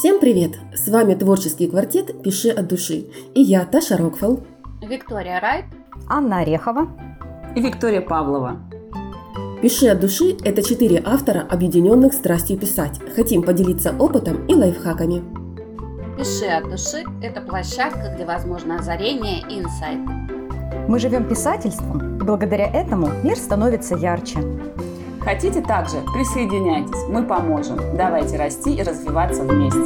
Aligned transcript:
Всем 0.00 0.18
привет! 0.18 0.52
С 0.74 0.88
вами 0.88 1.12
творческий 1.12 1.66
квартет 1.66 2.22
«Пиши 2.22 2.48
от 2.48 2.68
души» 2.68 3.04
и 3.34 3.42
я, 3.42 3.66
Таша 3.66 3.98
Рокфелл, 3.98 4.40
Виктория 4.80 5.38
Райт, 5.40 5.66
Анна 6.08 6.38
Орехова 6.38 6.88
и 7.54 7.60
Виктория 7.60 8.00
Павлова. 8.00 8.62
«Пиши 9.60 9.88
от 9.88 10.00
души»– 10.00 10.38
это 10.42 10.62
четыре 10.62 11.02
автора, 11.04 11.46
объединенных 11.46 12.14
страстью 12.14 12.56
писать. 12.56 12.98
Хотим 13.14 13.42
поделиться 13.42 13.94
опытом 13.98 14.46
и 14.46 14.54
лайфхаками. 14.54 15.22
«Пиши 16.16 16.46
от 16.46 16.70
души»– 16.70 17.04
это 17.22 17.42
площадка, 17.42 18.14
где 18.14 18.24
возможно 18.24 18.76
озарение 18.76 19.42
и 19.50 19.60
инсайты. 19.60 20.10
Мы 20.88 20.98
живем 20.98 21.28
писательством, 21.28 22.16
и 22.16 22.24
благодаря 22.24 22.64
этому 22.72 23.10
мир 23.22 23.36
становится 23.36 23.96
ярче. 23.96 24.38
Хотите 25.20 25.60
также? 25.60 25.98
Присоединяйтесь, 26.14 27.06
мы 27.08 27.24
поможем. 27.24 27.78
Давайте 27.94 28.36
расти 28.36 28.74
и 28.74 28.82
развиваться 28.82 29.42
вместе. 29.42 29.78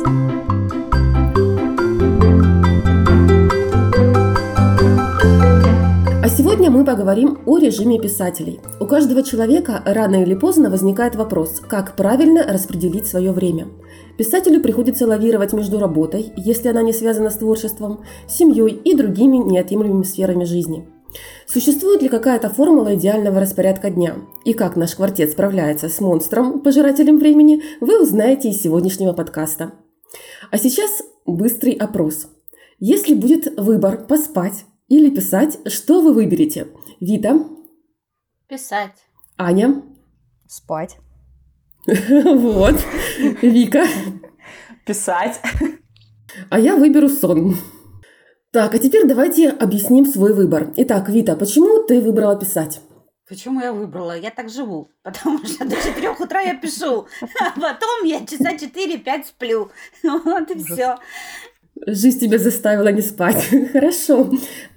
А 6.23 6.29
сегодня 6.29 6.71
мы 6.71 6.85
поговорим 6.85 7.39
о 7.47 7.59
режиме 7.59 7.99
писателей. 7.99 8.61
У 8.79 8.87
каждого 8.87 9.23
человека 9.23 9.83
рано 9.85 10.23
или 10.23 10.35
поздно 10.35 10.71
возникает 10.71 11.17
вопрос, 11.17 11.61
как 11.61 11.97
правильно 11.97 12.45
распределить 12.45 13.07
свое 13.07 13.33
время. 13.33 13.67
Писателю 14.17 14.63
приходится 14.63 15.07
лавировать 15.07 15.53
между 15.53 15.81
работой, 15.81 16.33
если 16.37 16.69
она 16.69 16.83
не 16.83 16.93
связана 16.93 17.31
с 17.31 17.39
творчеством, 17.39 18.05
семьей 18.29 18.71
и 18.73 18.95
другими 18.95 19.39
неотъемлемыми 19.39 20.05
сферами 20.05 20.45
жизни. 20.45 20.89
Существует 21.47 22.03
ли 22.03 22.09
какая-то 22.09 22.51
формула 22.51 22.95
идеального 22.95 23.41
распорядка 23.41 23.91
дня? 23.91 24.17
И 24.45 24.53
как 24.53 24.77
наш 24.77 24.95
квартет 24.95 25.33
справляется 25.33 25.89
с 25.89 26.01
монстром, 26.01 26.61
пожирателем 26.61 27.19
времени, 27.19 27.63
вы 27.81 28.03
узнаете 28.03 28.51
из 28.51 28.61
сегодняшнего 28.61 29.13
подкаста. 29.13 29.73
А 30.51 30.59
сейчас 30.59 31.03
быстрый 31.27 31.73
опрос. 31.73 32.29
Если 32.79 33.15
будет 33.15 33.59
выбор 33.59 34.07
поспать 34.07 34.65
или 34.89 35.11
писать, 35.11 35.59
что 35.67 36.01
вы 36.01 36.13
выберете? 36.13 36.69
Вита? 37.01 37.39
Писать. 38.49 38.97
Аня? 39.37 39.83
Спать. 40.47 40.99
Вот. 41.87 42.77
Вика? 43.43 43.85
Писать. 44.87 45.41
А 46.51 46.59
я 46.59 46.77
выберу 46.77 47.09
сон. 47.09 47.57
Так, 48.55 48.73
а 48.73 48.79
теперь 48.79 49.05
давайте 49.05 49.51
объясним 49.51 50.07
свой 50.07 50.33
выбор. 50.33 50.73
Итак, 50.77 51.09
Вита, 51.09 51.35
почему 51.35 51.83
ты 51.83 52.01
выбрала 52.01 52.39
писать? 52.39 52.81
Почему 53.29 53.61
я 53.61 53.73
выбрала? 53.73 54.17
Я 54.17 54.31
так 54.31 54.49
живу. 54.49 54.91
Потому 55.03 55.45
что 55.45 55.65
до 55.65 55.75
4 55.75 56.11
утра 56.11 56.41
я 56.41 56.55
пишу, 56.55 57.09
а 57.41 57.51
потом 57.61 58.05
я 58.05 58.25
часа 58.25 58.55
4-5 58.55 59.25
сплю. 59.25 59.73
Вот 60.05 60.49
и 60.53 60.63
все. 60.63 60.99
Жизнь 61.85 62.21
тебя 62.21 62.39
заставила 62.39 62.93
не 62.93 63.03
спать. 63.03 63.45
Хорошо. 63.73 64.31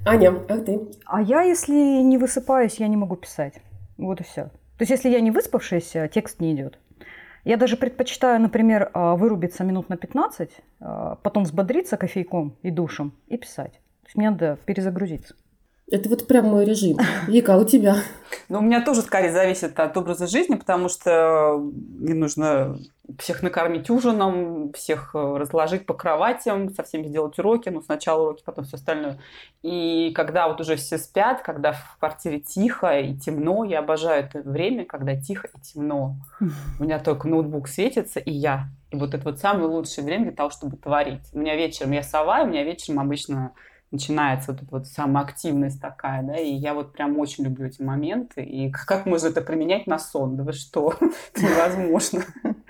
Аня, 0.08 0.34
а 0.50 0.58
ты? 0.58 0.80
А 1.06 1.22
я, 1.22 1.44
если 1.44 2.02
не 2.02 2.18
высыпаюсь, 2.18 2.80
я 2.80 2.88
не 2.88 2.98
могу 2.98 3.16
писать. 3.16 3.62
Вот 4.00 4.20
и 4.22 4.24
все. 4.24 4.46
То 4.46 4.82
есть, 4.82 4.90
если 4.90 5.10
я 5.10 5.20
не 5.20 5.30
выспавшаяся, 5.30 6.10
текст 6.12 6.40
не 6.40 6.56
идет. 6.56 6.80
Я 7.48 7.56
даже 7.56 7.78
предпочитаю, 7.78 8.42
например, 8.42 8.92
а, 8.94 9.16
вырубиться 9.16 9.64
минут 9.64 9.88
на 9.88 9.96
15, 9.96 10.52
а, 10.82 11.16
потом 11.24 11.44
взбодриться 11.44 11.96
кофейком 11.96 12.58
и 12.62 12.72
душем 12.72 13.14
и 13.28 13.38
писать. 13.38 13.72
То 13.72 14.08
есть 14.08 14.18
мне 14.18 14.32
надо 14.32 14.58
перезагрузиться. 14.66 15.34
Это 15.90 16.10
вот 16.10 16.28
прям 16.28 16.48
мой 16.48 16.66
режим. 16.66 16.98
Вика, 17.28 17.56
а 17.56 17.58
у 17.58 17.64
тебя? 17.64 17.96
Ну, 18.50 18.60
у 18.60 18.62
меня 18.62 18.84
тоже 18.84 19.02
скорее 19.02 19.32
зависит 19.32 19.80
от 19.80 19.96
образа 19.96 20.28
жизни, 20.28 20.56
потому 20.56 20.90
что 20.90 21.58
мне 21.58 22.14
нужно 22.14 22.78
всех 23.20 23.42
накормить 23.42 23.90
ужином, 23.90 24.74
всех 24.74 25.16
э, 25.16 25.18
разложить 25.38 25.86
по 25.86 25.94
кроватям, 25.94 26.70
со 26.74 26.84
всеми 26.84 27.08
сделать 27.08 27.40
уроки, 27.40 27.70
ну, 27.70 27.82
сначала 27.82 28.24
уроки, 28.24 28.44
потом 28.46 28.66
все 28.66 28.76
остальное. 28.76 29.18
И 29.64 30.12
когда 30.14 30.50
вот 30.50 30.60
уже 30.60 30.76
все 30.76 30.98
спят, 30.98 31.42
когда 31.42 31.72
в 31.72 31.98
квартире 32.00 32.42
тихо 32.42 33.00
и 33.00 33.16
темно, 33.16 33.64
я 33.64 33.80
обожаю 33.80 34.26
это 34.26 34.42
время, 34.42 34.84
когда 34.84 35.16
тихо 35.16 35.48
и 35.48 35.62
темно. 35.62 36.18
У 36.80 36.84
меня 36.84 37.00
только 37.00 37.30
ноутбук 37.30 37.70
светится, 37.70 38.20
и 38.20 38.32
я. 38.32 38.68
И 38.92 38.98
вот 38.98 39.14
это 39.14 39.24
вот 39.24 39.40
самое 39.40 39.68
лучшее 39.68 40.04
время 40.04 40.26
для 40.26 40.34
того, 40.34 40.50
чтобы 40.50 40.76
творить. 40.76 41.24
У 41.32 41.40
меня 41.40 41.56
вечером, 41.56 41.92
я 41.92 42.04
сова, 42.04 42.42
у 42.42 42.48
меня 42.48 42.66
вечером 42.66 43.00
обычно 43.00 43.54
начинается 43.92 44.52
вот 44.52 44.62
эта 44.62 44.72
вот 44.72 44.88
самоактивность 44.88 45.82
такая, 45.82 46.24
да, 46.24 46.38
и 46.38 46.52
я 46.52 46.74
вот 46.74 46.94
прям 46.94 47.18
очень 47.20 47.46
люблю 47.46 47.68
эти 47.68 47.82
моменты, 47.82 48.44
и 48.44 48.70
как 48.70 49.06
можно 49.06 49.28
это 49.28 49.42
применять 49.42 49.88
на 49.88 49.98
сон, 50.00 50.36
да 50.36 50.44
вы 50.44 50.54
что, 50.54 50.94
это 51.34 51.46
невозможно, 51.46 52.24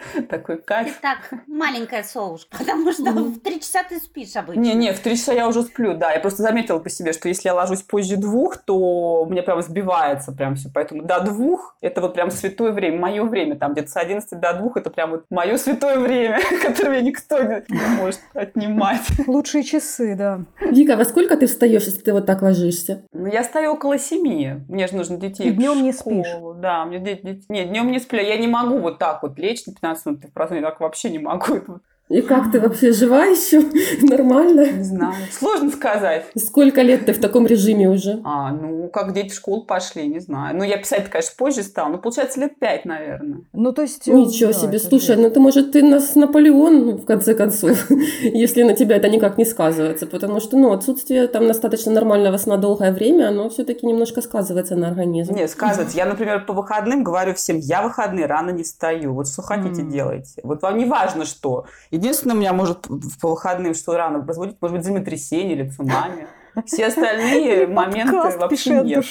такой 0.29 0.57
кайф. 0.57 0.87
Ты 0.87 1.01
так, 1.01 1.41
маленькая 1.47 2.03
совушка, 2.03 2.57
потому 2.57 2.91
что 2.91 3.03
в 3.11 3.39
три 3.39 3.59
часа 3.59 3.83
ты 3.83 3.99
спишь 3.99 4.35
обычно. 4.35 4.59
Не-не, 4.59 4.93
в 4.93 4.99
три 4.99 5.17
часа 5.17 5.33
я 5.33 5.47
уже 5.47 5.63
сплю, 5.63 5.95
да, 5.95 6.13
я 6.13 6.19
просто 6.19 6.43
заметила 6.43 6.79
по 6.79 6.89
себе, 6.89 7.13
что 7.13 7.27
если 7.27 7.47
я 7.47 7.53
ложусь 7.53 7.81
позже 7.81 8.17
двух, 8.17 8.57
то 8.57 9.23
у 9.23 9.29
меня 9.29 9.43
прям 9.43 9.61
сбивается 9.61 10.31
прям 10.31 10.55
все, 10.55 10.69
поэтому 10.73 11.03
до 11.03 11.21
двух 11.21 11.75
это 11.81 12.01
вот 12.01 12.13
прям 12.13 12.31
святое 12.31 12.71
время, 12.71 12.99
мое 12.99 13.23
время, 13.23 13.55
там 13.55 13.73
где-то 13.73 13.89
с 13.89 13.97
11 13.97 14.39
до 14.39 14.53
двух 14.53 14.77
это 14.77 14.89
прям 14.89 15.11
вот 15.11 15.25
мое 15.29 15.57
святое 15.57 15.99
время, 15.99 16.39
которое 16.61 17.01
никто 17.01 17.41
не 17.41 17.97
может 17.99 18.21
отнимать. 18.33 19.01
Лучшие 19.27 19.63
часы, 19.63 20.15
да. 20.15 20.41
Вика, 20.61 21.03
сколько 21.05 21.37
ты 21.37 21.47
встаешь, 21.47 21.83
если 21.83 22.01
ты 22.01 22.13
вот 22.13 22.25
так 22.25 22.41
ложишься? 22.41 23.03
Ну, 23.13 23.27
я 23.27 23.43
стою 23.43 23.73
около 23.73 23.97
семи. 23.97 24.55
Мне 24.67 24.87
же 24.87 24.95
нужно 24.95 25.17
детей. 25.17 25.49
И 25.49 25.51
днем 25.51 25.83
не 25.83 25.91
спишь? 25.91 26.27
Да, 26.57 26.85
мне 26.85 26.99
дети... 26.99 27.43
Нет, 27.49 27.69
днем 27.69 27.91
не 27.91 27.99
сплю. 27.99 28.21
Я 28.21 28.37
не 28.37 28.47
могу 28.47 28.79
вот 28.79 28.99
так 28.99 29.23
вот 29.23 29.37
лечь 29.37 29.63
на 29.87 29.95
15 29.95 30.05
минут 30.05 30.23
в 30.25 30.33
праздник. 30.33 30.61
Так 30.63 30.79
вообще 30.79 31.09
не 31.09 31.19
могу. 31.19 31.81
И 32.09 32.21
как 32.21 32.51
ты 32.51 32.61
вообще 32.61 32.93
жива 32.93 33.25
еще? 33.25 33.61
Нормально? 34.01 34.71
Не 34.71 34.83
знаю. 34.83 35.13
Сложно 35.31 35.69
сказать. 35.71 36.25
Сколько 36.37 36.81
лет 36.81 37.05
ты 37.05 37.11
в 37.11 37.19
таком 37.19 37.45
режиме 37.45 37.89
уже? 37.89 38.21
А, 38.23 38.51
ну, 38.51 38.87
как 38.87 39.13
дети 39.13 39.31
в 39.31 39.35
школу 39.35 39.63
пошли, 39.63 40.07
не 40.07 40.19
знаю. 40.19 40.55
Ну, 40.55 40.63
я 40.63 40.77
писать, 40.77 41.09
конечно, 41.09 41.33
позже 41.37 41.63
стала. 41.63 41.89
Ну, 41.89 41.97
получается, 41.97 42.39
лет 42.39 42.57
пять, 42.59 42.85
наверное. 42.85 43.41
Ну, 43.51 43.73
то 43.73 43.81
есть... 43.81 44.07
Ничего 44.07 44.53
да, 44.53 44.57
себе. 44.57 44.79
Слушай, 44.79 45.17
ну, 45.17 45.29
ты, 45.29 45.41
может, 45.41 45.73
ты 45.73 45.83
нас 45.83 46.15
Наполеон, 46.15 46.97
в 46.97 47.05
конце 47.05 47.35
концов, 47.35 47.91
если 48.21 48.63
на 48.63 48.73
тебя 48.73 48.95
это 48.95 49.09
никак 49.09 49.37
не 49.37 49.43
сказывается. 49.43 50.07
Потому 50.07 50.39
что, 50.39 50.57
ну, 50.57 50.71
отсутствие 50.71 51.27
там 51.27 51.45
достаточно 51.47 51.91
нормального 51.91 52.37
сна 52.37 52.55
долгое 52.55 52.93
время, 52.93 53.27
оно 53.27 53.49
все-таки 53.49 53.85
немножко 53.85 54.21
сказывается 54.21 54.77
на 54.77 54.87
организм. 54.87 55.35
Нет, 55.35 55.49
сказывается. 55.49 55.97
Я, 55.97 56.05
например, 56.05 56.45
по 56.45 56.53
выходным 56.53 57.03
говорю 57.03 57.33
всем, 57.33 57.57
я 57.57 57.81
выходные 57.81 58.27
рано 58.27 58.51
не 58.51 58.63
встаю. 58.63 59.13
Вот 59.13 59.27
что 59.27 59.41
хотите, 59.41 59.81
делайте. 59.81 60.39
Вот 60.43 60.61
вам 60.61 60.77
не 60.77 60.85
важно, 60.85 61.25
что. 61.25 61.65
Единственное, 61.97 62.35
у 62.35 62.39
меня 62.39 62.53
может 62.53 62.87
по 63.21 63.29
выходным 63.29 63.73
что 63.73 63.97
рано 63.97 64.23
разбудить, 64.25 64.57
может 64.61 64.77
быть, 64.77 64.85
землетрясение 64.85 65.53
или 65.53 65.69
цунами. 65.69 66.27
Все 66.65 66.87
остальные 66.87 67.67
моменты 67.67 68.37
вообще 68.37 68.81
нет. 68.81 69.05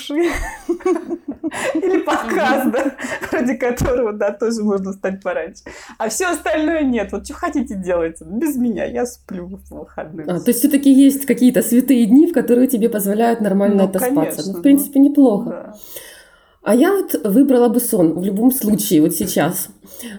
Или 1.74 1.98
подкаст, 2.02 2.70
да, 2.72 2.96
ради 3.30 3.54
которого, 3.54 4.12
да, 4.12 4.32
тоже 4.32 4.64
можно 4.64 4.92
встать 4.92 5.22
пораньше. 5.22 5.62
А 5.96 6.08
все 6.08 6.26
остальное 6.26 6.82
нет. 6.82 7.12
Вот 7.12 7.24
что 7.24 7.34
хотите 7.34 7.76
делать? 7.76 8.20
Без 8.20 8.56
меня. 8.56 8.84
Я 8.84 9.06
сплю 9.06 9.46
в 9.46 9.70
выходные. 9.70 10.26
А, 10.26 10.40
то 10.40 10.48
есть 10.48 10.58
все-таки 10.58 10.92
есть 10.92 11.24
какие-то 11.24 11.62
святые 11.62 12.06
дни, 12.06 12.26
в 12.26 12.34
которые 12.34 12.66
тебе 12.66 12.88
позволяют 12.88 13.40
нормально 13.40 13.84
ну, 13.84 13.88
отоспаться. 13.88 14.42
Конечно, 14.42 14.52
ну, 14.52 14.58
в 14.58 14.62
принципе, 14.62 14.98
неплохо. 14.98 15.50
Да. 15.50 15.74
А 16.66 16.74
я 16.74 16.92
вот 16.92 17.14
выбрала 17.22 17.68
бы 17.68 17.78
сон 17.78 18.14
в 18.18 18.24
любом 18.24 18.50
случае, 18.50 19.00
вот 19.00 19.14
сейчас. 19.14 19.68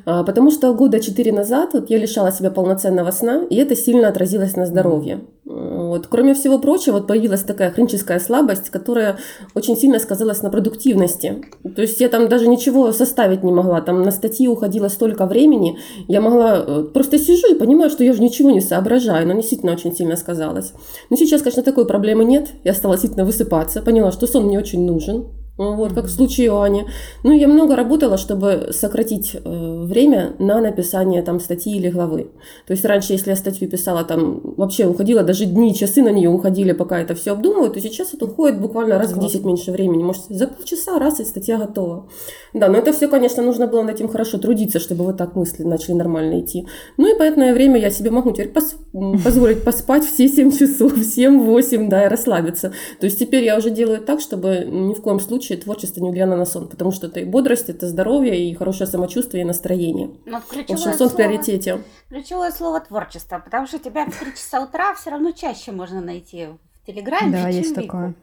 А, 0.06 0.24
потому 0.24 0.50
что 0.50 0.74
года 0.74 1.02
четыре 1.02 1.34
назад 1.34 1.72
вот 1.74 1.90
я 1.90 1.98
лишала 1.98 2.32
себя 2.32 2.52
полноценного 2.52 3.12
сна, 3.12 3.44
и 3.50 3.58
это 3.58 3.76
сильно 3.76 4.08
отразилось 4.08 4.56
на 4.56 4.66
здоровье. 4.66 5.26
Вот. 5.44 6.08
Кроме 6.08 6.34
всего 6.34 6.58
прочего, 6.58 6.94
вот 6.94 7.08
появилась 7.08 7.44
такая 7.44 7.72
хроническая 7.72 8.18
слабость, 8.20 8.70
которая 8.70 9.18
очень 9.56 9.76
сильно 9.76 10.00
сказалась 10.00 10.42
на 10.42 10.50
продуктивности. 10.50 11.44
То 11.76 11.82
есть 11.82 12.00
я 12.00 12.08
там 12.08 12.30
даже 12.30 12.48
ничего 12.48 12.94
составить 12.94 13.44
не 13.44 13.52
могла, 13.52 13.82
там 13.82 14.02
на 14.04 14.12
статьи 14.12 14.48
уходило 14.48 14.88
столько 14.88 15.26
времени, 15.26 15.78
я 16.08 16.22
могла, 16.22 16.64
э, 16.66 16.84
просто 16.94 17.20
сижу 17.20 17.54
и 17.54 17.60
понимаю, 17.60 17.90
что 17.90 18.06
я 18.06 18.12
уже 18.14 18.22
ничего 18.22 18.52
не 18.52 18.62
соображаю, 18.62 19.28
но 19.28 19.34
действительно 19.34 19.74
очень 19.74 19.94
сильно 19.94 20.16
сказалось. 20.16 20.72
Но 21.10 21.18
сейчас, 21.18 21.42
конечно, 21.42 21.62
такой 21.62 21.86
проблемы 21.86 22.24
нет, 22.24 22.52
я 22.64 22.74
стала 22.74 22.94
действительно 22.94 23.26
высыпаться, 23.26 23.82
поняла, 23.82 24.14
что 24.14 24.28
сон 24.28 24.46
мне 24.46 24.58
очень 24.58 24.86
нужен, 24.86 25.28
вот, 25.58 25.94
как 25.94 26.06
в 26.06 26.10
случае 26.10 26.52
Ани. 26.52 26.86
Ну, 27.24 27.32
я 27.32 27.48
много 27.48 27.76
работала, 27.76 28.18
чтобы 28.18 28.70
сократить 28.72 29.36
э, 29.36 29.40
время 29.44 30.36
на 30.40 30.62
написание 30.62 31.24
там 31.24 31.40
статьи 31.40 31.76
или 31.76 31.90
главы. 31.90 32.30
То 32.68 32.74
есть 32.74 32.86
раньше, 32.86 33.14
если 33.14 33.32
я 33.32 33.36
статью 33.36 33.68
писала, 33.68 34.04
там 34.04 34.40
вообще 34.58 34.86
уходила, 34.86 35.24
даже 35.24 35.46
дни, 35.46 35.74
часы 35.74 36.04
на 36.04 36.10
нее 36.10 36.30
уходили, 36.30 36.74
пока 36.74 37.00
это 37.00 37.16
все 37.16 37.32
обдумываю, 37.32 37.72
то 37.72 37.82
сейчас 37.82 38.14
это 38.14 38.26
уходит 38.26 38.62
буквально 38.62 39.00
раз 39.00 39.14
в 39.14 39.20
10 39.20 39.46
меньше 39.46 39.72
времени. 39.72 40.04
Может, 40.04 40.26
за 40.30 40.48
полчаса 40.48 41.00
раз 41.00 41.20
и 41.20 41.26
статья 41.26 41.58
готова. 41.58 42.08
Да, 42.54 42.68
но 42.68 42.78
это 42.78 42.94
все, 42.94 43.08
конечно, 43.08 43.42
нужно 43.42 43.68
было 43.68 43.82
над 43.82 43.96
этим 43.96 44.08
хорошо 44.10 44.38
трудиться, 44.38 44.80
чтобы 44.80 45.06
вот 45.06 45.18
так 45.18 45.36
мысли 45.36 45.64
начали 45.64 45.96
нормально 45.96 46.40
идти. 46.42 46.68
Ну 46.98 47.14
и 47.14 47.18
поэтому 47.18 47.52
время 47.54 47.80
я 47.80 47.90
себе 47.90 48.12
могу 48.12 48.32
теперь 48.32 48.50
пос 48.50 48.76
позволить 49.24 49.64
поспать 49.64 50.06
все 50.06 50.28
7 50.28 50.52
часов, 50.52 50.94
7-8, 50.94 51.90
да, 51.90 52.06
и 52.06 52.10
расслабиться. 52.10 52.74
То 53.00 53.06
есть 53.06 53.18
теперь 53.18 53.44
я 53.44 53.58
уже 53.58 53.72
делаю 53.72 54.02
так, 54.02 54.22
чтобы 54.22 54.68
ни 54.70 54.94
в 54.94 55.02
коем 55.02 55.20
случае 55.20 55.47
случае 55.48 55.64
творчество 55.64 56.02
не 56.02 56.12
влияло 56.12 56.36
на 56.36 56.46
сон, 56.46 56.68
потому 56.68 56.92
что 56.92 57.08
это 57.08 57.20
и 57.20 57.26
бодрость, 57.26 57.70
это 57.70 57.88
здоровье, 57.88 58.50
и 58.50 58.54
хорошее 58.54 58.88
самочувствие, 58.88 59.44
и 59.44 59.46
настроение. 59.46 60.12
Но 60.26 60.42
в 60.42 60.52
общем, 60.52 60.78
сон 60.78 60.94
слово, 60.94 61.10
в 61.10 61.16
приоритете. 61.16 61.82
Ключевое 62.10 62.52
слово 62.52 62.82
творчество, 62.82 63.40
потому 63.40 63.68
что 63.68 63.80
тебя 63.80 64.06
в 64.06 64.20
3 64.20 64.32
часа 64.34 64.62
утра 64.62 64.94
все 64.96 65.12
равно 65.12 65.32
чаще 65.32 65.72
можно 65.72 66.02
найти 66.02 66.48
Телеграме? 66.86 67.32
Да, 67.32 67.50
есть 67.50 67.76
такое. 67.76 68.14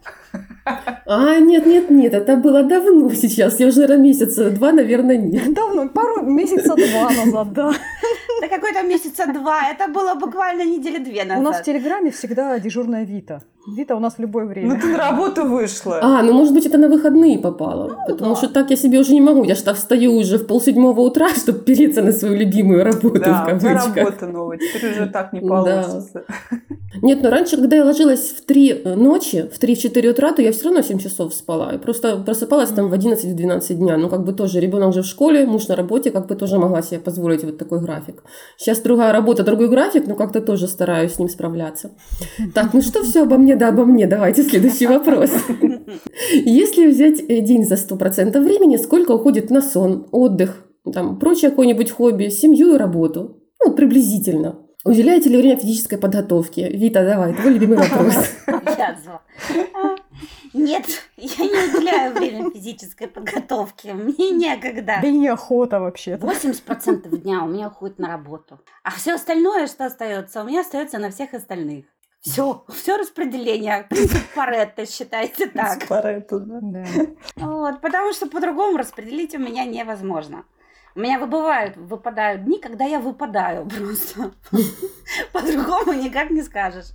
А, 1.06 1.38
нет, 1.38 1.67
нет, 1.67 1.91
нет, 1.91 2.15
это 2.15 2.37
было 2.37 2.62
давно 2.62 3.11
сейчас. 3.12 3.61
Я 3.61 3.67
уже, 3.67 3.81
наверное, 3.81 4.05
месяца 4.05 4.50
два, 4.50 4.73
наверное, 4.73 5.19
нет. 5.19 5.53
Давно, 5.53 5.88
пару 5.88 6.23
месяца 6.23 6.75
два 6.75 7.11
назад, 7.11 7.53
да. 7.53 7.73
Да 8.41 8.49
какой-то 8.49 8.82
месяца 8.82 9.26
два, 9.26 9.71
это 9.71 9.87
было 9.88 10.15
буквально 10.15 10.65
недели 10.65 10.99
две 10.99 11.25
назад. 11.25 11.41
У 11.41 11.43
нас 11.43 11.61
в 11.61 11.65
Телеграме 11.65 12.11
всегда 12.11 12.59
дежурная 12.59 13.05
Вита. 13.05 13.43
Вита 13.66 13.96
у 13.96 13.99
нас 13.99 14.14
в 14.14 14.19
любое 14.19 14.44
время. 14.44 14.75
Ну 14.75 14.81
ты 14.81 14.88
на 14.88 14.99
работу 14.99 15.44
вышла. 15.44 15.99
А, 16.02 16.22
ну 16.22 16.34
может 16.34 16.52
быть 16.52 16.66
это 16.66 16.76
на 16.76 16.88
выходные 16.88 17.38
попало. 17.38 17.88
Ну, 17.88 18.14
потому 18.14 18.34
да. 18.34 18.37
что 18.37 18.49
так 18.49 18.70
я 18.70 18.76
себе 18.76 18.99
уже 18.99 19.14
не 19.14 19.22
могу. 19.22 19.43
Я 19.44 19.55
что 19.55 19.72
встаю 19.75 20.12
уже 20.12 20.38
в 20.38 20.46
полседьмого 20.46 21.00
утра, 21.00 21.28
чтобы 21.34 21.61
переться 21.61 22.02
на 22.02 22.12
свою 22.12 22.37
любимую 22.37 22.84
работу 22.84 23.20
да, 23.20 23.43
в 23.43 23.46
кавычках. 23.46 23.96
работа 23.96 24.26
новая. 24.26 24.58
Теперь 24.58 24.93
уже 24.93 25.06
так 25.06 25.32
не 25.32 25.40
получится. 25.40 26.25
Да. 26.28 26.58
Нет, 27.02 27.22
но 27.22 27.31
раньше, 27.31 27.56
когда 27.56 27.76
я 27.76 27.84
ложилась 27.84 28.31
в 28.31 28.44
3 28.44 28.82
э, 28.84 28.94
ночи, 28.94 29.50
в 29.52 29.61
3-4 29.61 30.08
утра, 30.08 30.32
то 30.32 30.43
я 30.43 30.52
все 30.52 30.64
равно 30.64 30.82
7 30.82 30.99
часов 30.99 31.34
спала. 31.34 31.72
И 31.75 31.78
просто 31.78 32.16
просыпалась 32.19 32.70
там 32.70 32.88
в 32.88 32.94
11-12 32.94 33.75
дня. 33.75 33.96
Ну, 33.96 34.08
как 34.08 34.25
бы 34.25 34.32
тоже 34.32 34.61
ребенок 34.61 34.90
уже 34.90 35.02
в 35.02 35.06
школе, 35.06 35.46
муж 35.46 35.69
на 35.69 35.76
работе, 35.76 36.11
как 36.11 36.26
бы 36.26 36.34
тоже 36.37 36.58
могла 36.58 36.82
себе 36.82 37.00
позволить 37.00 37.44
вот 37.44 37.58
такой 37.58 37.81
график. 37.81 38.22
Сейчас 38.56 38.81
другая 38.81 39.12
работа, 39.12 39.43
другой 39.43 39.69
график, 39.69 40.06
но 40.06 40.14
как-то 40.14 40.40
тоже 40.40 40.69
стараюсь 40.69 41.14
с 41.14 41.19
ним 41.19 41.28
справляться. 41.28 41.90
Так, 42.55 42.72
ну 42.75 42.82
что 42.82 43.02
все 43.02 43.22
обо 43.22 43.38
мне, 43.38 43.54
да 43.56 43.69
обо 43.69 43.85
мне, 43.85 44.06
давайте 44.06 44.43
следующий 44.43 44.87
вопрос. 44.87 45.31
Если 46.33 46.87
взять 46.87 47.21
э, 47.21 47.41
день 47.41 47.65
за 47.65 47.75
100% 47.75 48.39
времени, 48.41 48.77
сколько 48.77 49.12
уходит 49.12 49.51
на 49.51 49.61
сон, 49.62 50.06
отдых, 50.11 50.67
там, 50.93 51.19
прочее 51.19 51.51
какое-нибудь 51.51 51.91
хобби, 51.91 52.29
семью 52.29 52.75
и 52.75 52.79
работу? 52.79 53.43
Ну, 53.65 53.73
приблизительно. 53.73 54.59
Уделяете 54.85 55.31
ли 55.31 55.39
время 55.39 55.56
физической 55.56 55.97
подготовке? 55.97 56.69
Вита, 56.69 57.05
давай, 57.05 57.33
твой 57.35 57.55
любимый 57.55 57.79
вопрос. 57.79 58.15
Нет, 60.53 60.85
я 61.17 61.45
не 61.45 61.77
уделяю 61.77 62.15
время 62.15 62.50
физической 62.50 63.09
подготовке. 63.09 63.93
Мне 63.93 64.31
некогда. 64.31 64.99
Да 65.03 65.09
и 65.09 65.12
неохота 65.12 65.81
вообще. 65.81 66.15
80% 66.15 67.17
дня 67.19 67.43
у 67.43 67.49
меня 67.49 67.69
уходит 67.69 67.99
на 67.99 68.09
работу. 68.09 68.61
А 68.85 68.91
все 68.91 69.15
остальное, 69.15 69.67
что 69.67 69.87
остается, 69.87 70.43
у 70.43 70.47
меня 70.47 70.61
остается 70.61 70.99
на 70.99 71.11
всех 71.11 71.35
остальных. 71.35 71.87
Все, 72.25 72.65
все 72.71 72.97
распределение. 72.97 73.87
Принцип 73.91 74.23
Паретта, 74.35 74.87
считайте 74.87 75.47
так. 75.47 75.87
Паретта, 75.87 76.38
да. 76.38 76.59
да. 76.62 76.85
Вот, 77.37 77.81
потому 77.82 78.15
что 78.15 78.26
по-другому 78.26 78.79
распределить 78.79 79.35
у 79.35 79.38
меня 79.38 79.67
невозможно. 79.67 80.44
У 80.94 81.00
меня 81.00 81.19
выбывают, 81.19 81.76
выпадают 81.76 82.44
дни, 82.44 82.59
когда 82.59 82.87
я 82.87 82.99
выпадаю 82.99 83.67
просто. 83.79 84.32
По-другому 85.32 85.93
никак 85.93 86.31
не 86.31 86.43
скажешь. 86.43 86.93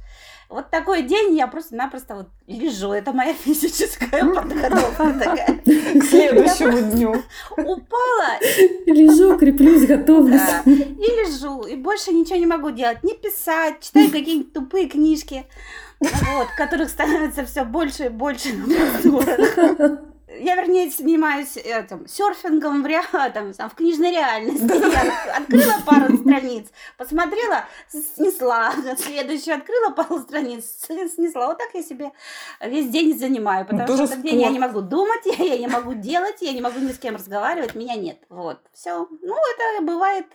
Вот 0.49 0.71
такой 0.71 1.03
день 1.03 1.35
я 1.35 1.45
просто-напросто 1.45 2.15
вот 2.15 2.27
лежу. 2.47 2.91
Это 2.91 3.13
моя 3.13 3.33
физическая 3.45 4.25
подготовка 4.25 5.13
такая. 5.13 5.59
К 5.63 6.03
следующему 6.03 6.91
дню. 6.91 7.21
Упала. 7.51 8.39
Лежу, 8.87 9.37
креплюсь, 9.37 9.85
готовлюсь. 9.85 10.41
И 10.65 10.69
лежу. 10.71 11.61
И 11.61 11.75
больше 11.75 12.11
ничего 12.11 12.37
не 12.37 12.47
могу 12.47 12.71
делать. 12.71 13.03
Не 13.03 13.13
писать, 13.13 13.81
читаю 13.81 14.09
какие-нибудь 14.09 14.51
тупые 14.51 14.89
книжки, 14.89 15.45
вот, 15.99 16.47
которых 16.57 16.89
становится 16.89 17.45
все 17.45 17.63
больше 17.63 18.05
и 18.05 18.09
больше 18.09 18.51
на 18.53 18.65
просторах 18.65 20.08
я, 20.39 20.55
вернее, 20.55 20.89
занимаюсь 20.89 21.57
этим, 21.57 22.07
серфингом 22.07 22.83
в, 22.83 22.85
ре... 22.85 23.01
там, 23.33 23.53
в 23.53 23.75
книжной 23.75 24.11
реальности. 24.11 24.65
Я 24.65 25.37
открыла 25.37 25.73
пару 25.85 26.17
страниц, 26.17 26.67
посмотрела, 26.97 27.65
снесла. 27.89 28.71
Следующую 28.97 29.57
открыла 29.57 29.91
пару 29.91 30.19
страниц, 30.19 30.65
снесла. 30.87 31.47
Вот 31.47 31.57
так 31.57 31.69
я 31.73 31.83
себе 31.83 32.11
весь 32.61 32.89
день 32.89 33.17
занимаю. 33.17 33.65
Потому 33.65 33.87
ну, 33.87 33.95
что 33.95 34.07
в 34.07 34.11
этот 34.11 34.23
день 34.23 34.41
я 34.41 34.49
не 34.49 34.59
могу 34.59 34.81
думать, 34.81 35.25
я, 35.25 35.43
я 35.43 35.57
не 35.57 35.67
могу 35.67 35.93
делать, 35.93 36.37
я 36.41 36.53
не 36.53 36.61
могу 36.61 36.79
ни 36.79 36.91
с 36.91 36.99
кем 36.99 37.15
разговаривать, 37.15 37.75
меня 37.75 37.95
нет. 37.95 38.19
Вот, 38.29 38.59
все. 38.73 39.07
Ну, 39.21 39.35
это 39.35 39.85
бывает 39.85 40.25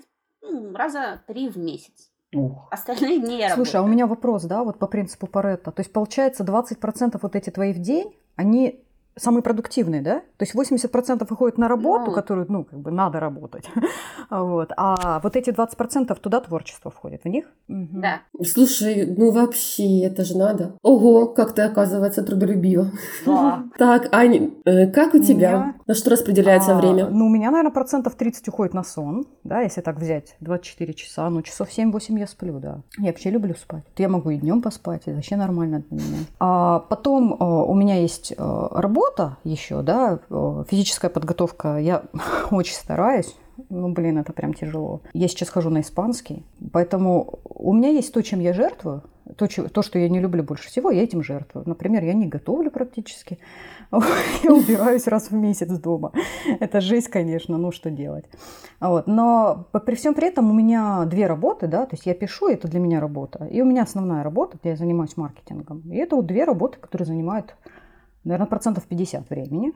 ну, 0.42 0.74
раза 0.74 1.22
три 1.26 1.48
в 1.48 1.56
месяц. 1.56 2.10
Ух. 2.34 2.68
Остальные 2.70 3.20
дни 3.20 3.38
я 3.38 3.54
Слушай, 3.54 3.74
работаю. 3.74 3.80
а 3.80 3.84
у 3.84 3.88
меня 3.88 4.06
вопрос, 4.06 4.42
да, 4.44 4.64
вот 4.64 4.78
по 4.78 4.86
принципу 4.86 5.26
Паретта. 5.26 5.70
То 5.70 5.80
есть, 5.80 5.92
получается, 5.92 6.42
20% 6.42 7.18
вот 7.20 7.36
эти 7.36 7.50
твои 7.50 7.72
в 7.72 7.78
день, 7.78 8.16
они 8.36 8.83
самый 9.16 9.42
продуктивный, 9.42 10.00
да? 10.00 10.20
То 10.36 10.44
есть 10.44 10.54
80% 10.54 11.26
выходит 11.28 11.58
на 11.58 11.68
работу, 11.68 12.06
ну, 12.06 12.12
которую, 12.12 12.46
ну, 12.48 12.64
как 12.64 12.78
бы 12.78 12.90
надо 12.90 13.20
работать. 13.20 13.64
вот. 14.30 14.72
А 14.76 15.20
вот 15.22 15.36
эти 15.36 15.50
20% 15.50 16.14
туда 16.20 16.40
творчество 16.40 16.90
входит 16.90 17.24
в 17.24 17.28
них? 17.28 17.46
Да. 17.68 18.22
Слушай, 18.44 19.06
ну 19.06 19.30
вообще, 19.30 20.04
это 20.04 20.24
же 20.24 20.36
надо. 20.36 20.76
Ого, 20.82 21.26
как 21.26 21.54
ты, 21.54 21.62
оказывается, 21.62 22.22
трудолюбива. 22.22 22.90
Да. 23.26 23.64
так, 23.78 24.08
Аня, 24.12 24.50
э, 24.64 24.86
как 24.88 25.14
у 25.14 25.22
тебя? 25.22 25.74
На 25.86 25.94
что 25.94 26.10
распределяется 26.10 26.72
а, 26.76 26.80
время? 26.80 27.08
Ну, 27.08 27.26
у 27.26 27.28
меня, 27.28 27.50
наверное, 27.50 27.72
процентов 27.72 28.14
30 28.14 28.48
уходит 28.48 28.74
на 28.74 28.84
сон, 28.84 29.26
да, 29.44 29.60
если 29.60 29.80
так 29.80 29.98
взять, 29.98 30.36
24 30.40 30.94
часа. 30.94 31.28
Ну, 31.30 31.42
часов 31.42 31.68
7-8 31.68 32.18
я 32.18 32.26
сплю, 32.26 32.58
да. 32.58 32.80
Я 32.98 33.08
вообще 33.08 33.30
люблю 33.30 33.54
спать. 33.54 33.84
Я 33.96 34.08
могу 34.08 34.30
и 34.30 34.38
днем 34.38 34.62
поспать, 34.62 35.02
это 35.06 35.16
вообще 35.16 35.36
нормально 35.36 35.84
для 35.90 35.98
меня. 35.98 36.18
А 36.40 36.80
потом 36.80 37.36
а, 37.38 37.64
у 37.64 37.74
меня 37.74 38.00
есть 38.00 38.34
а, 38.36 38.68
работа, 38.80 39.03
работа 39.04 39.38
еще, 39.44 39.82
да, 39.82 40.20
физическая 40.68 41.10
подготовка, 41.10 41.78
я 41.78 42.04
очень 42.50 42.74
стараюсь, 42.74 43.34
ну, 43.70 43.92
блин, 43.92 44.18
это 44.18 44.32
прям 44.32 44.52
тяжело. 44.52 45.00
Я 45.12 45.28
сейчас 45.28 45.48
хожу 45.48 45.70
на 45.70 45.80
испанский, 45.80 46.44
поэтому 46.72 47.38
у 47.44 47.72
меня 47.72 47.90
есть 47.90 48.12
то, 48.12 48.22
чем 48.22 48.40
я 48.40 48.52
жертвую, 48.52 49.02
то, 49.36 49.46
то, 49.46 49.82
что 49.82 49.98
я 49.98 50.08
не 50.08 50.20
люблю 50.20 50.42
больше 50.42 50.68
всего, 50.68 50.90
я 50.90 51.02
этим 51.02 51.22
жертвую. 51.22 51.66
Например, 51.66 52.04
я 52.04 52.12
не 52.14 52.26
готовлю 52.26 52.70
практически, 52.70 53.38
я 53.92 54.52
убираюсь 54.52 55.06
раз 55.06 55.30
в 55.30 55.34
месяц 55.34 55.68
дома. 55.78 56.12
Это 56.60 56.80
жизнь, 56.80 57.08
конечно, 57.08 57.56
ну 57.56 57.70
что 57.70 57.90
делать. 57.90 58.24
Вот. 58.80 59.06
Но 59.06 59.66
при 59.86 59.94
всем 59.94 60.14
при 60.14 60.28
этом 60.28 60.50
у 60.50 60.54
меня 60.54 61.04
две 61.06 61.26
работы, 61.26 61.68
да, 61.68 61.86
то 61.86 61.94
есть 61.94 62.06
я 62.06 62.14
пишу, 62.14 62.48
это 62.48 62.68
для 62.68 62.80
меня 62.80 63.00
работа, 63.00 63.46
и 63.46 63.62
у 63.62 63.64
меня 63.64 63.82
основная 63.82 64.24
работа, 64.24 64.58
я 64.64 64.76
занимаюсь 64.76 65.16
маркетингом. 65.16 65.82
И 65.90 65.96
это 65.96 66.16
вот 66.16 66.26
две 66.26 66.44
работы, 66.44 66.78
которые 66.78 67.06
занимают 67.06 67.54
наверное, 68.24 68.46
процентов 68.46 68.84
50 68.84 69.30
времени. 69.30 69.72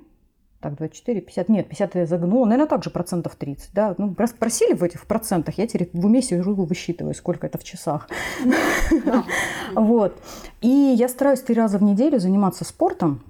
Так, 0.61 0.77
24, 0.77 1.21
50, 1.21 1.49
нет, 1.51 1.69
50 1.69 1.95
я 1.95 2.07
загнула, 2.07 2.45
наверное, 2.45 2.67
также 2.67 2.91
процентов 2.91 3.37
30, 3.37 3.71
да. 3.75 3.95
Ну, 3.97 4.13
просили 4.15 4.75
в 4.75 4.83
этих 4.83 5.07
процентах, 5.07 5.57
я 5.57 5.69
теперь 5.69 5.89
в 5.93 6.05
уме 6.05 6.21
сижу 6.21 6.53
высчитываю, 6.55 7.15
сколько 7.15 7.47
это 7.47 7.59
в 7.59 7.65
часах. 7.65 8.09
Вот. 9.75 10.19
И 10.61 10.69
я 10.69 11.09
стараюсь 11.09 11.43
три 11.43 11.55
раза 11.55 11.79
в 11.79 11.83
неделю 11.85 12.19
заниматься 12.19 12.65
спортом. 12.65 13.23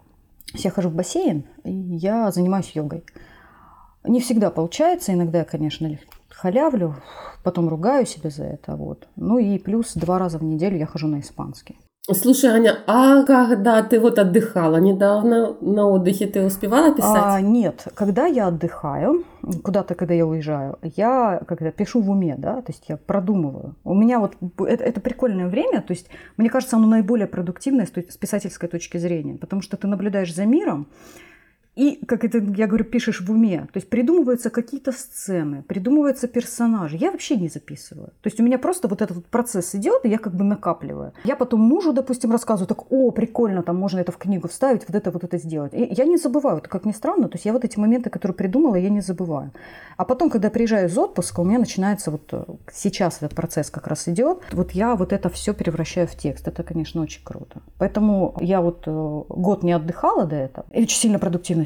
Я 0.55 0.71
хожу 0.71 0.89
в 0.89 0.95
бассейн, 0.95 1.45
и 1.65 1.73
я 1.73 2.31
занимаюсь 2.31 2.71
йогой. 2.75 3.05
Не 4.05 4.21
всегда 4.21 4.51
получается, 4.51 5.13
иногда 5.13 5.41
я, 5.41 5.45
конечно, 5.45 5.99
халявлю, 6.31 6.95
потом 7.45 7.69
ругаю 7.69 8.07
себя 8.07 8.31
за 8.31 8.45
это, 8.45 8.77
вот. 8.77 9.07
Ну 9.17 9.39
и 9.39 9.59
плюс 9.59 9.93
два 9.95 10.19
раза 10.19 10.39
в 10.39 10.45
неделю 10.45 10.79
я 10.79 10.87
хожу 10.87 11.09
на 11.09 11.21
испанский. 11.21 11.77
Слушай, 12.15 12.51
Аня, 12.51 12.79
а 12.87 13.23
когда 13.25 13.83
ты 13.83 14.01
вот 14.01 14.19
отдыхала 14.19 14.79
недавно 14.79 15.57
на 15.61 15.87
отдыхе, 15.87 16.27
ты 16.27 16.43
успевала 16.43 16.95
писать? 16.95 17.23
А, 17.23 17.41
нет, 17.43 17.87
когда 17.95 18.25
я 18.25 18.47
отдыхаю, 18.47 19.25
куда-то, 19.63 19.95
когда 19.95 20.15
я 20.15 20.25
уезжаю, 20.25 20.79
я 20.97 21.43
когда 21.47 21.71
пишу 21.71 22.01
в 22.01 22.11
уме, 22.11 22.35
да, 22.39 22.63
то 22.63 22.73
есть 22.73 22.85
я 22.89 22.97
продумываю. 22.97 23.77
У 23.85 23.95
меня 23.95 24.21
вот 24.21 24.33
это, 24.59 24.85
это 24.85 25.01
прикольное 25.03 25.49
время, 25.49 25.83
то 25.83 25.93
есть 25.93 26.07
мне 26.39 26.49
кажется, 26.49 26.77
оно 26.77 26.87
наиболее 26.87 27.27
продуктивное 27.27 27.87
с 27.87 28.17
писательской 28.17 28.71
точки 28.71 28.97
зрения, 28.97 29.35
потому 29.35 29.61
что 29.61 29.77
ты 29.77 29.87
наблюдаешь 29.87 30.35
за 30.35 30.47
миром, 30.47 30.87
и, 31.79 32.05
как 32.07 32.25
это, 32.25 32.39
я 32.39 32.67
говорю, 32.67 32.85
пишешь 32.85 33.21
в 33.21 33.31
уме. 33.31 33.61
То 33.73 33.77
есть 33.77 33.89
придумываются 33.89 34.51
какие-то 34.51 34.91
сцены, 34.91 35.63
придумываются 35.63 36.27
персонажи. 36.27 36.97
Я 36.97 37.13
вообще 37.13 37.37
не 37.37 37.49
записываю. 37.49 38.09
То 38.21 38.27
есть 38.27 38.41
у 38.41 38.43
меня 38.43 38.59
просто 38.59 38.89
вот 38.89 39.01
этот 39.01 39.25
процесс 39.27 39.77
идет, 39.77 40.05
и 40.05 40.09
я 40.09 40.19
как 40.19 40.35
бы 40.35 40.43
накапливаю. 40.43 41.13
Я 41.23 41.37
потом 41.37 41.61
мужу, 41.61 41.93
допустим, 41.93 42.33
рассказываю, 42.33 42.67
так, 42.67 42.91
о, 42.91 43.13
прикольно, 43.13 43.63
там 43.63 43.77
можно 43.77 44.01
это 44.01 44.11
в 44.11 44.17
книгу 44.17 44.49
вставить, 44.49 44.89
вот 44.89 44.97
это, 44.97 45.13
вот 45.13 45.23
это 45.23 45.39
сделать. 45.39 45.73
И 45.73 45.87
я 45.97 46.05
не 46.05 46.17
забываю, 46.17 46.59
это 46.59 46.69
как 46.69 46.85
ни 46.85 46.91
странно. 46.91 47.29
То 47.29 47.37
есть 47.37 47.45
я 47.45 47.53
вот 47.53 47.65
эти 47.65 47.79
моменты, 47.79 48.11
которые 48.11 48.35
придумала, 48.35 48.75
я 48.75 48.91
не 48.91 49.01
забываю. 49.01 49.53
А 49.97 50.05
потом, 50.05 50.31
когда 50.31 50.51
приезжаю 50.51 50.89
из 50.89 50.99
отпуска, 50.99 51.41
у 51.41 51.45
меня 51.45 51.61
начинается 51.61 52.11
вот 52.11 52.23
э, 52.33 52.45
сейчас 52.73 53.19
этот 53.19 53.37
процесс 53.37 53.71
как 53.71 53.87
раз 53.87 54.09
идет. 54.09 54.39
Вот 54.51 54.73
я 54.73 54.97
вот 54.97 55.13
это 55.13 55.29
все 55.29 55.55
превращаю 55.55 56.09
в 56.09 56.17
текст. 56.17 56.49
Это, 56.49 56.65
конечно, 56.65 57.03
очень 57.03 57.23
круто. 57.23 57.63
Поэтому 57.79 58.37
я 58.41 58.61
вот 58.61 58.83
э, 58.87 59.23
год 59.29 59.63
не 59.63 59.73
отдыхала 59.73 60.25
до 60.27 60.37
этого. 60.37 60.67
И 60.73 60.83
очень 60.83 60.99
сильно 60.99 61.19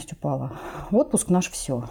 продуктивность 0.02 0.12
упала. 0.12 0.52
Отпуск 0.90 1.28
наш 1.28 1.50
все. 1.50 1.84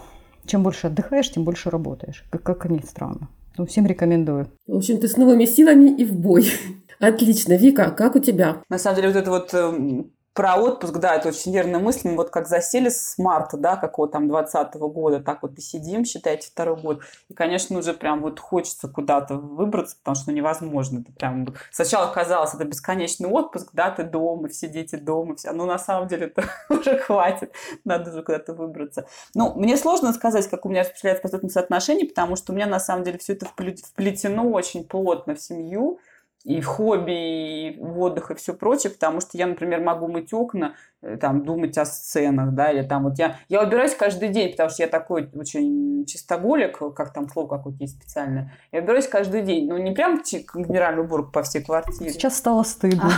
Чем 0.46 0.62
больше 0.62 0.88
отдыхаешь, 0.88 1.30
тем 1.30 1.44
больше 1.44 1.70
работаешь. 1.70 2.24
Как, 2.30 2.42
как 2.42 2.70
ни 2.70 2.80
странно. 2.80 3.28
Ну, 3.56 3.66
всем 3.66 3.86
рекомендую. 3.86 4.48
В 4.66 4.76
общем, 4.76 4.98
ты 4.98 5.08
с 5.08 5.16
новыми 5.16 5.44
силами 5.44 5.90
и 5.90 6.04
в 6.04 6.14
бой. 6.14 6.50
Отлично. 7.00 7.56
Вика, 7.56 7.90
как 7.90 8.16
у 8.16 8.18
тебя? 8.18 8.62
На 8.68 8.78
самом 8.78 8.96
деле, 8.96 9.08
вот 9.08 9.16
это 9.16 9.30
вот 9.30 9.54
эм, 9.54 10.10
про 10.34 10.56
отпуск, 10.56 10.94
да, 10.94 11.16
это 11.16 11.28
очень 11.28 11.52
верная 11.52 11.80
мысль. 11.80 12.08
Мы 12.08 12.16
вот 12.16 12.30
как 12.30 12.48
засели 12.48 12.88
с 12.88 13.18
марта, 13.18 13.56
да, 13.56 13.76
какого 13.76 14.08
там 14.08 14.28
20 14.28 14.74
года, 14.74 15.20
так 15.20 15.42
вот 15.42 15.58
и 15.58 15.60
сидим, 15.60 16.04
считайте, 16.04 16.48
второй 16.48 16.76
год. 16.76 17.02
И, 17.28 17.34
конечно, 17.34 17.78
уже 17.78 17.92
прям 17.92 18.22
вот 18.22 18.40
хочется 18.40 18.88
куда-то 18.88 19.34
выбраться, 19.34 19.96
потому 19.96 20.14
что 20.14 20.32
невозможно. 20.32 21.00
Это 21.00 21.12
прям... 21.12 21.46
Сначала 21.70 22.10
казалось, 22.12 22.54
это 22.54 22.64
бесконечный 22.64 23.28
отпуск, 23.28 23.70
да, 23.72 23.90
ты 23.90 24.04
дома, 24.04 24.48
все 24.48 24.68
дети 24.68 24.96
дома, 24.96 25.36
все. 25.36 25.52
Но 25.52 25.66
на 25.66 25.78
самом 25.78 26.08
деле 26.08 26.26
это 26.26 26.44
уже 26.70 26.96
хватит, 26.98 27.52
надо 27.84 28.10
уже 28.10 28.22
куда-то 28.22 28.54
выбраться. 28.54 29.06
Ну, 29.34 29.52
мне 29.54 29.76
сложно 29.76 30.12
сказать, 30.12 30.48
как 30.48 30.64
у 30.64 30.70
меня 30.70 30.80
распределяется 30.80 31.22
процентное 31.22 31.50
соотношение, 31.50 32.06
потому 32.06 32.36
что 32.36 32.52
у 32.52 32.54
меня 32.54 32.66
на 32.66 32.80
самом 32.80 33.04
деле 33.04 33.18
все 33.18 33.34
это 33.34 33.46
вплетено 33.46 34.50
очень 34.50 34.84
плотно 34.84 35.34
в 35.34 35.40
семью 35.40 35.98
и 36.44 36.60
хобби, 36.60 37.70
и 37.70 37.78
отдых, 37.80 38.30
и 38.30 38.34
все 38.34 38.54
прочее, 38.54 38.92
потому 38.92 39.20
что 39.20 39.38
я, 39.38 39.46
например, 39.46 39.80
могу 39.80 40.08
мыть 40.08 40.32
окна, 40.32 40.74
там 41.20 41.44
думать 41.44 41.76
о 41.78 41.84
сценах, 41.84 42.52
да, 42.52 42.70
или 42.70 42.82
там 42.82 43.04
вот 43.04 43.18
я, 43.18 43.36
я 43.48 43.62
убираюсь 43.62 43.94
каждый 43.94 44.28
день, 44.28 44.52
потому 44.52 44.70
что 44.70 44.82
я 44.82 44.88
такой 44.88 45.28
очень 45.34 46.06
чистоголик, 46.06 46.78
как 46.94 47.12
там 47.12 47.28
слово 47.28 47.48
какое-то 47.48 47.78
есть 47.80 47.96
специальное, 48.00 48.52
я 48.70 48.80
убираюсь 48.80 49.08
каждый 49.08 49.42
день, 49.42 49.68
ну, 49.68 49.78
не 49.78 49.90
прям 49.92 50.22
генеральную 50.22 51.06
уборку 51.06 51.32
по 51.32 51.42
всей 51.42 51.62
квартире. 51.62 52.10
Сейчас 52.10 52.36
стало 52.36 52.62
стыдно. 52.62 53.10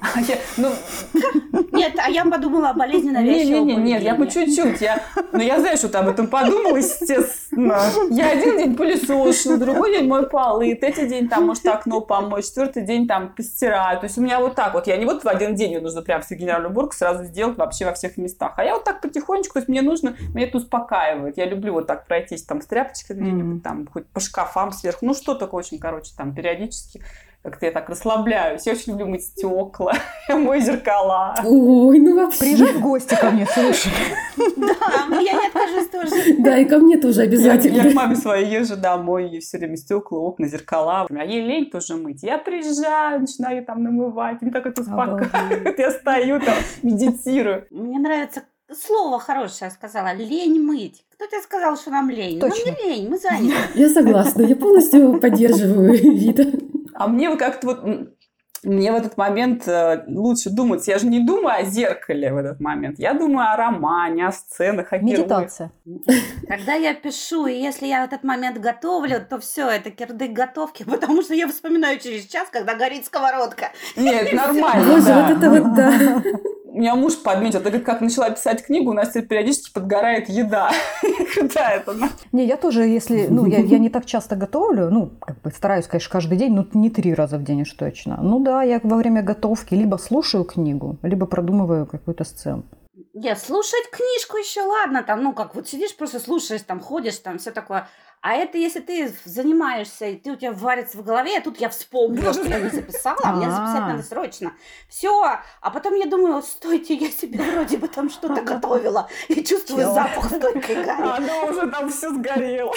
А, 0.00 0.18
а 0.18 0.22
ну, 0.56 0.72
нет, 1.72 1.92
а 1.98 2.08
я 2.08 2.24
подумала 2.24 2.70
о 2.70 2.74
болезни 2.74 3.10
навязчивого 3.10 3.64
Нет, 3.64 3.78
нет, 3.78 3.86
нет, 3.86 4.02
я 4.02 4.14
бы 4.14 4.28
чуть-чуть, 4.28 4.80
я, 4.80 5.02
ну, 5.32 5.40
я 5.40 5.60
знаю, 5.60 5.76
что 5.76 5.88
ты 5.88 5.98
об 5.98 6.08
этом 6.08 6.28
подумала, 6.28 6.76
естественно. 6.76 7.80
Я 8.10 8.30
один 8.30 8.56
день 8.56 8.76
пылесошу, 8.76 9.58
другой 9.58 9.92
день 9.92 10.08
мой 10.08 10.26
полы, 10.26 10.74
третий 10.74 11.06
день 11.06 11.28
там, 11.28 11.46
может, 11.46 11.66
окно 11.66 12.00
помочь, 12.00 12.46
четвертый 12.46 12.84
день 12.84 13.06
там 13.06 13.34
постираю, 13.34 13.98
то 14.00 14.04
есть 14.04 14.16
у 14.16 14.22
меня 14.22 14.40
вот 14.40 14.54
так 14.54 14.72
вот, 14.72 14.86
я 14.86 14.96
не 14.96 15.04
вот 15.04 15.24
в 15.24 15.28
один 15.28 15.54
день, 15.54 15.72
мне 15.72 15.80
нужно 15.80 16.00
прям 16.00 16.22
всю 16.22 16.34
генеральную 16.34 16.70
уборку 16.70 16.94
сразу 16.94 17.25
сделать 17.26 17.56
вообще 17.56 17.84
во 17.84 17.92
всех 17.92 18.16
местах. 18.16 18.54
А 18.56 18.64
я 18.64 18.74
вот 18.74 18.84
так 18.84 19.00
потихонечку, 19.00 19.54
то 19.54 19.58
есть 19.60 19.68
мне 19.68 19.82
нужно, 19.82 20.16
меня 20.34 20.46
это 20.46 20.58
успокаивает. 20.58 21.36
Я 21.36 21.46
люблю 21.46 21.72
вот 21.74 21.86
так 21.86 22.06
пройтись 22.06 22.42
там 22.42 22.60
с 22.60 22.66
тряпочкой 22.66 23.16
где-нибудь, 23.16 23.60
mm-hmm. 23.60 23.62
там 23.62 23.86
хоть 23.86 24.06
по 24.06 24.20
шкафам 24.20 24.72
сверху, 24.72 25.06
ну 25.06 25.14
что 25.14 25.34
такое 25.34 25.60
очень, 25.60 25.78
короче, 25.78 26.12
там 26.16 26.34
периодически 26.34 27.02
как-то 27.46 27.66
я 27.66 27.72
так 27.72 27.88
расслабляюсь. 27.88 28.66
Я 28.66 28.72
очень 28.72 28.92
люблю 28.92 29.06
мыть 29.06 29.22
стекла, 29.22 29.94
мой 30.28 30.60
зеркала. 30.60 31.36
Ой, 31.44 32.00
ну 32.00 32.16
вообще. 32.16 32.40
Приезжай 32.40 32.72
в 32.72 32.80
гости 32.80 33.14
ко 33.14 33.30
мне, 33.30 33.46
слушай. 33.46 33.92
Да, 34.56 35.20
я 35.20 35.32
не 35.32 35.46
откажусь 35.46 35.88
тоже. 35.88 36.34
Да, 36.38 36.58
и 36.58 36.64
ко 36.64 36.78
мне 36.78 36.98
тоже 36.98 37.22
обязательно. 37.22 37.82
Я 37.82 37.90
к 37.90 37.94
маме 37.94 38.16
своей 38.16 38.50
езжу 38.50 38.76
домой, 38.76 39.30
и 39.30 39.38
все 39.38 39.58
время 39.58 39.76
стекла, 39.76 40.18
окна, 40.18 40.48
зеркала. 40.48 41.06
А 41.08 41.24
ей 41.24 41.42
лень 41.42 41.70
тоже 41.70 41.94
мыть. 41.94 42.24
Я 42.24 42.38
приезжаю, 42.38 43.20
начинаю 43.20 43.64
там 43.64 43.84
намывать. 43.84 44.42
Мне 44.42 44.50
так 44.50 44.66
это 44.66 44.80
успокаивает. 44.80 45.78
Я 45.78 45.90
стою 45.92 46.40
там, 46.40 46.56
медитирую. 46.82 47.66
Мне 47.70 48.00
нравится 48.00 48.42
слово 48.74 49.18
хорошее 49.18 49.70
сказала. 49.70 50.12
Лень 50.14 50.60
мыть. 50.60 51.04
Кто 51.14 51.26
тебе 51.26 51.40
сказал, 51.40 51.76
что 51.76 51.90
нам 51.90 52.10
лень? 52.10 52.38
Точно. 52.40 52.56
Нам 52.66 52.74
не 52.74 52.90
лень, 52.90 53.08
мы 53.08 53.18
заняты. 53.18 53.54
Я 53.74 53.88
согласна. 53.88 54.42
Я 54.42 54.56
полностью 54.56 55.18
поддерживаю 55.18 55.92
Вита. 56.14 56.44
А 56.98 57.08
мне 57.08 57.34
как-то 57.36 57.66
вот 57.66 57.84
мне 58.62 58.90
в 58.90 58.96
этот 58.96 59.16
момент 59.16 59.68
э, 59.68 60.04
лучше 60.08 60.50
думать. 60.50 60.86
Я 60.88 60.98
же 60.98 61.06
не 61.06 61.20
думаю 61.20 61.60
о 61.60 61.62
зеркале 61.62 62.32
в 62.32 62.36
этот 62.36 62.60
момент. 62.60 62.98
Я 62.98 63.14
думаю 63.14 63.52
о 63.52 63.56
романе, 63.56 64.26
о 64.26 64.32
сценах, 64.32 64.92
о 64.92 64.98
Медитация. 64.98 65.70
Когда 66.48 66.74
я 66.74 66.94
пишу, 66.94 67.46
и 67.46 67.54
если 67.54 67.86
я 67.86 68.02
в 68.02 68.06
этот 68.06 68.24
момент 68.24 68.58
готовлю, 68.58 69.24
то 69.28 69.38
все, 69.38 69.68
это 69.68 69.90
кирдык 69.90 70.32
готовки, 70.32 70.84
потому 70.90 71.22
что 71.22 71.34
я 71.34 71.46
вспоминаю 71.48 72.00
через 72.00 72.26
час, 72.26 72.48
когда 72.50 72.74
горит 72.74 73.06
сковородка. 73.06 73.72
Нет, 73.96 74.32
нормально. 74.32 74.94
Боже, 74.94 75.14
вот 75.14 75.30
это 75.30 75.50
вот 75.50 75.74
да 75.74 76.22
меня 76.76 76.94
муж 76.94 77.16
подметил, 77.22 77.60
ты 77.60 77.78
как 77.80 78.00
начала 78.00 78.30
писать 78.30 78.64
книгу, 78.64 78.90
у 78.90 78.94
нас 78.94 79.10
теперь 79.10 79.26
периодически 79.26 79.72
подгорает 79.72 80.28
еда. 80.28 80.70
Да, 81.54 81.70
это. 81.70 81.94
Не, 82.32 82.46
я 82.46 82.56
тоже, 82.56 82.84
если, 82.84 83.26
ну, 83.28 83.46
я, 83.46 83.58
я 83.58 83.78
не 83.78 83.90
так 83.90 84.06
часто 84.06 84.36
готовлю, 84.36 84.90
ну, 84.90 85.10
как 85.20 85.40
бы 85.42 85.50
стараюсь, 85.50 85.86
конечно, 85.86 86.10
каждый 86.10 86.38
день, 86.38 86.54
но 86.54 86.66
не 86.72 86.90
три 86.90 87.14
раза 87.14 87.38
в 87.38 87.44
день 87.44 87.62
уж 87.62 87.72
точно. 87.72 88.18
Ну 88.22 88.40
да, 88.40 88.62
я 88.62 88.80
во 88.82 88.96
время 88.96 89.22
готовки 89.22 89.74
либо 89.74 89.96
слушаю 89.96 90.44
книгу, 90.44 90.98
либо 91.02 91.26
продумываю 91.26 91.86
какую-то 91.86 92.24
сцену. 92.24 92.64
Я 93.12 93.36
слушать 93.36 93.90
книжку 93.90 94.36
еще 94.36 94.62
ладно, 94.62 95.02
там, 95.02 95.22
ну, 95.22 95.32
как 95.32 95.54
вот 95.54 95.68
сидишь, 95.68 95.96
просто 95.96 96.20
слушаешь, 96.20 96.62
там, 96.62 96.80
ходишь, 96.80 97.18
там, 97.18 97.38
все 97.38 97.50
такое. 97.50 97.88
А 98.22 98.32
это 98.34 98.58
если 98.58 98.80
ты 98.80 99.12
занимаешься, 99.24 100.06
и 100.06 100.16
ты 100.16 100.32
у 100.32 100.36
тебя 100.36 100.52
варится 100.52 100.98
в 100.98 101.04
голове, 101.04 101.38
а 101.38 101.40
тут 101.40 101.60
я 101.60 101.68
вспомнила, 101.68 102.32
что 102.32 102.44
я 102.48 102.58
не 102.58 102.70
записала, 102.70 103.18
а 103.22 103.32
мне 103.32 103.48
записать 103.48 103.86
надо 103.86 104.02
срочно. 104.02 104.52
Все. 104.88 105.22
А 105.60 105.70
потом 105.70 105.94
я 105.94 106.06
думаю, 106.06 106.42
стойте, 106.42 106.94
я 106.94 107.08
себе 107.08 107.40
вроде 107.40 107.76
бы 107.76 107.88
там 107.88 108.10
что-то 108.10 108.42
готовила. 108.42 109.08
И 109.28 109.42
чувствую 109.44 109.86
запах 109.86 110.26
стойкой 110.26 110.84
гари. 110.84 111.02
А 111.02 111.20
ну 111.20 111.50
уже 111.50 111.70
там 111.70 111.88
все 111.88 112.10
сгорело. 112.10 112.72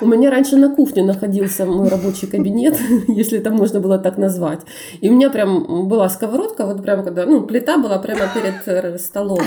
У 0.00 0.06
меня 0.06 0.30
раньше 0.30 0.56
на 0.56 0.74
кухне 0.74 1.02
находился 1.02 1.64
мой 1.64 1.88
рабочий 1.88 2.26
кабинет, 2.26 2.78
если 3.08 3.38
это 3.38 3.50
можно 3.50 3.80
было 3.80 3.98
так 3.98 4.18
назвать. 4.18 4.60
И 5.00 5.08
у 5.08 5.14
меня 5.14 5.30
прям 5.30 5.88
была 5.88 6.08
сковородка, 6.08 6.66
вот 6.66 6.82
прям 6.82 7.04
когда, 7.04 7.24
ну, 7.24 7.46
плита 7.46 7.78
была 7.78 7.98
прямо 7.98 8.28
перед 8.34 8.66
э, 8.68 8.98
столом. 8.98 9.40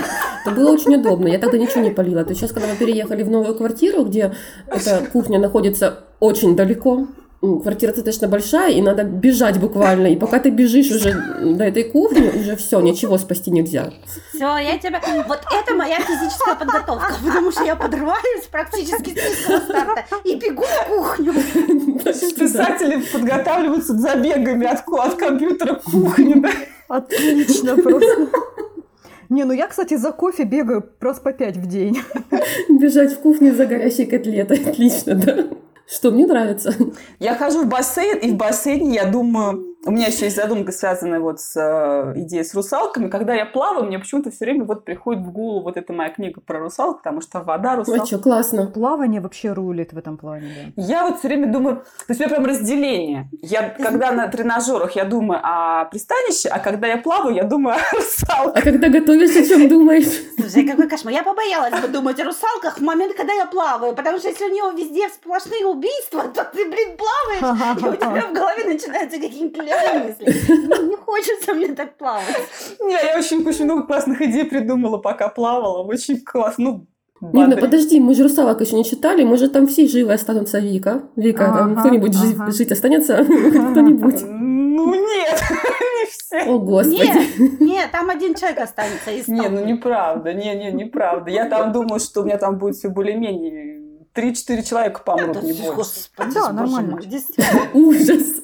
Это 0.45 0.55
было 0.55 0.71
очень 0.71 0.95
удобно. 0.95 1.27
Я 1.27 1.39
тогда 1.39 1.57
ничего 1.57 1.81
не 1.81 1.91
полила. 1.91 2.23
То 2.23 2.31
есть 2.31 2.41
сейчас, 2.41 2.51
когда 2.51 2.67
мы 2.69 2.75
переехали 2.75 3.23
в 3.23 3.29
новую 3.29 3.55
квартиру, 3.55 4.03
где 4.03 4.33
эта 4.67 5.05
кухня 5.17 5.39
находится 5.39 6.03
очень 6.19 6.55
далеко, 6.55 7.07
квартира 7.41 7.91
достаточно 7.91 8.27
большая, 8.27 8.73
и 8.73 8.81
надо 8.83 9.03
бежать 9.03 9.59
буквально. 9.59 10.07
И 10.07 10.15
пока 10.15 10.37
ты 10.37 10.51
бежишь 10.51 10.91
уже 10.91 11.11
до 11.41 11.63
этой 11.63 11.85
кухни, 11.85 12.29
уже 12.39 12.55
все, 12.55 12.79
ничего 12.81 13.17
спасти 13.17 13.49
нельзя. 13.49 13.91
Все, 14.31 14.57
я 14.57 14.77
тебя... 14.77 15.01
Вот 15.27 15.39
это 15.51 15.75
моя 15.75 15.99
физическая 16.01 16.53
подготовка, 16.53 17.15
потому 17.25 17.51
что 17.51 17.63
я 17.63 17.75
подрываюсь 17.75 18.45
практически 18.51 19.17
с 19.17 19.63
старта 19.63 20.05
и 20.23 20.35
бегу 20.35 20.61
в 20.61 20.87
кухню. 20.87 21.33
Писатели 22.03 23.01
подготавливаются 23.11 23.97
забегами 23.97 24.67
от, 24.67 24.87
от 24.87 25.15
компьютера 25.15 25.75
к 25.75 25.83
кухне, 25.83 26.35
да? 26.35 26.49
Отлично 26.89 27.75
просто. 27.75 28.27
Не, 29.29 29.45
ну 29.45 29.53
я, 29.53 29.67
кстати, 29.67 29.97
за 29.97 30.11
кофе 30.11 30.43
бегаю 30.43 30.89
раз 30.99 31.19
по 31.19 31.33
пять 31.33 31.57
в 31.57 31.67
день. 31.67 31.97
Бежать 32.69 33.13
в 33.13 33.19
кухню 33.19 33.53
за 33.53 33.65
горящей 33.65 34.05
котлетой. 34.05 34.57
Отлично, 34.65 35.15
да? 35.15 35.47
Что 35.87 36.11
мне 36.11 36.25
нравится. 36.25 36.73
Я 37.19 37.35
хожу 37.35 37.63
в 37.63 37.67
бассейн, 37.67 38.17
и 38.17 38.31
в 38.31 38.35
бассейне 38.35 38.95
я 38.95 39.05
думаю, 39.05 39.76
у 39.85 39.91
меня 39.91 40.07
еще 40.07 40.25
есть 40.25 40.35
задумка, 40.35 40.71
связанная 40.71 41.19
вот 41.19 41.39
с 41.39 41.55
э, 41.55 42.19
идеей 42.19 42.43
с 42.43 42.53
русалками. 42.53 43.09
Когда 43.09 43.33
я 43.33 43.45
плаваю, 43.45 43.85
мне 43.85 43.99
почему-то 43.99 44.31
все 44.31 44.45
время 44.45 44.65
вот 44.65 44.83
приходит 44.83 45.23
в 45.23 45.31
голову 45.31 45.63
вот 45.63 45.77
эта 45.77 45.93
моя 45.93 46.09
книга 46.09 46.41
про 46.41 46.59
русалок, 46.59 46.97
потому 46.97 47.21
что 47.21 47.39
вода, 47.39 47.75
русалка. 47.75 48.05
Что, 48.05 48.19
классно. 48.19 48.65
Плавание 48.67 49.21
вообще 49.21 49.53
рулит 49.53 49.93
в 49.93 49.97
этом 49.97 50.17
плане, 50.17 50.73
да. 50.75 50.81
Я 50.81 51.07
вот 51.07 51.19
все 51.19 51.29
время 51.29 51.51
думаю, 51.51 51.77
то 51.77 52.09
есть 52.09 52.19
у 52.19 52.23
меня 52.23 52.35
прям 52.35 52.45
разделение. 52.45 53.29
Я, 53.41 53.69
когда 53.69 54.11
на 54.11 54.27
тренажерах, 54.27 54.95
я 54.95 55.05
думаю 55.05 55.39
о 55.43 55.85
пристанище, 55.85 56.49
а 56.49 56.59
когда 56.59 56.87
я 56.87 56.97
плаваю, 56.97 57.35
я 57.35 57.43
думаю 57.43 57.77
о 57.77 57.95
русалках. 57.95 58.57
А 58.57 58.61
когда 58.61 58.89
готовишь, 58.89 59.35
о 59.35 59.47
чем 59.47 59.69
думаешь? 59.69 60.07
Слушай, 60.37 60.67
какой 60.67 60.89
кошмар. 60.89 61.13
Я 61.13 61.23
побоялась 61.23 61.79
бы 61.79 61.87
думать 61.87 62.19
о 62.19 62.25
русалках 62.25 62.79
в 62.79 62.81
момент, 62.81 63.15
когда 63.15 63.33
я 63.33 63.45
плаваю, 63.45 63.93
потому 63.93 64.17
что 64.17 64.27
если 64.27 64.45
у 64.45 64.53
него 64.53 64.71
везде 64.71 65.07
сплошные 65.09 65.65
убийства, 65.65 66.23
то 66.33 66.43
ты, 66.43 66.65
блин, 66.65 66.97
плаваешь, 66.97 67.81
и 67.81 67.87
у 67.87 67.95
тебя 67.95 68.27
в 68.27 68.33
голове 68.33 68.65
начинаются 68.65 69.17
мысли. 69.93 70.87
Не 70.87 70.95
хочется 70.95 71.53
мне 71.53 71.67
так 71.73 71.97
плавать. 71.97 72.25
Не, 72.79 72.93
я 72.93 73.17
очень, 73.17 73.45
очень 73.47 73.65
много 73.65 73.83
классных 73.83 74.21
идей 74.21 74.45
придумала, 74.45 74.97
пока 74.97 75.29
плавала. 75.29 75.83
Очень 75.83 76.21
классно. 76.21 76.85
Ну, 77.19 77.29
Нина, 77.33 77.57
подожди, 77.57 77.99
мы 77.99 78.13
же 78.13 78.23
«Русалок» 78.23 78.61
еще 78.61 78.75
не 78.75 78.85
читали, 78.85 79.23
мы 79.23 79.37
же 79.37 79.49
там 79.49 79.65
все 79.65 79.87
живы 79.87 80.13
останутся, 80.13 80.59
Вика. 80.59 81.03
Вика, 81.15 81.47
ага, 81.47 81.57
там 81.57 81.75
кто-нибудь 81.77 82.15
ага. 82.15 82.51
жить, 82.51 82.71
останется? 82.71 83.15
Кто-нибудь? 83.23 84.21
Ну 84.23 84.93
нет, 84.93 85.41
не 85.49 86.05
все. 86.11 86.49
О, 86.49 86.59
Господи. 86.59 87.07
Нет, 87.07 87.59
нет, 87.59 87.91
там 87.91 88.09
один 88.11 88.35
человек 88.35 88.59
останется. 88.59 89.11
Не, 89.31 89.49
ну 89.49 89.65
неправда, 89.65 90.33
не, 90.33 90.53
не, 90.55 90.71
неправда. 90.71 91.31
Я 91.31 91.45
там 91.45 91.71
думала, 91.71 91.99
что 91.99 92.21
у 92.21 92.25
меня 92.25 92.37
там 92.37 92.59
будет 92.59 92.75
все 92.75 92.89
более-менее 92.89 93.77
3-4 94.13 94.63
человека 94.63 95.01
помрут, 95.03 95.41
не 95.41 95.53
больше. 95.53 95.73
Господи, 95.73 96.33
да, 96.33 96.51
нормально. 96.51 96.99
Ужас. 97.73 98.41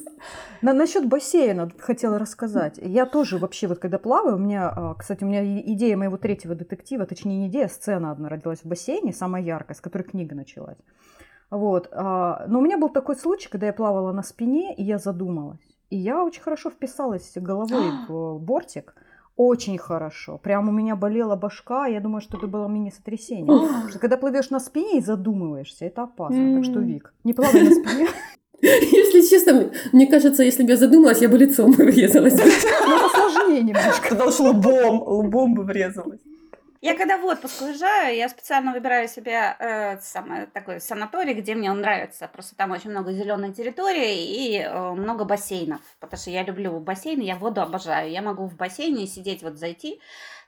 На, 0.64 0.72
насчет 0.72 1.06
бассейна 1.06 1.70
хотела 1.78 2.18
рассказать. 2.18 2.78
Я 2.80 3.04
тоже 3.04 3.36
вообще, 3.36 3.66
вот 3.66 3.80
когда 3.80 3.98
плаваю, 3.98 4.36
у 4.36 4.38
меня, 4.38 4.72
а, 4.74 4.94
кстати, 4.94 5.22
у 5.22 5.26
меня 5.26 5.44
идея 5.44 5.94
моего 5.94 6.16
третьего 6.16 6.54
детектива, 6.54 7.04
точнее 7.04 7.36
не 7.36 7.48
идея, 7.48 7.66
а 7.66 7.68
сцена 7.68 8.10
одна 8.10 8.30
родилась 8.30 8.60
в 8.60 8.64
бассейне, 8.64 9.12
самая 9.12 9.42
яркая, 9.42 9.76
с 9.76 9.82
которой 9.82 10.04
книга 10.04 10.34
началась. 10.34 10.78
Вот. 11.50 11.90
А, 11.92 12.46
но 12.48 12.60
у 12.60 12.62
меня 12.62 12.78
был 12.78 12.88
такой 12.88 13.16
случай, 13.16 13.50
когда 13.50 13.66
я 13.66 13.74
плавала 13.74 14.12
на 14.12 14.22
спине, 14.22 14.74
и 14.74 14.82
я 14.82 14.96
задумалась. 14.96 15.60
И 15.90 15.98
я 15.98 16.24
очень 16.24 16.40
хорошо 16.40 16.70
вписалась 16.70 17.30
головой 17.36 17.90
в 18.08 18.38
бортик. 18.38 18.94
Очень 19.36 19.76
хорошо. 19.76 20.38
Прям 20.38 20.70
у 20.70 20.72
меня 20.72 20.96
болела 20.96 21.36
башка. 21.36 21.88
Я 21.88 22.00
думаю, 22.00 22.22
что 22.22 22.38
это 22.38 22.46
было 22.46 22.68
мини-сотрясение. 22.68 23.46
Потому 23.46 23.88
что 23.90 23.98
когда 23.98 24.16
плывешь 24.16 24.48
на 24.48 24.60
спине 24.60 24.98
и 24.98 25.02
задумываешься, 25.02 25.84
это 25.84 26.04
опасно. 26.04 26.54
Так 26.54 26.64
что, 26.64 26.80
Вик, 26.80 27.12
не 27.22 27.34
плавай 27.34 27.64
на 27.64 27.70
спине. 27.70 28.08
Если 28.60 29.28
честно, 29.28 29.70
мне 29.92 30.06
кажется, 30.06 30.42
если 30.42 30.62
бы 30.62 30.70
я 30.70 30.76
задумалась, 30.76 31.20
я 31.20 31.28
бы 31.28 31.38
лицом 31.38 31.72
врезалась. 31.72 32.34
Ну, 32.34 33.10
Посильнее 33.44 33.62
немножко. 33.62 34.08
Тогда 34.08 34.26
уж 34.26 34.38
лбом, 34.40 35.02
лбом 35.02 35.54
бы 35.54 35.64
врезалась. 35.64 36.20
Я 36.84 36.94
когда 36.94 37.16
в 37.16 37.24
отпуск 37.24 37.62
уезжаю, 37.62 38.14
я 38.14 38.28
специально 38.28 38.70
выбираю 38.74 39.08
себе 39.08 39.56
э, 39.58 39.98
самое, 40.00 40.44
такой 40.44 40.82
санаторий, 40.82 41.32
где 41.32 41.54
мне 41.54 41.70
он 41.70 41.80
нравится. 41.80 42.28
Просто 42.30 42.56
там 42.56 42.72
очень 42.72 42.90
много 42.90 43.10
зеленой 43.12 43.54
территории 43.54 44.22
и 44.22 44.58
э, 44.58 44.90
много 44.92 45.24
бассейнов. 45.24 45.80
Потому 45.98 46.20
что 46.20 46.30
я 46.30 46.42
люблю 46.42 46.78
бассейны, 46.80 47.22
я 47.22 47.36
воду 47.36 47.62
обожаю. 47.62 48.10
Я 48.10 48.20
могу 48.20 48.44
в 48.44 48.56
бассейне 48.56 49.06
сидеть, 49.06 49.42
вот 49.42 49.56
зайти, 49.56 49.98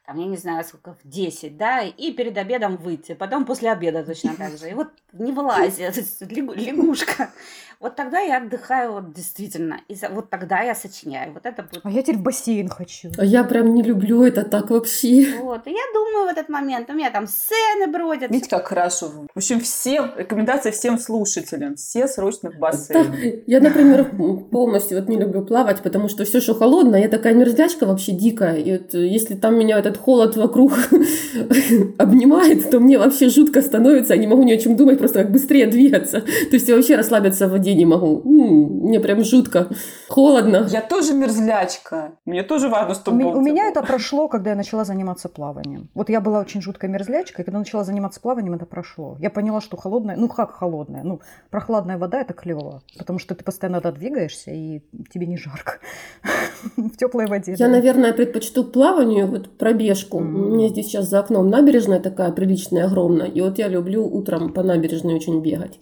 там, 0.07 0.19
я 0.19 0.27
не 0.27 0.37
знаю, 0.37 0.65
сколько, 0.65 0.95
в 0.95 1.09
10, 1.09 1.57
да, 1.57 1.81
и 1.83 2.13
перед 2.13 2.39
обедом 2.39 2.77
выйти, 2.77 3.15
потом 3.15 3.45
после 3.45 3.73
обеда 3.73 4.05
точно 4.05 4.35
так 4.37 4.57
же. 4.57 4.71
И 4.71 4.75
вот 4.75 4.89
не 5.13 5.33
вылазит, 5.33 5.97
лягушка. 6.21 7.31
Вот 7.79 7.95
тогда 7.95 8.21
я 8.21 8.39
отдыхаю 8.39 8.93
вот 8.93 9.13
действительно. 9.13 9.81
И 9.89 9.97
вот 10.11 10.31
тогда 10.31 10.63
я 10.63 10.75
сочиняю. 10.75 11.35
Вот 11.35 11.45
это 11.45 11.63
будет. 11.63 11.85
А 11.85 11.91
я 11.91 12.03
теперь 12.03 12.17
в 12.17 12.23
бассейн 12.23 12.69
хочу. 12.69 13.11
А 13.19 13.25
я 13.25 13.45
прям 13.45 13.75
не 13.75 13.83
люблю 13.83 14.23
это 14.23 14.45
так 14.45 14.71
вообще. 14.71 15.35
Вот. 15.41 15.67
И 15.67 15.71
я 15.71 15.83
думаю 15.93 16.27
в 16.27 16.29
этот 16.29 16.49
момент, 16.49 16.89
у 16.89 16.95
меня 16.95 17.11
там 17.11 17.27
сцены 17.27 17.87
бродят. 17.89 18.31
Видите, 18.31 18.49
как 18.49 18.69
хорошо. 18.69 19.09
В 19.35 19.37
общем, 19.37 19.61
всем, 19.61 20.13
рекомендации 20.17 20.71
всем 20.71 20.99
слушателям. 20.99 21.77
Все 21.77 22.09
срочно 22.09 22.51
в 22.51 22.57
бассейн. 22.57 23.11
Да, 23.11 23.19
я, 23.47 23.61
например, 23.61 24.11
полностью 24.51 24.99
вот 24.99 25.09
не 25.11 25.19
люблю 25.19 25.45
плавать, 25.45 25.83
потому 25.83 26.09
что 26.09 26.25
все, 26.25 26.41
что 26.41 26.55
холодно, 26.55 26.97
я 26.97 27.09
такая 27.09 27.35
мерзлячка 27.35 27.85
вообще 27.85 28.13
дикая. 28.13 28.57
И 28.57 28.73
вот 28.73 28.95
если 28.95 29.35
там 29.35 29.59
меня 29.59 29.79
этот 29.79 29.96
холод 29.97 30.37
вокруг 30.37 30.73
обнимает, 31.99 32.71
то 32.71 32.81
мне 32.81 32.99
вообще 32.99 33.29
жутко 33.29 33.63
становится, 33.63 34.15
я 34.15 34.21
не 34.21 34.27
могу 34.27 34.43
ни 34.43 34.53
о 34.53 34.59
чем 34.59 34.77
думать, 34.77 34.99
просто 34.99 35.23
как 35.23 35.33
быстрее 35.33 35.67
двигаться. 35.67 36.21
То 36.21 36.53
есть 36.53 36.69
я 36.69 36.77
вообще 36.77 36.97
расслабиться 36.97 37.49
в 37.49 37.51
воде 37.51 37.75
не 37.75 37.87
могу. 37.87 38.23
м 38.25 38.87
мне 38.87 39.01
прям 39.01 39.25
жутко. 39.25 39.69
Холодно. 40.09 40.67
Я 40.71 40.81
тоже 40.81 41.13
мерзлячка. 41.13 42.13
Мне 42.25 42.43
тоже 42.43 42.69
важно, 42.69 42.95
чтобы 42.95 43.25
У, 43.25 43.39
у 43.39 43.41
меня 43.41 43.69
это 43.69 43.83
прошло, 43.83 44.29
когда 44.29 44.51
я 44.51 44.57
начала 44.57 44.85
заниматься 44.85 45.29
плаванием. 45.29 45.89
Вот 45.95 46.09
я 46.09 46.21
была 46.21 46.41
очень 46.41 46.63
жуткой 46.63 46.89
мерзлячкой, 46.91 47.45
когда 47.45 47.59
начала 47.59 47.85
заниматься 47.85 48.21
плаванием, 48.21 48.55
это 48.55 48.67
прошло. 48.67 49.17
Я 49.21 49.31
поняла, 49.31 49.61
что 49.61 49.77
холодная, 49.77 50.17
ну 50.17 50.29
как 50.29 50.53
холодная, 50.53 51.03
ну 51.03 51.21
прохладная 51.51 51.99
вода 51.99 52.21
это 52.21 52.33
клево, 52.33 52.83
потому 52.99 53.19
что 53.19 53.35
ты 53.35 53.45
постоянно 53.45 53.81
да, 53.81 53.93
двигаешься 53.93 54.51
и 54.51 54.83
тебе 55.13 55.27
не 55.27 55.37
жарко 55.37 55.79
в 56.77 56.97
теплой 56.97 57.27
воде. 57.27 57.55
Я, 57.59 57.69
наверное, 57.69 58.13
предпочту 58.13 58.65
плаванию, 58.65 59.27
вот 59.27 59.59
пробежку. 59.59 59.86
У 60.19 60.55
меня 60.57 60.69
здесь 60.69 60.87
сейчас 60.87 61.09
за 61.09 61.21
окном 61.21 61.49
набережная 61.49 62.01
такая 62.01 62.33
приличная, 62.33 62.87
огромная, 62.87 63.27
и 63.27 63.41
вот 63.41 63.59
я 63.59 63.69
люблю 63.69 64.07
утром 64.07 64.53
по 64.53 64.63
набережной 64.63 65.15
очень 65.15 65.41
бегать. 65.41 65.79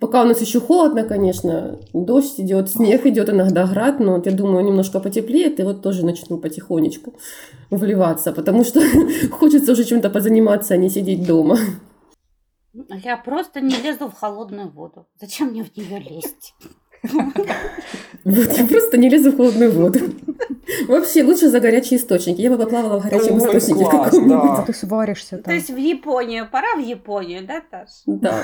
Пока 0.00 0.22
у 0.22 0.24
нас 0.24 0.40
еще 0.40 0.60
холодно, 0.60 1.04
конечно, 1.04 1.78
дождь 1.92 2.40
идет, 2.40 2.70
снег 2.70 3.04
идет, 3.04 3.28
иногда 3.28 3.66
град, 3.66 4.00
но 4.00 4.14
вот 4.14 4.24
я 4.24 4.32
думаю, 4.32 4.64
немножко 4.64 4.98
потеплеет, 4.98 5.60
и 5.60 5.62
вот 5.62 5.82
тоже 5.82 6.06
начну 6.06 6.38
потихонечку 6.38 7.14
вливаться, 7.70 8.32
потому 8.32 8.64
что 8.64 8.80
хочется 9.30 9.72
уже 9.72 9.84
чем-то 9.84 10.08
позаниматься, 10.08 10.72
а 10.72 10.78
не 10.78 10.88
сидеть 10.88 11.26
дома. 11.26 11.58
Я 12.72 13.18
просто 13.18 13.60
не 13.60 13.76
лезу 13.76 14.08
в 14.08 14.14
холодную 14.14 14.70
воду. 14.70 15.06
Зачем 15.20 15.48
мне 15.48 15.64
в 15.64 15.76
нее 15.76 15.98
лезть? 15.98 16.54
Вот, 17.02 18.52
я 18.52 18.66
просто 18.66 18.98
не 18.98 19.08
лезу 19.08 19.32
в 19.32 19.36
холодную 19.36 19.72
воду. 19.72 20.00
Вообще, 20.88 21.22
лучше 21.22 21.48
за 21.48 21.60
горячие 21.60 21.98
источники. 21.98 22.40
Я 22.40 22.50
бы 22.50 22.58
поплавала 22.58 23.00
в 23.00 23.04
горячем 23.04 23.34
Ой, 23.34 23.38
источнике 23.38 23.84
каком-нибудь. 23.90 24.56
Да. 24.56 24.64
Ты 24.66 24.74
сваришься 24.74 25.36
там. 25.38 25.44
То 25.44 25.52
есть 25.52 25.70
в 25.70 25.76
Японию. 25.76 26.48
Пора 26.50 26.76
в 26.76 26.80
Японию, 26.80 27.46
да, 27.46 27.62
Таш? 27.70 27.88
Да, 28.06 28.34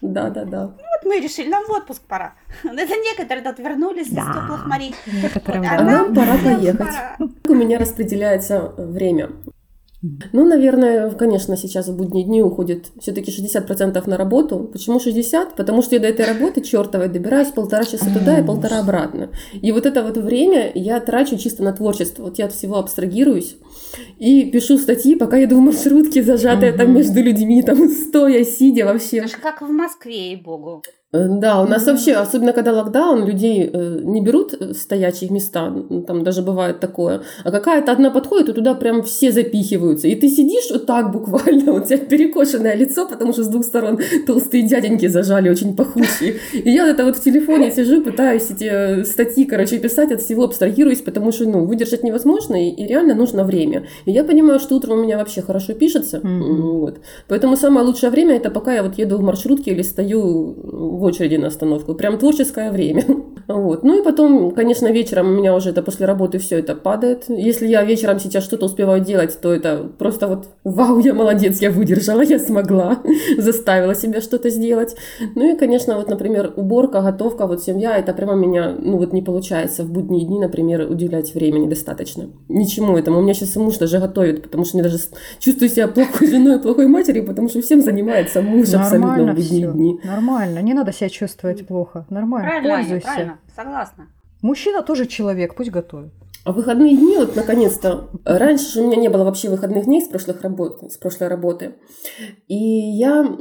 да, 0.00 0.30
да, 0.30 0.44
да. 0.44 0.62
Ну, 0.62 0.70
вот 0.70 1.04
мы 1.04 1.20
решили, 1.20 1.48
нам 1.48 1.64
в 1.66 1.70
отпуск 1.70 2.02
пора. 2.08 2.34
Это 2.64 2.94
некоторые 2.96 3.44
тут 3.44 3.58
вернулись 3.58 4.08
да. 4.08 4.22
из 4.22 4.26
теплых 4.26 4.66
морей. 4.66 4.94
Вот, 5.06 5.46
а 5.46 5.82
нам 5.82 6.14
пора 6.14 6.38
поехать. 6.42 6.78
Пора. 6.78 7.16
У 7.48 7.54
меня 7.54 7.78
распределяется 7.78 8.72
время. 8.78 9.30
Ну, 10.32 10.44
наверное, 10.44 11.10
конечно, 11.10 11.56
сейчас 11.56 11.88
в 11.88 11.96
будние 11.96 12.24
дни 12.24 12.42
уходит 12.42 12.86
все-таки 13.00 13.30
60% 13.30 14.08
на 14.08 14.16
работу. 14.16 14.68
Почему 14.72 15.00
60? 15.00 15.54
Потому 15.54 15.82
что 15.82 15.94
я 15.96 16.00
до 16.00 16.08
этой 16.08 16.26
работы 16.26 16.60
чертовой 16.60 17.08
добираюсь 17.08 17.48
полтора 17.48 17.84
часа 17.84 18.06
туда 18.12 18.38
и 18.38 18.44
полтора 18.44 18.80
обратно. 18.80 19.30
И 19.52 19.72
вот 19.72 19.86
это 19.86 20.02
вот 20.02 20.16
время 20.16 20.70
я 20.74 21.00
трачу 21.00 21.38
чисто 21.38 21.62
на 21.62 21.72
творчество. 21.72 22.24
Вот 22.24 22.38
я 22.38 22.46
от 22.46 22.52
всего 22.52 22.78
абстрагируюсь 22.78 23.56
и 24.18 24.50
пишу 24.50 24.78
статьи, 24.78 25.14
пока 25.14 25.36
еду 25.36 25.56
в 25.56 25.60
маршрутке, 25.60 26.22
зажатая 26.22 26.76
там 26.76 26.94
между 26.94 27.22
людьми, 27.22 27.62
там 27.62 27.88
стоя, 27.88 28.44
сидя 28.44 28.84
вообще. 28.84 29.18
Это 29.18 29.28
же 29.28 29.36
как 29.36 29.62
в 29.62 29.70
Москве, 29.70 30.32
и 30.32 30.36
богу. 30.36 30.82
Э, 31.12 31.26
да, 31.28 31.62
у 31.62 31.66
нас 31.66 31.82
mm-hmm. 31.82 31.90
вообще, 31.92 32.12
особенно 32.14 32.52
когда 32.52 32.72
локдаун, 32.72 33.24
людей 33.24 33.70
э, 33.72 34.00
не 34.02 34.20
берут 34.20 34.52
в 34.52 34.74
стоячие 34.74 35.30
места, 35.30 35.72
там 36.06 36.24
даже 36.24 36.42
бывает 36.42 36.80
такое, 36.80 37.22
а 37.44 37.50
какая-то 37.50 37.92
одна 37.92 38.10
подходит, 38.10 38.48
и 38.48 38.52
туда 38.52 38.74
прям 38.74 39.02
все 39.02 39.30
запихиваются. 39.30 40.08
И 40.08 40.16
ты 40.16 40.28
сидишь 40.28 40.68
вот 40.70 40.86
так 40.86 41.12
буквально, 41.12 41.72
у 41.76 41.80
тебя 41.80 41.98
перекошенное 41.98 42.74
лицо, 42.74 43.06
потому 43.06 43.32
что 43.32 43.44
с 43.44 43.48
двух 43.48 43.64
сторон 43.64 44.00
толстые 44.26 44.64
дяденьки 44.64 45.06
зажали, 45.06 45.48
очень 45.48 45.76
пахучие. 45.76 46.36
И 46.52 46.70
я 46.70 46.88
это 46.88 47.04
вот 47.04 47.16
в 47.16 47.22
телефоне 47.22 47.70
сижу, 47.70 48.02
пытаюсь 48.02 48.50
эти 48.50 48.64
э, 48.64 49.04
статьи, 49.04 49.44
короче, 49.44 49.78
писать, 49.78 50.10
от 50.10 50.22
всего 50.22 50.44
абстрагируюсь, 50.44 51.02
потому 51.02 51.30
что, 51.30 51.44
ну, 51.44 51.66
выдержать 51.66 52.02
невозможно, 52.02 52.56
и, 52.56 52.70
и 52.70 52.86
реально 52.86 53.14
нужно 53.14 53.44
время. 53.44 53.86
И 54.06 54.10
я 54.10 54.24
понимаю, 54.24 54.58
что 54.58 54.74
утром 54.74 54.98
у 54.98 55.02
меня 55.04 55.18
вообще 55.18 55.40
хорошо 55.40 55.72
пишется, 55.74 56.18
mm-hmm. 56.18 56.60
вот. 56.62 56.98
Поэтому 57.28 57.56
самое 57.56 57.86
лучшее 57.86 58.10
время 58.10 58.36
это 58.36 58.50
пока 58.50 58.74
я 58.74 58.82
вот 58.82 58.98
еду 58.98 59.18
в 59.18 59.22
маршрутке 59.22 59.70
или 59.70 59.82
стою 59.82 60.95
в 60.96 61.02
очереди 61.02 61.36
на 61.36 61.48
остановку. 61.48 61.94
Прям 61.94 62.18
творческое 62.18 62.70
время. 62.70 63.04
Вот. 63.48 63.82
Ну 63.84 64.00
и 64.00 64.04
потом, 64.04 64.50
конечно, 64.52 64.90
вечером 64.90 65.28
у 65.28 65.36
меня 65.36 65.54
уже 65.54 65.70
это 65.70 65.82
после 65.82 66.06
работы 66.06 66.38
все 66.38 66.58
это 66.58 66.74
падает. 66.74 67.24
Если 67.28 67.66
я 67.66 67.84
вечером 67.84 68.18
сейчас 68.18 68.44
что-то 68.44 68.66
успеваю 68.66 69.00
делать, 69.02 69.38
то 69.40 69.52
это 69.52 69.88
просто 69.98 70.26
вот 70.26 70.48
вау, 70.64 70.98
я 71.00 71.14
молодец, 71.14 71.60
я 71.60 71.70
выдержала, 71.70 72.22
я 72.22 72.38
смогла, 72.38 72.98
заставила 73.38 73.94
себя 73.94 74.20
что-то 74.20 74.50
сделать. 74.50 74.96
Ну 75.34 75.54
и, 75.54 75.56
конечно, 75.56 75.96
вот, 75.96 76.08
например, 76.08 76.52
уборка, 76.56 77.02
готовка, 77.02 77.46
вот 77.46 77.62
семья, 77.62 77.96
это 77.96 78.12
прямо 78.12 78.34
меня, 78.34 78.74
ну 78.78 78.98
вот 78.98 79.12
не 79.12 79.22
получается 79.22 79.84
в 79.84 79.90
будние 79.90 80.26
дни, 80.26 80.40
например, 80.40 80.90
уделять 80.90 81.34
времени 81.34 81.68
достаточно. 81.68 82.26
Ничему 82.48 82.96
этому. 82.96 83.18
У 83.18 83.22
меня 83.22 83.34
сейчас 83.34 83.56
муж 83.56 83.78
даже 83.78 83.98
готовит, 83.98 84.42
потому 84.42 84.64
что 84.64 84.78
я 84.78 84.84
даже 84.84 84.98
чувствую 85.38 85.68
себя 85.68 85.88
плохой 85.88 86.28
женой, 86.30 86.58
плохой 86.60 86.86
матерью, 86.88 87.24
потому 87.26 87.48
что 87.48 87.60
всем 87.62 87.80
занимается 87.80 88.42
муж 88.42 88.68
Нормально 88.68 88.86
абсолютно 88.86 89.32
в 89.32 89.36
будние 89.36 89.68
все. 89.68 89.72
дни. 89.72 90.00
Нормально, 90.04 90.58
не 90.60 90.74
надо 90.74 90.92
себя 90.92 91.08
чувствовать 91.08 91.66
плохо. 91.66 92.06
Нормально, 92.10 92.48
правильно, 92.48 92.76
пользуйся. 92.76 93.06
Правильно, 93.06 93.35
согласна. 93.54 94.08
Мужчина 94.42 94.82
тоже 94.82 95.06
человек, 95.06 95.54
пусть 95.54 95.70
готовит. 95.70 96.12
А 96.46 96.52
выходные 96.52 96.96
дни, 96.96 97.16
вот 97.16 97.34
наконец-то, 97.34 98.08
раньше 98.24 98.80
у 98.80 98.86
меня 98.86 98.96
не 98.96 99.08
было 99.08 99.24
вообще 99.24 99.48
выходных 99.48 99.86
дней 99.86 100.00
с, 100.00 100.06
прошлых 100.06 100.42
работ, 100.42 100.80
с 100.92 100.96
прошлой 100.96 101.26
работы. 101.26 101.74
И 102.46 102.54
я 102.54 103.36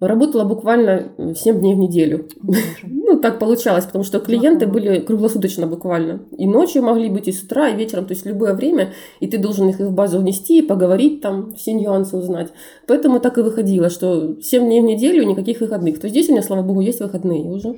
работала 0.00 0.42
буквально 0.42 1.12
7 1.36 1.60
дней 1.60 1.74
в 1.74 1.78
неделю. 1.78 2.26
ну, 2.82 3.20
так 3.20 3.38
получалось, 3.38 3.84
потому 3.84 4.02
что 4.02 4.18
клиенты 4.18 4.66
были 4.66 4.98
круглосуточно 4.98 5.68
буквально. 5.68 6.26
И 6.36 6.48
ночью 6.48 6.82
могли 6.82 7.08
быть, 7.08 7.28
и 7.28 7.32
с 7.32 7.40
утра, 7.42 7.68
и 7.68 7.76
вечером, 7.76 8.06
то 8.06 8.14
есть 8.14 8.26
любое 8.26 8.54
время, 8.54 8.92
и 9.20 9.28
ты 9.28 9.38
должен 9.38 9.68
их 9.68 9.78
в 9.78 9.92
базу 9.92 10.18
внести, 10.18 10.58
и 10.58 10.66
поговорить 10.66 11.20
там, 11.20 11.54
все 11.54 11.72
нюансы 11.72 12.16
узнать. 12.16 12.52
Поэтому 12.88 13.20
так 13.20 13.38
и 13.38 13.42
выходило, 13.42 13.90
что 13.90 14.40
7 14.40 14.64
дней 14.64 14.80
в 14.80 14.84
неделю, 14.84 15.24
никаких 15.24 15.60
выходных. 15.60 16.00
То 16.00 16.08
здесь 16.08 16.28
у 16.28 16.32
меня, 16.32 16.42
слава 16.42 16.62
богу, 16.62 16.80
есть 16.80 17.00
выходные 17.00 17.44
уже. 17.44 17.76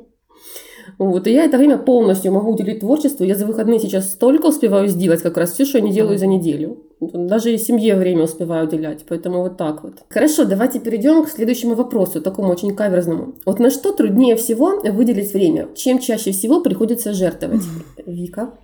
Вот, 0.99 1.27
и 1.27 1.33
я 1.33 1.45
это 1.45 1.59
время 1.59 1.79
полностью 1.79 2.33
могу 2.33 2.53
уделить 2.53 2.81
творчеству. 2.81 3.25
Я 3.25 3.35
за 3.35 3.47
выходные 3.47 3.79
сейчас 3.79 4.13
столько 4.13 4.47
успеваю 4.47 4.89
сделать, 4.89 5.23
как 5.23 5.37
раз 5.37 5.53
все, 5.53 5.65
что 5.65 5.79
я 5.79 5.85
не 5.85 5.93
делаю 5.93 6.19
за 6.19 6.27
неделю. 6.27 6.83
Даже 7.01 7.53
и 7.53 7.59
семье 7.59 7.95
время 7.97 8.25
успеваю 8.25 8.67
уделять, 8.67 9.05
поэтому 9.07 9.43
вот 9.43 9.57
так 9.57 9.83
вот. 9.83 9.95
Хорошо, 10.09 10.45
давайте 10.45 10.81
перейдем 10.81 11.25
к 11.25 11.29
следующему 11.29 11.75
вопросу, 11.75 12.23
такому 12.23 12.51
очень 12.51 12.75
каверзному. 12.75 13.35
Вот 13.45 13.59
на 13.59 13.71
что 13.71 13.93
труднее 13.93 14.37
всего 14.37 14.81
выделить 14.81 15.33
время? 15.33 15.69
Чем 15.75 15.99
чаще 15.99 16.33
всего 16.33 16.63
приходится 16.63 17.13
жертвовать? 17.13 17.63
Вика? 18.07 18.55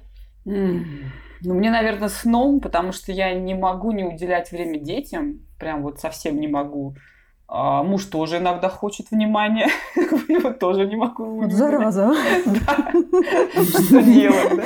Ну, 0.45 1.55
мне, 1.55 1.71
наверное, 1.71 2.09
сном, 2.09 2.61
потому 2.61 2.93
что 2.93 3.11
я 3.13 3.35
не 3.35 3.55
могу 3.55 3.91
не 3.91 4.05
уделять 4.05 4.53
время 4.53 4.79
детям. 4.79 5.41
Прям 5.59 5.83
вот 5.83 5.99
совсем 5.99 6.41
не 6.41 6.47
могу. 6.49 6.95
А 7.55 7.83
муж 7.83 8.07
тоже 8.07 8.39
иногда 8.39 8.71
хочет 8.71 9.11
внимания. 9.11 9.69
Его 10.29 10.53
тоже 10.53 10.87
не 10.87 10.97
могу. 10.97 11.43
Вот 11.43 11.53
зараза. 11.53 12.15
Да. 12.47 12.93
Что 13.63 14.03
делать, 14.03 14.57
да? 14.57 14.65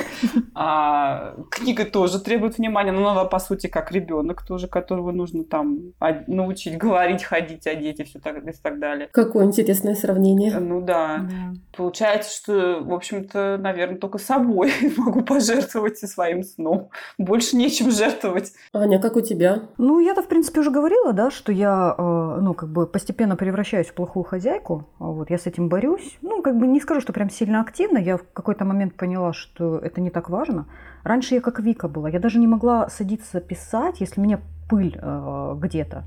А, 0.55 1.35
книга 1.51 1.83
тоже 1.83 2.21
требует 2.21 2.57
внимания, 2.57 2.93
но 2.93 3.09
она, 3.09 3.25
по 3.25 3.39
сути, 3.39 3.67
как 3.67 3.91
ребенок 3.91 4.45
тоже, 4.47 4.67
которого 4.67 5.11
нужно 5.11 5.43
там 5.43 5.91
научить 6.27 6.77
говорить, 6.77 7.25
ходить, 7.25 7.67
одеть 7.67 7.99
и 7.99 8.05
все 8.05 8.19
так, 8.19 8.37
и 8.37 8.51
так 8.53 8.79
далее. 8.79 9.09
Какое 9.11 9.43
интересное 9.43 9.93
сравнение. 9.93 10.57
Ну 10.57 10.79
да. 10.79 11.27
да. 11.29 11.53
Получается, 11.75 12.33
что, 12.33 12.79
в 12.81 12.93
общем-то, 12.93 13.57
наверное, 13.59 13.97
только 13.97 14.17
собой 14.17 14.71
могу 14.97 15.23
пожертвовать 15.23 16.01
и 16.03 16.07
своим 16.07 16.41
сном. 16.43 16.89
Больше 17.17 17.57
нечем 17.57 17.91
жертвовать. 17.91 18.53
Аня, 18.71 18.97
как 19.01 19.17
у 19.17 19.21
тебя? 19.21 19.63
Ну, 19.77 19.99
я-то, 19.99 20.23
в 20.23 20.27
принципе, 20.27 20.61
уже 20.61 20.71
говорила, 20.71 21.11
да, 21.11 21.29
что 21.29 21.51
я, 21.51 21.93
э, 21.97 22.39
ну, 22.41 22.53
как 22.53 22.69
бы 22.69 22.76
бы 22.77 22.87
постепенно 22.87 23.35
превращаюсь 23.35 23.87
в 23.87 23.93
плохую 23.93 24.23
хозяйку. 24.23 24.87
Вот, 24.99 25.29
я 25.29 25.37
с 25.37 25.45
этим 25.45 25.69
борюсь. 25.69 26.17
Ну, 26.21 26.41
как 26.41 26.57
бы 26.57 26.67
не 26.67 26.79
скажу, 26.79 27.01
что 27.01 27.13
прям 27.13 27.29
сильно 27.29 27.61
активно. 27.61 27.97
Я 27.97 28.17
в 28.17 28.23
какой-то 28.33 28.65
момент 28.65 28.95
поняла, 28.95 29.33
что 29.33 29.77
это 29.77 30.01
не 30.01 30.09
так 30.09 30.29
важно. 30.29 30.37
важно. 30.37 30.65
Раньше 31.03 31.35
я 31.35 31.41
как 31.41 31.59
Вика 31.59 31.87
была, 31.87 32.09
я 32.09 32.19
даже 32.19 32.39
не 32.39 32.47
могла 32.47 32.89
садиться 32.89 33.39
писать, 33.39 34.01
если 34.01 34.19
у 34.21 34.23
меня 34.23 34.39
пыль 34.69 34.97
э, 35.01 35.55
где-то. 35.57 36.03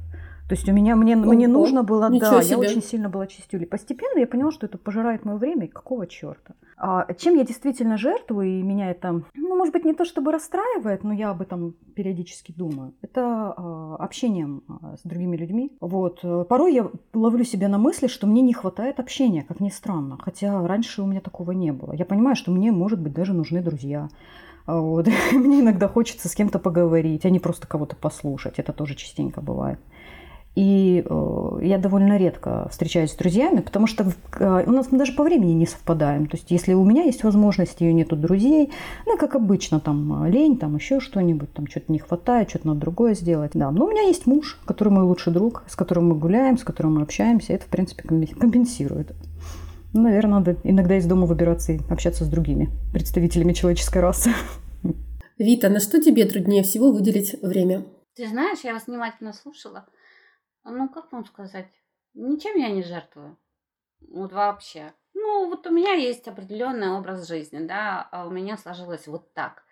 То 0.51 0.57
есть 0.57 0.69
у 0.69 0.73
меня 0.73 0.97
мне, 0.97 1.17
Ого, 1.17 1.33
мне 1.33 1.47
нужно 1.47 1.85
было, 1.85 2.11
да, 2.11 2.43
себе. 2.43 2.51
я 2.51 2.59
очень 2.59 2.83
сильно 2.83 3.09
была 3.09 3.29
чистюлей. 3.29 3.69
Постепенно 3.69 4.19
я 4.19 4.27
поняла, 4.27 4.51
что 4.51 4.67
это 4.67 4.79
пожирает 4.79 5.25
мое 5.25 5.37
время, 5.37 5.67
и 5.67 5.69
какого 5.69 6.09
черта. 6.09 6.55
А 6.77 7.07
чем 7.15 7.37
я 7.37 7.45
действительно 7.45 7.97
жертвую, 7.97 8.49
и 8.49 8.63
меня 8.63 8.91
это, 8.91 9.23
ну, 9.35 9.57
может 9.57 9.73
быть, 9.73 9.85
не 9.85 9.95
то 9.95 10.05
чтобы 10.05 10.33
расстраивает, 10.33 11.05
но 11.05 11.13
я 11.13 11.31
об 11.31 11.41
этом 11.41 11.77
периодически 11.95 12.51
думаю, 12.51 12.95
это 13.01 13.55
а, 13.57 13.97
общением 14.01 14.65
а, 14.67 14.97
с 14.97 15.03
другими 15.05 15.37
людьми. 15.37 15.71
Вот. 15.81 16.21
Порой 16.49 16.75
я 16.75 16.91
ловлю 17.15 17.45
себя 17.45 17.69
на 17.69 17.79
мысли, 17.79 18.09
что 18.09 18.27
мне 18.27 18.43
не 18.43 18.53
хватает 18.53 18.99
общения, 18.99 19.45
как 19.45 19.61
ни 19.61 19.69
странно. 19.69 20.19
Хотя 20.21 20.67
раньше 20.67 21.03
у 21.03 21.07
меня 21.07 21.21
такого 21.21 21.53
не 21.53 21.73
было. 21.73 21.93
Я 21.93 22.05
понимаю, 22.05 22.35
что 22.35 22.51
мне, 22.51 22.73
может 22.73 23.01
быть, 23.01 23.13
даже 23.13 23.35
нужны 23.35 23.63
друзья. 23.63 24.09
Вот. 24.67 25.09
Мне 25.33 25.61
иногда 25.61 25.89
хочется 25.89 26.29
с 26.29 26.35
кем-то 26.35 26.59
поговорить, 26.59 27.25
а 27.25 27.31
не 27.31 27.39
просто 27.39 27.67
кого-то 27.67 27.97
послушать. 27.97 28.59
Это 28.59 28.73
тоже 28.73 28.95
частенько 28.95 29.41
бывает. 29.41 29.79
И 30.57 31.05
э, 31.09 31.59
я 31.63 31.79
довольно 31.79 32.19
редко 32.19 32.69
встречаюсь 32.71 33.13
с 33.13 33.17
друзьями, 33.17 33.61
потому 33.61 33.87
что 33.87 34.05
э, 34.39 34.65
у 34.67 34.73
нас 34.73 34.91
мы 34.91 34.99
даже 34.99 35.13
по 35.13 35.23
времени 35.23 35.53
не 35.53 35.67
совпадаем. 35.67 36.27
То 36.27 36.37
есть, 36.37 36.51
если 36.51 36.75
у 36.75 36.85
меня 36.85 37.05
есть 37.05 37.23
возможность, 37.23 37.81
ее 37.81 37.93
нету 37.93 38.17
друзей, 38.17 38.73
ну, 39.07 39.17
как 39.17 39.37
обычно, 39.37 39.79
там 39.79 40.27
лень, 40.27 40.59
там 40.59 40.75
еще 40.75 40.99
что-нибудь, 40.99 41.53
там 41.53 41.69
что-то 41.69 41.93
не 41.93 42.01
хватает, 42.01 42.51
что-то 42.51 42.69
надо 42.69 42.81
другое 42.81 43.15
сделать. 43.15 43.53
Да, 43.55 43.71
но 43.71 43.85
у 43.85 43.91
меня 43.91 44.03
есть 44.03 44.27
муж, 44.27 44.59
который 44.65 44.89
мой 44.89 45.05
лучший 45.05 45.33
друг, 45.33 45.63
с 45.69 45.77
которым 45.77 46.09
мы 46.09 46.17
гуляем, 46.17 46.59
с 46.59 46.65
которым 46.65 46.97
мы 46.97 47.03
общаемся. 47.03 47.53
Это, 47.53 47.65
в 47.65 47.69
принципе, 47.69 48.03
компенсирует. 48.03 49.13
Ну, 49.93 50.03
наверное, 50.03 50.41
надо 50.41 50.57
иногда 50.65 50.97
из 50.97 51.07
дома 51.07 51.27
выбираться 51.27 51.73
и 51.73 51.81
общаться 51.89 52.25
с 52.25 52.29
другими 52.29 52.71
представителями 52.93 53.53
человеческой 53.53 53.99
расы. 53.99 54.31
Вита, 55.39 55.69
на 55.69 55.81
что 55.81 56.03
тебе 56.03 56.27
труднее 56.27 56.63
всего 56.63 56.93
выделить 56.93 57.35
время? 57.41 57.85
Ты 58.15 58.29
знаешь, 58.29 58.59
я 58.63 58.75
вас 58.75 58.87
внимательно 58.87 59.33
слушала. 59.33 59.87
Ну, 60.65 60.89
как 60.89 61.13
вам 61.13 61.25
сказать? 61.25 61.71
Ничем 62.15 62.57
я 62.57 62.71
не 62.71 62.83
жертвую. 62.83 63.39
Вот 64.01 64.33
вообще. 64.33 64.95
Ну, 65.15 65.49
вот 65.49 65.67
у 65.67 65.71
меня 65.71 65.93
есть 65.93 66.29
определенный 66.29 66.91
образ 66.91 67.27
жизни, 67.27 67.67
да, 67.67 68.09
а 68.11 68.27
у 68.27 68.31
меня 68.31 68.57
сложилось 68.57 69.07
вот 69.07 69.33
так. 69.35 69.65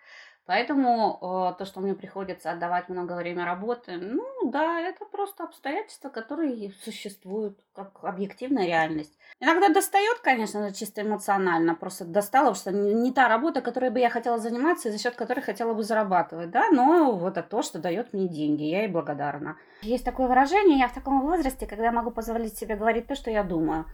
Поэтому 0.49 1.19
э, 1.21 1.59
то, 1.59 1.65
что 1.65 1.79
мне 1.79 1.93
приходится 1.93 2.49
отдавать 2.49 2.89
много 2.89 3.13
времени 3.13 3.43
работы, 3.43 3.97
ну 3.97 4.25
да, 4.49 4.79
это 4.79 5.05
просто 5.05 5.43
обстоятельства, 5.43 6.09
которые 6.09 6.73
существуют 6.83 7.59
как 7.75 7.99
объективная 8.01 8.65
реальность. 8.65 9.15
Иногда 9.39 9.69
достает, 9.69 10.17
конечно, 10.23 10.73
чисто 10.73 11.03
эмоционально, 11.03 11.75
просто 11.75 12.03
достало, 12.03 12.55
что 12.55 12.71
не, 12.71 12.95
не 12.95 13.13
та 13.13 13.27
работа, 13.27 13.61
которой 13.61 13.91
бы 13.91 13.99
я 13.99 14.09
хотела 14.09 14.39
заниматься 14.39 14.89
и 14.89 14.91
за 14.91 14.97
счет 14.97 15.13
которой 15.13 15.41
хотела 15.41 15.75
бы 15.75 15.83
зарабатывать, 15.83 16.49
да, 16.49 16.71
но 16.71 17.11
вот 17.11 17.37
это 17.37 17.47
то, 17.47 17.61
что 17.61 17.77
дает 17.77 18.11
мне 18.13 18.27
деньги, 18.27 18.63
я 18.63 18.79
ей 18.81 18.87
благодарна. 18.87 19.55
Есть 19.83 20.03
такое 20.03 20.27
выражение, 20.27 20.79
я 20.79 20.87
в 20.87 20.95
таком 20.95 21.21
возрасте, 21.21 21.67
когда 21.67 21.91
могу 21.91 22.09
позволить 22.09 22.57
себе 22.57 22.75
говорить 22.75 23.05
то, 23.05 23.13
что 23.13 23.29
я 23.29 23.43
думаю. 23.43 23.85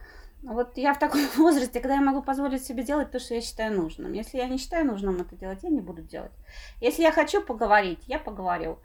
Вот 0.46 0.76
я 0.76 0.94
в 0.94 0.98
таком 0.98 1.20
возрасте, 1.36 1.80
когда 1.80 1.96
я 1.96 2.00
могу 2.00 2.22
позволить 2.22 2.64
себе 2.64 2.84
делать 2.84 3.10
то, 3.10 3.18
что 3.18 3.34
я 3.34 3.40
считаю 3.40 3.76
нужным. 3.76 4.12
Если 4.12 4.38
я 4.38 4.46
не 4.46 4.58
считаю 4.58 4.86
нужным 4.86 5.20
это 5.20 5.34
делать, 5.34 5.58
я 5.62 5.70
не 5.70 5.80
буду 5.80 6.02
делать. 6.02 6.30
Если 6.80 7.02
я 7.02 7.10
хочу 7.10 7.42
поговорить, 7.42 7.98
я 8.06 8.18
поговорю. 8.18 8.78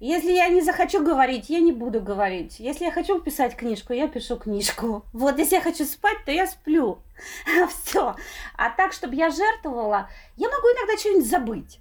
Если 0.00 0.30
я 0.30 0.48
не 0.48 0.62
захочу 0.62 1.04
говорить, 1.04 1.50
я 1.50 1.58
не 1.58 1.72
буду 1.72 2.00
говорить. 2.00 2.60
Если 2.60 2.84
я 2.84 2.92
хочу 2.92 3.20
писать 3.20 3.56
книжку, 3.56 3.92
я 3.92 4.06
пишу 4.06 4.36
книжку. 4.36 5.04
Вот, 5.12 5.38
если 5.38 5.56
я 5.56 5.60
хочу 5.60 5.84
спать, 5.84 6.18
то 6.24 6.30
я 6.30 6.46
сплю. 6.46 7.00
Все. 7.68 8.14
А 8.56 8.70
так, 8.70 8.92
чтобы 8.92 9.16
я 9.16 9.30
жертвовала, 9.30 10.08
я 10.36 10.48
могу 10.48 10.68
иногда 10.68 10.96
что-нибудь 10.96 11.28
забыть. 11.28 11.80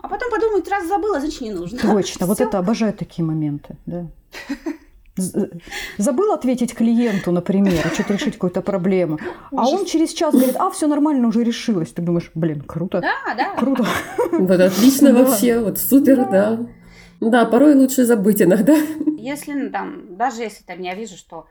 А 0.00 0.08
потом 0.08 0.32
подумать, 0.32 0.68
раз 0.68 0.88
забыла, 0.88 1.20
значит 1.20 1.42
не 1.42 1.52
нужно. 1.52 1.78
Точно, 1.78 2.26
вот 2.26 2.40
это 2.40 2.58
обожаю 2.58 2.92
такие 2.92 3.24
моменты, 3.24 3.76
да. 3.86 4.06
Забыл 5.16 6.32
ответить 6.32 6.74
клиенту, 6.74 7.30
например, 7.30 7.86
что-то 7.92 8.14
решить 8.14 8.34
какую-то 8.34 8.62
проблему. 8.62 9.18
А 9.52 9.68
он 9.68 9.84
через 9.84 10.12
час 10.12 10.34
говорит, 10.34 10.56
а, 10.58 10.70
все 10.70 10.88
нормально, 10.88 11.28
уже 11.28 11.44
решилось. 11.44 11.92
Ты 11.92 12.02
думаешь, 12.02 12.30
блин, 12.34 12.62
круто. 12.62 13.00
Да, 13.00 13.34
да. 13.34 13.54
Круто. 13.54 13.84
Вот 14.32 14.60
отлично 14.60 15.12
вообще, 15.14 15.60
вот 15.60 15.78
супер, 15.78 16.28
да. 16.30 16.58
Да, 17.20 17.46
порой 17.46 17.74
лучше 17.74 18.04
забыть 18.04 18.42
иногда. 18.42 18.76
Если 19.16 19.54
ну, 19.54 19.70
там, 19.70 20.16
даже 20.16 20.42
если 20.42 20.64
там 20.64 20.80
я 20.80 20.94
вижу, 20.94 21.16
что 21.16 21.46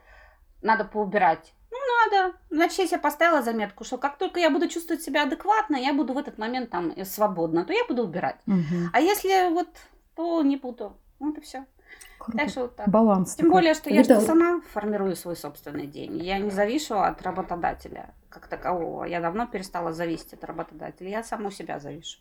надо 0.61 0.83
поубирать, 0.83 1.53
ну 1.71 1.77
надо. 2.11 2.37
Значит, 2.51 2.79
если 2.79 2.95
я 2.95 3.01
поставила 3.01 3.41
заметку, 3.41 3.83
что 3.83 3.97
как 3.97 4.17
только 4.17 4.39
я 4.39 4.49
буду 4.49 4.67
чувствовать 4.67 5.01
себя 5.01 5.23
адекватно, 5.23 5.75
я 5.75 5.93
буду 5.93 6.13
в 6.13 6.17
этот 6.17 6.37
момент 6.37 6.69
там 6.69 6.93
свободна, 7.05 7.65
то 7.65 7.73
я 7.73 7.85
буду 7.87 8.03
убирать. 8.03 8.35
Угу. 8.45 8.91
А 8.91 8.99
если 8.99 9.51
вот, 9.51 9.69
то 10.15 10.41
не 10.43 10.57
буду. 10.57 10.95
Вот 11.19 11.37
и 11.37 11.41
все. 11.41 11.65
Круто. 12.23 12.37
Так 12.37 12.49
что 12.49 12.61
вот 12.61 12.75
так. 12.75 12.87
Баланс. 12.87 13.35
Тем 13.35 13.47
такой. 13.47 13.61
более, 13.61 13.73
что 13.73 13.89
я 13.89 14.03
же 14.03 14.21
сама 14.21 14.61
формирую 14.71 15.15
свой 15.15 15.35
собственный 15.35 15.87
день. 15.87 16.23
Я 16.23 16.39
не 16.39 16.51
завишу 16.51 16.95
от 16.95 17.21
работодателя 17.21 18.13
как 18.29 18.47
такового. 18.47 19.03
Я 19.03 19.19
давно 19.19 19.45
перестала 19.45 19.91
зависеть 19.91 20.33
от 20.33 20.43
работодателя. 20.45 21.09
Я 21.09 21.23
сама 21.23 21.47
у 21.47 21.51
себя 21.51 21.79
завишу. 21.79 22.19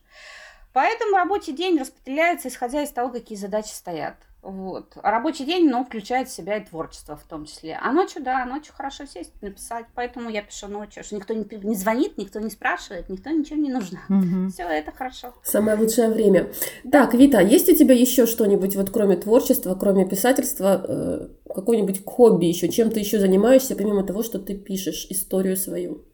Поэтому 0.73 1.17
рабочий 1.17 1.53
день 1.53 1.79
распределяется, 1.79 2.49
исходя 2.49 2.83
из 2.83 2.91
того, 2.91 3.11
какие 3.11 3.37
задачи 3.37 3.73
стоят. 3.73 4.17
Вот. 4.43 4.95
А 5.01 5.13
рабочий 5.13 5.45
день, 5.45 5.69
ну, 5.71 5.85
включает 5.85 6.29
в 6.29 6.33
себя 6.33 6.57
и 6.57 6.65
творчество 6.65 7.17
в 7.17 7.23
том 7.23 7.45
числе. 7.45 7.79
А 7.81 7.93
ночью, 7.93 8.25
да, 8.25 8.45
ночью 8.45 8.75
хорошо 8.77 9.07
сесть, 9.07 9.31
написать. 9.41 9.87
Поэтому 9.95 10.31
я 10.31 10.43
пишу 10.43 10.67
ночью. 10.67 11.05
Что 11.05 11.15
никто 11.15 11.33
не, 11.33 11.47
не 11.63 11.77
звонит, 11.77 12.19
никто 12.19 12.41
не 12.41 12.51
спрашивает, 12.51 13.09
никто 13.09 13.31
ничего 13.31 13.57
не 13.57 13.71
нужно. 13.71 14.01
Угу. 14.09 14.51
Все, 14.51 14.65
это 14.65 14.91
хорошо. 14.91 15.33
Самое 15.45 15.79
лучшее 15.79 16.11
время. 16.11 16.53
Так, 16.91 17.15
Вита, 17.15 17.41
есть 17.41 17.69
у 17.69 17.77
тебя 17.77 17.95
еще 17.95 18.27
что-нибудь, 18.27 18.75
вот 18.75 18.91
кроме 18.91 19.17
творчества, 19.17 19.77
кроме 19.77 20.09
писательства, 20.09 20.85
э, 20.89 21.29
какое-нибудь 21.55 22.05
хобби 22.05 22.47
еще? 22.47 22.69
Чем 22.69 22.91
ты 22.91 22.99
еще 22.99 23.21
занимаешься, 23.21 23.77
помимо 23.77 24.05
того, 24.05 24.25
что 24.25 24.41
ты 24.41 24.57
пишешь 24.59 25.07
историю 25.09 25.57
свою? 25.57 26.05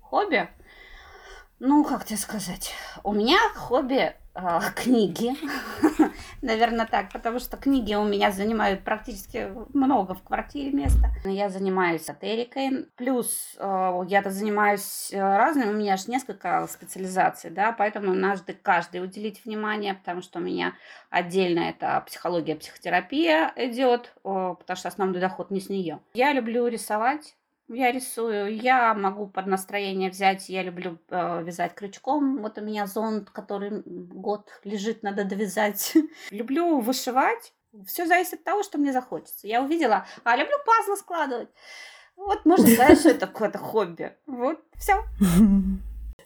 Хобби? 0.00 0.48
Ну, 1.58 1.84
как 1.84 2.04
тебе 2.04 2.18
сказать? 2.18 2.74
У 3.02 3.14
меня 3.14 3.38
хобби 3.54 4.14
э, 4.34 4.60
книги. 4.74 5.32
Наверное, 6.42 6.84
так, 6.84 7.10
потому 7.10 7.38
что 7.38 7.56
книги 7.56 7.94
у 7.94 8.04
меня 8.04 8.30
занимают 8.30 8.84
практически 8.84 9.50
много 9.72 10.14
в 10.14 10.22
квартире 10.22 10.70
места. 10.70 11.08
Я 11.24 11.48
занимаюсь 11.48 12.02
эзотерикой, 12.02 12.88
плюс 12.96 13.56
э, 13.58 14.00
я-то 14.06 14.30
занимаюсь 14.30 15.10
разными, 15.14 15.70
у 15.70 15.76
меня 15.78 15.96
же 15.96 16.10
несколько 16.10 16.66
специализаций, 16.70 17.48
да, 17.48 17.72
поэтому 17.72 18.12
надо 18.12 18.52
каждый 18.52 19.02
уделить 19.02 19.42
внимание, 19.46 19.94
потому 19.94 20.20
что 20.20 20.40
у 20.40 20.42
меня 20.42 20.74
отдельно 21.08 21.60
это 21.60 22.04
психология, 22.06 22.56
психотерапия 22.56 23.50
идет, 23.56 24.12
э, 24.24 24.54
потому 24.58 24.76
что 24.76 24.88
основной 24.88 25.22
доход 25.22 25.50
не 25.50 25.60
с 25.60 25.70
нее. 25.70 26.00
Я 26.12 26.34
люблю 26.34 26.66
рисовать, 26.66 27.34
я 27.68 27.92
рисую, 27.92 28.56
я 28.60 28.94
могу 28.94 29.26
под 29.26 29.46
настроение 29.46 30.10
взять, 30.10 30.48
я 30.48 30.62
люблю 30.62 30.98
э, 31.08 31.42
вязать 31.42 31.74
крючком. 31.74 32.40
Вот 32.42 32.58
у 32.58 32.60
меня 32.60 32.86
зонт, 32.86 33.30
который 33.30 33.82
год 33.84 34.48
лежит, 34.64 35.02
надо 35.02 35.24
довязать. 35.24 35.94
люблю 36.30 36.80
вышивать. 36.80 37.52
Все 37.86 38.06
зависит 38.06 38.34
от 38.34 38.44
того, 38.44 38.62
что 38.62 38.78
мне 38.78 38.92
захочется. 38.92 39.46
Я 39.46 39.62
увидела, 39.62 40.06
а 40.24 40.36
люблю 40.36 40.56
пазлы 40.64 40.96
складывать. 40.96 41.48
Вот 42.16 42.40
сказать, 42.58 43.00
что 43.00 43.10
это 43.10 43.26
какое-то 43.26 43.58
хобби. 43.58 44.12
Вот, 44.26 44.58
все. 44.78 45.04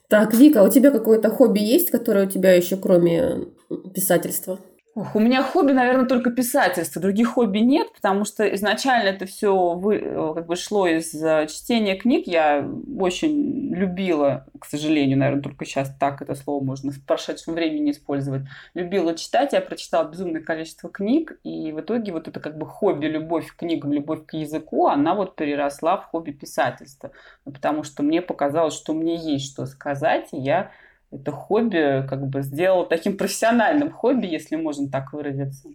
Так, 0.08 0.34
Вика, 0.34 0.60
а 0.60 0.64
у 0.64 0.68
тебя 0.68 0.90
какое-то 0.90 1.30
хобби 1.30 1.60
есть, 1.60 1.90
которое 1.90 2.26
у 2.26 2.30
тебя 2.30 2.52
еще 2.52 2.76
кроме 2.76 3.46
писательства? 3.94 4.58
Ух, 4.96 5.14
у 5.14 5.20
меня 5.20 5.44
хобби, 5.44 5.70
наверное, 5.70 6.06
только 6.06 6.30
писательство. 6.30 7.00
Других 7.00 7.28
хобби 7.28 7.58
нет, 7.58 7.92
потому 7.94 8.24
что 8.24 8.44
изначально 8.54 9.10
это 9.10 9.24
все 9.24 9.74
вы, 9.74 9.96
э, 9.96 10.32
как 10.34 10.46
бы 10.46 10.56
шло 10.56 10.88
из 10.88 11.14
э, 11.14 11.46
чтения 11.48 11.94
книг. 11.94 12.26
Я 12.26 12.68
очень 12.98 13.72
любила, 13.72 14.46
к 14.58 14.66
сожалению, 14.66 15.16
наверное, 15.16 15.42
только 15.42 15.64
сейчас 15.64 15.94
так 16.00 16.22
это 16.22 16.34
слово 16.34 16.64
можно 16.64 16.90
в 16.90 17.04
прошедшем 17.04 17.54
времени 17.54 17.92
использовать. 17.92 18.42
Любила 18.74 19.14
читать, 19.14 19.52
я 19.52 19.60
прочитала 19.60 20.10
безумное 20.10 20.42
количество 20.42 20.90
книг, 20.90 21.38
и 21.44 21.70
в 21.70 21.80
итоге 21.80 22.10
вот 22.10 22.26
это 22.26 22.40
как 22.40 22.58
бы 22.58 22.66
хобби, 22.66 23.06
любовь 23.06 23.46
к 23.46 23.60
книгам, 23.60 23.92
любовь 23.92 24.26
к 24.26 24.34
языку, 24.34 24.88
она 24.88 25.14
вот 25.14 25.36
переросла 25.36 25.98
в 25.98 26.06
хобби 26.06 26.32
писательства. 26.32 27.12
Потому 27.44 27.84
что 27.84 28.02
мне 28.02 28.22
показалось, 28.22 28.74
что 28.74 28.92
мне 28.92 29.14
есть 29.14 29.52
что 29.52 29.66
сказать, 29.66 30.30
и 30.32 30.36
я 30.36 30.72
это 31.10 31.32
хобби 31.32 32.06
как 32.08 32.26
бы 32.26 32.42
сделал 32.42 32.86
таким 32.86 33.16
профессиональным 33.16 33.90
хобби, 33.90 34.26
если 34.26 34.56
можно 34.56 34.88
так 34.90 35.12
выразиться. 35.12 35.68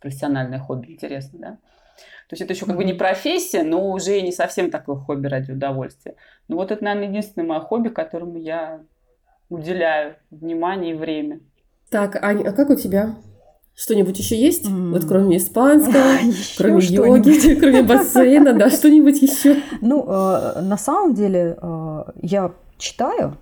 Профессиональное 0.00 0.58
хобби, 0.58 0.92
интересно, 0.92 1.38
да? 1.38 1.58
То 2.28 2.34
есть 2.34 2.42
это 2.42 2.52
еще 2.52 2.66
как 2.66 2.76
бы 2.76 2.84
не 2.84 2.92
профессия, 2.92 3.62
но 3.62 3.90
уже 3.90 4.18
и 4.18 4.22
не 4.22 4.32
совсем 4.32 4.70
такое 4.70 4.96
хобби 4.96 5.26
ради 5.26 5.52
удовольствия. 5.52 6.14
Ну 6.46 6.56
вот 6.56 6.70
это, 6.70 6.84
наверное, 6.84 7.08
единственное 7.08 7.46
мое 7.46 7.60
хобби, 7.60 7.88
которому 7.88 8.36
я 8.36 8.80
уделяю 9.48 10.16
внимание 10.30 10.94
и 10.94 10.96
время. 10.96 11.40
Так, 11.90 12.22
Аня, 12.22 12.50
а 12.50 12.52
как 12.52 12.70
у 12.70 12.74
тебя? 12.74 13.16
Что-нибудь 13.74 14.18
еще 14.18 14.36
есть? 14.36 14.66
Mm. 14.66 14.90
Вот 14.90 15.06
кроме 15.06 15.38
испанского, 15.38 16.18
кроме 16.58 16.84
йоги, 16.84 17.54
кроме 17.60 17.82
бассейна, 17.82 18.52
да, 18.52 18.70
что-нибудь 18.70 19.22
еще? 19.22 19.62
Ну, 19.80 20.04
э, 20.06 20.60
на 20.60 20.76
самом 20.76 21.14
деле, 21.14 21.56
э, 21.60 22.04
я 22.22 22.52
читаю, 22.76 23.36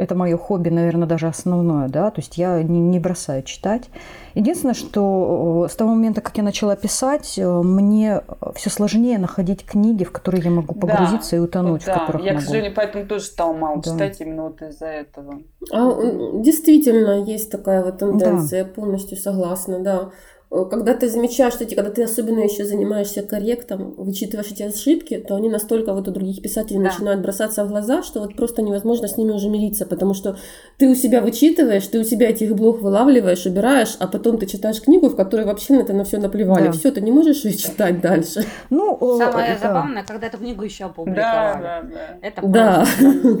Это 0.00 0.14
мое 0.14 0.38
хобби, 0.38 0.70
наверное, 0.70 1.06
даже 1.06 1.26
основное, 1.26 1.88
да, 1.88 2.10
то 2.10 2.20
есть 2.20 2.38
я 2.38 2.62
не, 2.62 2.80
не 2.80 2.98
бросаю 2.98 3.42
читать. 3.42 3.90
Единственное, 4.34 4.74
что 4.74 5.66
э, 5.66 5.72
с 5.72 5.76
того 5.76 5.90
момента, 5.90 6.22
как 6.22 6.36
я 6.38 6.42
начала 6.42 6.74
писать, 6.74 7.38
э, 7.38 7.46
мне 7.46 8.22
все 8.54 8.70
сложнее 8.70 9.18
находить 9.18 9.64
книги, 9.64 10.04
в 10.04 10.12
которые 10.12 10.42
я 10.42 10.50
могу 10.50 10.74
погрузиться 10.74 11.32
да, 11.32 11.36
и 11.36 11.40
утонуть, 11.40 11.84
да. 11.84 11.96
в 11.96 12.00
которых 12.00 12.22
Я, 12.22 12.32
могу. 12.32 12.42
к 12.42 12.46
сожалению, 12.46 12.72
поэтому 12.74 13.06
тоже 13.06 13.24
стала 13.24 13.52
мало 13.52 13.82
да. 13.82 13.90
читать 13.90 14.20
именно 14.20 14.44
вот 14.44 14.62
из-за 14.62 14.86
этого. 14.86 15.42
А, 15.70 16.40
действительно, 16.40 17.22
есть 17.22 17.50
такая 17.50 17.84
вот 17.84 17.98
тенденция, 17.98 18.64
да. 18.64 18.68
я 18.68 18.74
полностью 18.74 19.18
согласна, 19.18 19.80
да. 19.80 20.10
Э, 20.50 20.64
когда 20.68 20.94
ты 20.94 21.08
замечаешь, 21.08 21.54
что 21.54 21.64
эти, 21.64 21.74
когда 21.74 21.90
ты 21.90 22.02
особенно 22.02 22.40
еще 22.40 22.64
занимаешься 22.64 23.22
корректом, 23.22 23.94
вычитываешь 23.96 24.50
эти 24.50 24.62
ошибки, 24.62 25.18
то 25.18 25.36
они 25.36 25.48
настолько 25.48 25.92
вот 25.94 26.08
у 26.08 26.10
других 26.10 26.42
писателей 26.42 26.78
да. 26.78 26.90
начинают 26.90 27.20
бросаться 27.20 27.64
в 27.64 27.68
глаза, 27.68 28.02
что 28.02 28.20
вот 28.20 28.34
просто 28.34 28.62
невозможно 28.62 29.06
с 29.06 29.16
ними 29.16 29.30
уже 29.30 29.48
мириться, 29.48 29.86
потому 29.86 30.14
что 30.14 30.36
ты 30.78 30.88
у 30.88 30.94
себя 30.94 31.20
вычитываешь, 31.20 31.86
ты 31.86 32.00
у 32.00 32.04
себя 32.04 32.30
этих 32.30 32.54
блох 32.54 32.80
вылавливаешь, 32.80 33.46
убираешь, 33.46 33.96
а 34.00 34.06
потом 34.08 34.38
ты 34.38 34.46
читаешь 34.46 34.80
книгу, 34.80 35.08
в 35.08 35.16
которой 35.16 35.46
вообще 35.46 35.74
на 35.74 35.80
это 35.80 35.92
на 35.92 36.04
все 36.04 36.18
наплевали. 36.18 36.66
Да. 36.66 36.72
Все, 36.72 36.90
ты 36.90 37.00
не 37.00 37.12
можешь 37.12 37.44
ее 37.44 37.54
читать 37.54 38.00
дальше. 38.00 38.44
Ну, 38.70 38.98
Самое 39.18 39.54
да. 39.54 39.68
забавное, 39.68 40.04
когда 40.04 40.26
эту 40.26 40.38
книгу 40.38 40.64
еще 40.64 40.84
опубликовали. 40.84 41.62
Да, 41.62 41.82
да, 41.82 41.82
да. 41.82 42.18
Это 42.22 42.46
да. 42.46 42.86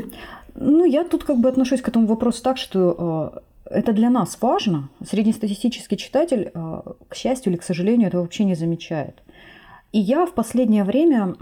Ну, 0.54 0.84
я 0.84 1.04
тут 1.04 1.24
как 1.24 1.38
бы 1.38 1.48
отношусь 1.48 1.80
к 1.80 1.88
этому 1.88 2.06
вопросу 2.06 2.42
так, 2.42 2.58
что 2.58 3.32
э, 3.34 3.38
это 3.70 3.92
для 3.92 4.10
нас 4.10 4.36
важно. 4.40 4.90
Среднестатистический 5.04 5.96
читатель, 5.96 6.50
э, 6.52 6.82
к 7.08 7.14
счастью 7.14 7.52
или 7.52 7.58
к 7.58 7.62
сожалению, 7.62 8.08
это 8.08 8.20
вообще 8.20 8.44
не 8.44 8.54
замечает. 8.54 9.22
И 9.92 9.98
я 9.98 10.24
в 10.26 10.34
последнее 10.34 10.84
время 10.84 11.34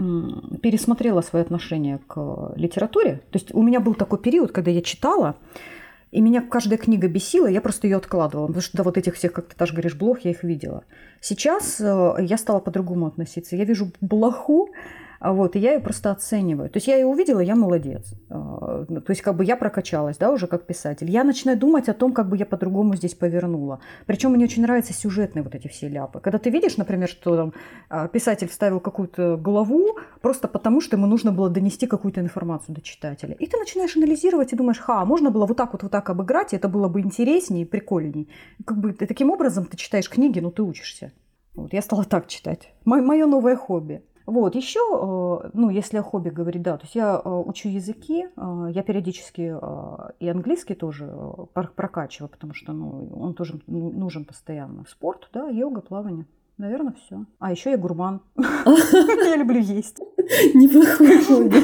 пересмотрела 0.61 1.21
свое 1.21 1.43
отношение 1.43 1.99
к 2.07 2.53
литературе. 2.55 3.21
То 3.29 3.37
есть 3.37 3.53
у 3.53 3.61
меня 3.61 3.79
был 3.79 3.93
такой 3.93 4.17
период, 4.19 4.51
когда 4.51 4.71
я 4.71 4.81
читала, 4.81 5.35
и 6.11 6.21
меня 6.21 6.41
каждая 6.41 6.79
книга 6.79 7.07
бесила, 7.07 7.45
я 7.45 7.61
просто 7.61 7.85
ее 7.85 7.97
откладывала, 7.97 8.47
потому 8.47 8.61
что 8.63 8.77
до 8.77 8.83
вот 8.83 8.97
этих 8.97 9.15
всех, 9.15 9.33
как 9.33 9.49
ты 9.49 9.55
даже 9.55 9.73
говоришь, 9.73 9.95
блох, 9.95 10.21
я 10.21 10.31
их 10.31 10.43
видела. 10.43 10.83
Сейчас 11.21 11.79
э, 11.79 12.15
я 12.21 12.37
стала 12.37 12.59
по-другому 12.59 13.05
относиться. 13.05 13.55
Я 13.55 13.65
вижу 13.65 13.91
блоху, 14.01 14.69
вот, 15.19 15.55
и 15.55 15.59
я 15.59 15.73
ее 15.73 15.79
просто 15.79 16.11
оцениваю. 16.11 16.69
То 16.69 16.77
есть 16.77 16.87
я 16.87 16.95
ее 16.95 17.05
увидела, 17.05 17.41
я 17.41 17.55
молодец. 17.55 18.13
А, 18.29 18.85
ну, 18.87 19.01
то 19.01 19.11
есть 19.11 19.21
как 19.21 19.35
бы 19.35 19.43
я 19.43 19.57
прокачалась, 19.57 20.17
да, 20.17 20.31
уже 20.31 20.47
как 20.47 20.65
писатель. 20.65 21.09
Я 21.09 21.23
начинаю 21.23 21.57
думать 21.57 21.89
о 21.89 21.93
том, 21.93 22.13
как 22.13 22.29
бы 22.29 22.37
я 22.37 22.45
по-другому 22.45 22.95
здесь 22.95 23.15
повернула. 23.15 23.81
Причем 24.05 24.31
мне 24.31 24.45
очень 24.45 24.61
нравятся 24.61 24.93
сюжетные 24.93 25.43
вот 25.43 25.55
эти 25.55 25.67
все 25.67 25.89
ляпы. 25.89 26.21
Когда 26.21 26.39
ты 26.39 26.49
видишь, 26.49 26.77
например, 26.77 27.09
что 27.09 27.35
там 27.35 27.53
а, 27.89 28.07
писатель 28.07 28.47
вставил 28.47 28.79
какую-то 28.79 29.35
главу 29.35 29.97
просто 30.21 30.47
потому, 30.47 30.79
что 30.79 30.95
ему 30.95 31.07
нужно 31.07 31.33
было 31.33 31.49
донести 31.49 31.85
какую-то 31.85 32.21
информацию 32.21 32.75
до 32.75 32.81
читателя. 32.81 33.33
И 33.33 33.45
ты 33.45 33.57
начинаешь 33.57 33.97
анализировать 33.97 34.53
и 34.53 34.55
думаешь, 34.55 34.79
ха, 34.79 35.03
можно 35.03 35.31
было 35.31 35.45
вот 35.45 35.57
так 35.57 35.73
вот, 35.73 35.83
вот 35.83 35.91
так 35.91 36.09
обыграть, 36.09 36.53
и 36.53 36.55
это 36.55 36.69
было 36.69 36.87
бы 36.87 37.01
интереснее 37.01 37.63
и 37.63 37.65
прикольней. 37.65 38.29
Как 38.65 38.77
бы 38.79 38.93
таким 38.93 39.31
образом 39.31 39.65
ты 39.65 39.75
читаешь 39.75 40.09
книги, 40.09 40.39
но 40.39 40.49
ты 40.49 40.63
учишься. 40.63 41.11
Вот, 41.55 41.73
я 41.73 41.81
стала 41.81 42.05
так 42.05 42.27
читать. 42.27 42.73
Мое 42.85 43.25
новое 43.25 43.55
хобби. 43.55 44.01
Вот, 44.29 44.53
еще, 44.53 44.79
э, 44.79 45.49
ну, 45.53 45.71
если 45.71 45.97
о 45.97 46.03
хобби 46.03 46.29
говорить, 46.29 46.61
да, 46.61 46.77
то 46.77 46.83
есть 46.83 46.93
я 46.93 47.19
э, 47.23 47.29
учу 47.29 47.67
языки, 47.67 48.27
э, 48.35 48.67
я 48.71 48.83
периодически 48.83 49.55
и 50.19 50.27
английский 50.29 50.75
тоже 50.75 51.11
прокачиваю, 51.53 52.29
потому 52.29 52.53
что, 52.53 52.71
ну, 52.71 53.09
он 53.19 53.33
тоже 53.33 53.59
нужен 53.65 54.25
постоянно. 54.25 54.85
Спорт, 54.87 55.29
да, 55.33 55.49
йога, 55.49 55.81
плавание. 55.81 56.27
Наверное, 56.59 56.93
все. 56.93 57.25
А 57.39 57.51
еще 57.51 57.71
я 57.71 57.77
гурман. 57.77 58.21
Я 58.35 59.37
люблю 59.37 59.61
есть. 59.61 59.99
Неплохой 60.53 61.23
хобби. 61.23 61.57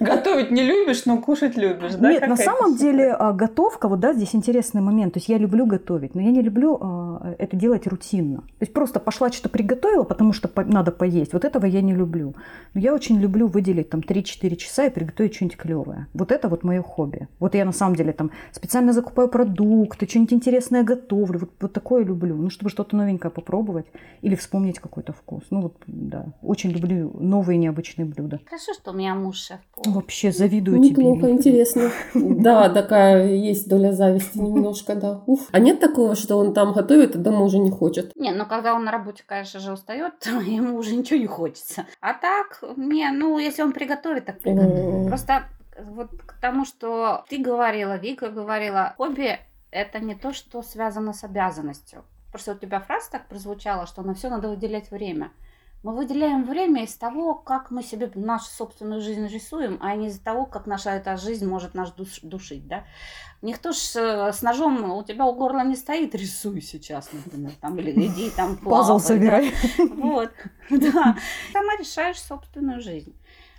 Готовить 0.00 0.50
не 0.50 0.62
любишь, 0.62 1.06
но 1.06 1.18
кушать 1.18 1.56
любишь, 1.56 1.94
да? 1.94 2.12
Нет, 2.12 2.28
на 2.28 2.36
самом 2.36 2.76
деле 2.76 3.12
а, 3.12 3.32
готовка, 3.32 3.88
вот 3.88 4.00
да, 4.00 4.12
здесь 4.12 4.34
интересный 4.34 4.82
момент. 4.82 5.14
То 5.14 5.18
есть 5.18 5.28
я 5.28 5.38
люблю 5.38 5.64
готовить, 5.64 6.14
но 6.14 6.20
я 6.20 6.30
не 6.30 6.42
люблю 6.42 6.78
а, 6.80 7.34
это 7.38 7.56
делать 7.56 7.86
рутинно. 7.86 8.38
То 8.38 8.62
есть 8.62 8.72
просто 8.72 9.00
пошла 9.00 9.32
что-то 9.32 9.48
приготовила, 9.48 10.04
потому 10.04 10.32
что 10.34 10.50
надо 10.66 10.92
поесть. 10.92 11.32
Вот 11.32 11.44
этого 11.44 11.64
я 11.64 11.80
не 11.80 11.94
люблю. 11.94 12.34
Но 12.74 12.80
я 12.80 12.92
очень 12.92 13.18
люблю 13.18 13.46
выделить 13.46 13.88
там 13.88 14.00
3-4 14.00 14.56
часа 14.56 14.86
и 14.86 14.90
приготовить 14.90 15.34
что-нибудь 15.34 15.56
клевое. 15.56 16.08
Вот 16.12 16.30
это 16.30 16.48
вот 16.48 16.64
мое 16.64 16.82
хобби. 16.82 17.28
Вот 17.38 17.54
я 17.54 17.64
на 17.64 17.72
самом 17.72 17.96
деле 17.96 18.12
там 18.12 18.32
специально 18.52 18.92
закупаю 18.92 19.28
продукты, 19.28 20.06
что-нибудь 20.06 20.34
интересное 20.34 20.82
готовлю. 20.82 21.40
Вот, 21.40 21.50
вот 21.60 21.72
такое 21.72 22.04
люблю. 22.04 22.36
Ну, 22.36 22.50
чтобы 22.50 22.70
что-то 22.70 22.96
новенькое 22.96 23.30
попробовать 23.30 23.86
или 24.20 24.34
вспомнить 24.34 24.78
какой-то 24.78 25.14
вкус. 25.14 25.44
Ну 25.50 25.62
вот, 25.62 25.74
да, 25.86 26.26
очень 26.42 26.70
люблю 26.70 27.10
новые 27.18 27.61
необычные 27.62 28.04
блюда. 28.04 28.40
Хорошо, 28.46 28.74
что 28.74 28.90
у 28.90 28.94
меня 28.94 29.14
муж 29.14 29.36
шеф 29.36 29.60
Вообще 29.84 30.32
завидую 30.32 30.78
Неплохо, 30.78 31.22
тебе. 31.22 31.30
интересно. 31.32 31.90
Да, 32.42 32.68
такая 32.68 33.28
есть 33.28 33.68
доля 33.68 33.92
зависти 33.92 34.38
немножко, 34.38 34.94
да. 34.94 35.22
Уф. 35.26 35.48
А 35.52 35.58
нет 35.58 35.80
такого, 35.80 36.14
что 36.16 36.36
он 36.36 36.54
там 36.54 36.72
готовит, 36.72 37.14
а 37.16 37.18
дома 37.18 37.42
уже 37.42 37.58
не 37.58 37.70
хочет? 37.70 38.12
Не, 38.16 38.32
ну 38.32 38.46
когда 38.46 38.74
он 38.74 38.84
на 38.84 38.90
работе, 38.90 39.22
конечно 39.26 39.60
же, 39.60 39.72
устает, 39.72 40.18
то 40.20 40.30
ему 40.40 40.76
уже 40.76 40.94
ничего 40.94 41.18
не 41.18 41.26
хочется. 41.26 41.86
А 42.00 42.14
так, 42.14 42.62
не, 42.76 43.10
ну 43.10 43.38
если 43.38 43.62
он 43.62 43.72
приготовит, 43.72 44.26
так 44.26 44.40
приготовит. 44.40 45.08
Просто 45.08 45.44
вот 45.80 46.10
к 46.26 46.34
тому, 46.40 46.64
что 46.64 47.24
ты 47.28 47.38
говорила, 47.38 47.96
Вика 47.96 48.28
говорила, 48.28 48.94
хобби 48.96 49.38
это 49.70 50.00
не 50.00 50.14
то, 50.14 50.32
что 50.32 50.62
связано 50.62 51.12
с 51.12 51.24
обязанностью. 51.24 52.04
Просто 52.30 52.52
у 52.52 52.54
тебя 52.58 52.80
фраза 52.80 53.10
так 53.12 53.28
прозвучала, 53.28 53.86
что 53.86 54.02
на 54.02 54.14
все 54.14 54.28
надо 54.30 54.48
выделять 54.48 54.90
время. 54.90 55.32
Мы 55.82 55.96
выделяем 55.96 56.44
время 56.44 56.84
из 56.84 56.94
того, 56.94 57.34
как 57.34 57.72
мы 57.72 57.82
себе 57.82 58.08
нашу 58.14 58.46
собственную 58.46 59.00
жизнь 59.00 59.26
рисуем, 59.26 59.78
а 59.80 59.96
не 59.96 60.08
из 60.08 60.18
того, 60.20 60.46
как 60.46 60.66
наша 60.66 60.90
эта 60.90 61.16
жизнь 61.16 61.44
может 61.44 61.74
нас 61.74 61.90
душ, 61.90 62.20
душить, 62.22 62.68
да. 62.68 62.84
Никто 63.42 63.72
ж 63.72 63.96
э, 63.96 64.32
с 64.32 64.42
ножом 64.42 64.92
у 64.92 65.02
тебя 65.02 65.26
у 65.26 65.34
горла 65.34 65.64
не 65.64 65.74
стоит, 65.74 66.14
рисуй 66.14 66.60
сейчас, 66.60 67.10
например, 67.12 67.50
там, 67.60 67.76
или 67.80 67.90
иди 67.90 68.30
там 68.30 68.56
плавай. 68.56 68.78
Пазл 68.78 68.98
собирай. 69.00 69.52
Да. 69.76 69.84
Вот, 69.96 70.30
да. 70.70 71.16
Сама 71.52 71.76
решаешь 71.80 72.22
собственную 72.22 72.80
жизнь. 72.80 73.12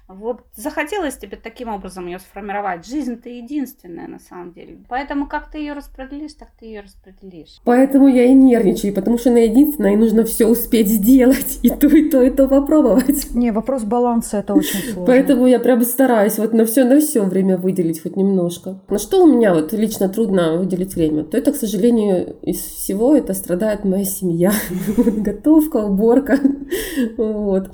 Вот 0.07 0.41
захотелось 0.55 1.17
тебе 1.17 1.37
таким 1.37 1.69
образом 1.69 2.07
ее 2.07 2.19
сформировать. 2.19 2.85
Жизнь-то 2.85 3.29
единственная 3.29 4.07
на 4.07 4.19
самом 4.19 4.51
деле. 4.51 4.77
Поэтому 4.89 5.27
как 5.27 5.49
ты 5.49 5.59
ее 5.59 5.73
распределишь, 5.73 6.33
так 6.33 6.49
ты 6.59 6.65
ее 6.65 6.81
распределишь. 6.81 7.61
Поэтому 7.63 8.07
я 8.07 8.25
и 8.25 8.33
нервничаю, 8.33 8.93
потому 8.93 9.17
что 9.17 9.31
на 9.31 9.37
единственное 9.37 9.95
нужно 9.95 10.25
все 10.25 10.45
успеть 10.45 10.89
сделать. 10.89 11.59
И 11.63 11.69
то, 11.69 11.87
и 11.87 12.09
то, 12.09 12.21
и 12.21 12.29
то 12.29 12.47
попробовать. 12.47 13.33
Не, 13.33 13.51
вопрос 13.51 13.83
баланса 13.83 14.39
это 14.39 14.53
очень 14.53 14.79
сложно. 14.93 15.05
Поэтому 15.05 15.47
я 15.47 15.59
прям 15.59 15.81
стараюсь 15.83 16.37
вот 16.37 16.53
на 16.53 16.65
все, 16.65 16.83
на 16.83 16.99
все 16.99 17.23
время 17.23 17.57
выделить 17.57 18.01
хоть 18.01 18.17
немножко. 18.17 18.81
На 18.89 18.99
что 18.99 19.23
у 19.23 19.27
меня 19.27 19.53
вот 19.53 19.71
лично 19.71 20.09
трудно 20.09 20.57
выделить 20.57 20.95
время, 20.95 21.23
то 21.23 21.37
это, 21.37 21.53
к 21.53 21.55
сожалению, 21.55 22.35
из 22.41 22.57
всего 22.59 23.15
это 23.15 23.33
страдает 23.33 23.85
моя 23.85 24.03
семья. 24.03 24.51
Готовка, 24.97 25.77
уборка. 25.77 26.37
Вот. 27.17 27.69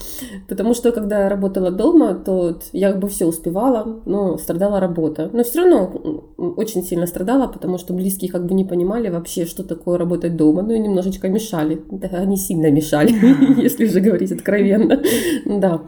Потому 0.47 0.73
что 0.73 0.91
когда 0.91 1.23
я 1.23 1.29
работала 1.29 1.71
дома, 1.71 2.18
то 2.19 2.33
вот 2.33 2.63
я 2.73 2.91
как 2.91 3.01
бы 3.01 3.07
все 3.07 3.25
успевала, 3.25 4.01
но 4.05 4.37
страдала 4.37 4.79
работа. 4.79 5.29
Но 5.33 5.43
все 5.43 5.63
равно 5.63 6.23
очень 6.37 6.83
сильно 6.83 7.07
страдала, 7.07 7.47
потому 7.47 7.77
что 7.77 7.93
близкие 7.93 8.31
как 8.31 8.45
бы 8.45 8.53
не 8.53 8.65
понимали 8.65 9.09
вообще, 9.09 9.45
что 9.45 9.63
такое 9.63 9.97
работать 9.97 10.35
дома, 10.35 10.61
ну 10.61 10.73
и 10.73 10.79
немножечко 10.79 11.29
мешали. 11.29 11.81
Да, 11.89 12.09
они 12.11 12.37
сильно 12.37 12.69
мешали, 12.71 13.13
если 13.61 13.85
же 13.85 13.99
говорить 13.99 14.31
откровенно. 14.31 15.01
Да. 15.45 15.81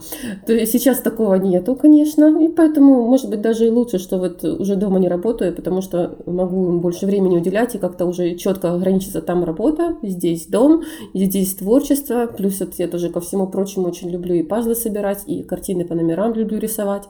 То 0.45 0.53
есть 0.53 0.71
сейчас 0.71 0.99
такого 0.99 1.35
нету, 1.35 1.75
конечно, 1.75 2.41
и 2.43 2.47
поэтому, 2.47 3.07
может 3.07 3.29
быть, 3.29 3.41
даже 3.41 3.67
и 3.67 3.69
лучше, 3.69 3.99
что 3.99 4.17
вот 4.17 4.43
уже 4.43 4.75
дома 4.75 4.99
не 4.99 5.07
работаю, 5.07 5.53
потому 5.53 5.81
что 5.81 6.17
могу 6.25 6.69
им 6.69 6.79
больше 6.79 7.05
времени 7.05 7.37
уделять 7.37 7.75
и 7.75 7.77
как-то 7.77 8.05
уже 8.05 8.35
четко 8.35 8.73
ограничиться 8.73 9.21
там 9.21 9.43
работа, 9.43 9.97
здесь 10.01 10.47
дом, 10.47 10.83
здесь 11.13 11.55
творчество, 11.55 12.27
плюс 12.27 12.59
вот 12.59 12.75
я 12.75 12.87
тоже 12.87 13.09
ко 13.09 13.19
всему 13.19 13.47
прочему 13.47 13.87
очень 13.87 14.09
люблю 14.09 14.35
и 14.35 14.43
пазлы 14.43 14.75
собирать, 14.75 15.23
и 15.27 15.43
картины 15.43 15.85
по 15.85 15.95
номерам 15.95 16.20
сам 16.21 16.33
люблю 16.33 16.59
рисовать. 16.59 17.03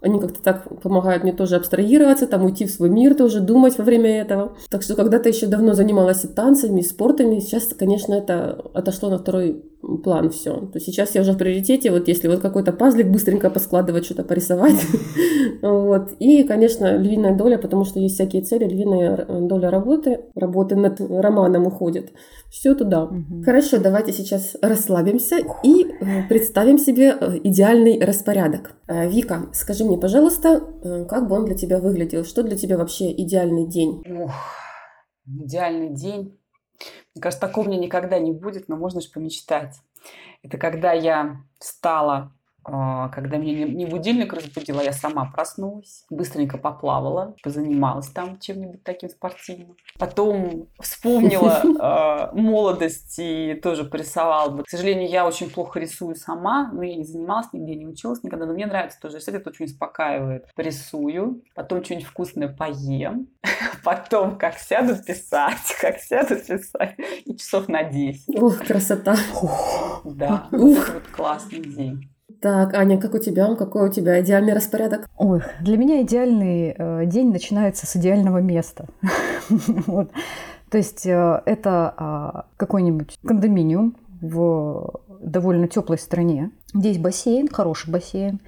Они 0.00 0.20
как-то 0.20 0.42
так 0.42 0.80
помогают 0.82 1.22
мне 1.22 1.32
тоже 1.32 1.56
абстрагироваться, 1.56 2.26
там 2.26 2.44
уйти 2.44 2.66
в 2.66 2.70
свой 2.70 2.90
мир, 2.90 3.14
тоже 3.14 3.40
думать 3.40 3.78
во 3.78 3.84
время 3.84 4.20
этого. 4.20 4.56
Так 4.68 4.82
что 4.82 4.94
когда-то 4.94 5.28
еще 5.28 5.46
давно 5.46 5.72
занималась 5.72 6.24
и 6.24 6.28
танцами, 6.28 6.80
и 6.80 6.84
спортами. 6.84 7.40
Сейчас, 7.40 7.72
конечно, 7.78 8.12
это 8.12 8.64
отошло 8.74 9.08
на 9.08 9.18
второй 9.18 9.64
план 10.02 10.30
все. 10.30 10.66
То 10.72 10.80
сейчас 10.80 11.14
я 11.14 11.20
уже 11.20 11.32
в 11.32 11.38
приоритете, 11.38 11.90
вот 11.90 12.08
если 12.08 12.28
вот 12.28 12.40
какой-то 12.40 12.72
пазлик 12.72 13.08
быстренько 13.08 13.50
поскладывать, 13.50 14.04
что-то 14.04 14.24
порисовать. 14.24 14.80
вот. 15.62 16.12
И, 16.18 16.42
конечно, 16.44 16.96
львиная 16.96 17.36
доля, 17.36 17.58
потому 17.58 17.84
что 17.84 18.00
есть 18.00 18.14
всякие 18.14 18.42
цели, 18.42 18.64
львиная 18.64 19.26
доля 19.40 19.70
работы, 19.70 20.20
работы 20.34 20.76
над 20.76 21.00
романом 21.00 21.66
уходит. 21.66 22.12
Все 22.50 22.74
туда. 22.74 23.10
Хорошо, 23.44 23.78
давайте 23.78 24.12
сейчас 24.12 24.56
расслабимся 24.62 25.36
и 25.62 25.84
э, 25.84 26.28
представим 26.28 26.78
себе 26.78 27.16
э, 27.20 27.38
идеальный 27.44 27.98
распорядок. 28.04 28.76
Э, 28.86 29.08
Вика, 29.08 29.46
скажи 29.52 29.84
мне, 29.84 29.98
пожалуйста, 29.98 30.60
как 31.08 31.28
бы 31.28 31.36
он 31.36 31.46
для 31.46 31.54
тебя 31.54 31.78
выглядел? 31.78 32.24
Что 32.24 32.42
для 32.42 32.56
тебя 32.56 32.78
вообще 32.78 33.12
идеальный 33.12 33.66
день? 33.66 34.02
Ох, 34.08 34.32
идеальный 35.26 35.94
день. 35.94 36.38
Мне 37.14 37.22
кажется, 37.22 37.46
такого 37.46 37.64
у 37.64 37.68
меня 37.68 37.78
никогда 37.78 38.18
не 38.18 38.32
будет, 38.32 38.68
но 38.68 38.76
можно 38.76 39.00
же 39.00 39.10
помечтать. 39.10 39.80
Это 40.42 40.58
когда 40.58 40.92
я 40.92 41.42
встала 41.58 42.14
а, 42.16 42.30
когда 42.64 43.36
меня 43.36 43.66
не 43.66 43.86
будильник 43.86 44.32
разбудила, 44.32 44.80
я 44.80 44.92
сама 44.92 45.26
проснулась, 45.26 46.04
быстренько 46.10 46.58
поплавала, 46.58 47.36
позанималась 47.42 48.08
там 48.08 48.38
чем-нибудь 48.38 48.82
таким 48.82 49.10
спортивным. 49.10 49.76
Потом 49.98 50.68
вспомнила 50.80 51.60
э, 51.62 52.34
молодость 52.40 53.18
и 53.18 53.54
тоже 53.62 53.84
порисовала. 53.84 54.62
К 54.62 54.68
сожалению, 54.68 55.08
я 55.08 55.26
очень 55.26 55.50
плохо 55.50 55.78
рисую 55.78 56.16
сама, 56.16 56.70
но 56.72 56.82
я 56.82 56.96
не 56.96 57.04
занималась 57.04 57.52
нигде, 57.52 57.74
не 57.74 57.86
училась 57.86 58.22
никогда, 58.22 58.46
но 58.46 58.54
мне 58.54 58.66
нравится 58.66 58.98
тоже 59.00 59.18
рисовать, 59.18 59.42
это 59.42 59.50
очень 59.50 59.66
успокаивает. 59.66 60.46
Рисую, 60.56 61.42
потом 61.54 61.84
что-нибудь 61.84 62.06
вкусное 62.06 62.48
поем, 62.48 63.28
потом 63.84 64.38
как 64.38 64.58
сяду 64.58 64.96
писать, 65.02 65.76
как 65.80 65.98
сяду 65.98 66.36
писать, 66.36 66.96
и 67.24 67.36
часов 67.36 67.68
на 67.68 67.82
10. 67.84 68.40
Ох, 68.40 68.58
красота. 68.58 69.16
Да, 70.04 70.48
Ух. 70.50 70.90
вот 70.94 71.02
классный 71.12 71.60
день. 71.60 72.13
Так, 72.44 72.74
Аня, 72.74 73.00
как 73.00 73.14
у 73.14 73.18
тебя? 73.18 73.54
Какой 73.54 73.88
у 73.88 73.90
тебя 73.90 74.20
идеальный 74.20 74.52
распорядок? 74.52 75.08
Ой, 75.16 75.40
для 75.62 75.78
меня 75.78 76.02
идеальный 76.02 76.74
э, 76.76 77.06
день 77.06 77.32
начинается 77.32 77.86
с 77.86 77.96
идеального 77.96 78.36
места. 78.36 78.86
вот. 79.86 80.10
То 80.68 80.76
есть 80.76 81.06
э, 81.06 81.40
это 81.46 81.94
э, 81.96 82.42
какой-нибудь 82.58 83.18
кондоминиум 83.26 83.96
в 84.20 85.00
довольно 85.22 85.68
теплой 85.68 85.96
стране, 85.96 86.50
где 86.74 86.88
есть 86.88 87.00
бассейн, 87.00 87.48
хороший 87.48 87.90
бассейн, 87.90 88.42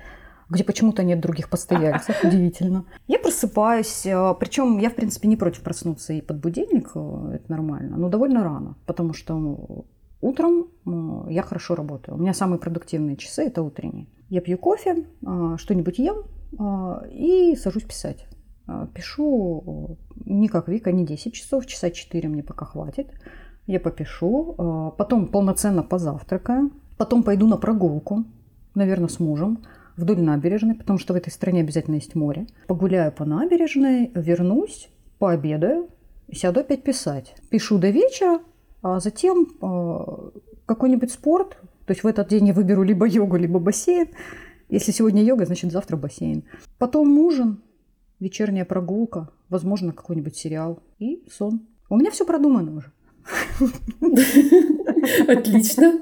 где 0.51 0.63
почему-то 0.63 1.03
нет 1.03 1.21
других 1.21 1.49
постояльцев, 1.49 2.17
удивительно. 2.23 2.85
Я 3.09 3.19
просыпаюсь, 3.19 4.05
э, 4.05 4.35
причем 4.39 4.77
я, 4.77 4.91
в 4.91 4.95
принципе, 4.95 5.27
не 5.27 5.37
против 5.37 5.63
проснуться 5.63 6.13
и 6.13 6.21
под 6.21 6.39
будильник, 6.39 6.91
э, 6.95 7.31
это 7.37 7.51
нормально, 7.51 7.97
но 7.97 8.11
довольно 8.11 8.45
рано, 8.45 8.77
потому 8.85 9.15
что 9.15 9.87
Утром 10.21 10.69
я 11.29 11.43
хорошо 11.43 11.75
работаю. 11.75 12.17
У 12.17 12.21
меня 12.21 12.35
самые 12.35 12.59
продуктивные 12.59 13.17
часы– 13.17 13.43
это 13.47 13.63
утренние. 13.63 14.07
Я 14.29 14.41
пью 14.41 14.59
кофе, 14.59 15.07
а, 15.25 15.57
что-нибудь 15.57 15.99
ем 15.99 16.25
а, 16.59 17.05
и 17.11 17.55
сажусь 17.57 17.85
писать. 17.85 18.27
Пишу 18.95 19.97
не 20.25 20.49
как 20.49 20.67
Вика, 20.67 20.91
не 20.91 21.07
10 21.07 21.33
часов, 21.33 21.67
часа 21.67 21.91
4 21.91 22.29
мне 22.29 22.43
пока 22.43 22.67
хватит. 22.67 23.13
Я 23.69 23.79
попишу, 23.79 24.93
потом 24.99 25.29
полноценно 25.29 25.85
позавтракаю, 25.85 26.73
потом 26.97 27.23
пойду 27.23 27.47
на 27.47 27.59
прогулку, 27.59 28.25
наверное, 28.75 29.09
с 29.09 29.21
мужем 29.21 29.59
вдоль 29.97 30.21
набережной, 30.21 30.75
потому 30.75 30.99
что 30.99 31.15
в 31.15 31.17
этой 31.17 31.31
стране 31.31 31.61
обязательно 31.61 31.97
есть 31.97 32.15
море. 32.15 32.47
Погуляю 32.67 33.13
по 33.13 33.25
набережной, 33.25 34.11
вернусь, 34.15 34.89
пообедаю, 35.19 35.89
сяду 36.33 36.61
опять 36.61 36.83
писать. 36.83 37.35
Пишу 37.51 37.79
до 37.79 37.91
вечера, 37.91 38.41
а 38.87 39.01
затем 39.01 39.49
а, 39.61 40.31
какой-нибудь 40.65 41.11
спорт, 41.11 41.59
то 41.87 41.93
есть 41.93 42.05
в 42.05 42.07
этот 42.07 42.29
день 42.29 42.47
я 42.47 42.53
выберу 42.53 42.85
либо 42.85 43.05
йогу, 43.05 43.37
либо 43.37 43.59
бассейн. 43.59 44.09
Если 44.69 44.93
сегодня 44.93 45.25
йога, 45.25 45.45
значит 45.45 45.73
завтра 45.73 45.97
бассейн. 45.97 46.45
Потом 46.79 47.19
ужин, 47.19 47.63
вечерняя 48.21 48.65
прогулка, 48.65 49.29
возможно, 49.49 49.93
какой-нибудь 49.93 50.37
сериал 50.37 50.85
и 51.01 51.25
сон. 51.29 51.67
У 51.89 51.97
меня 51.97 52.13
все 52.13 52.25
продумано 52.25 52.77
уже. 52.77 52.93
Отлично. 55.29 56.01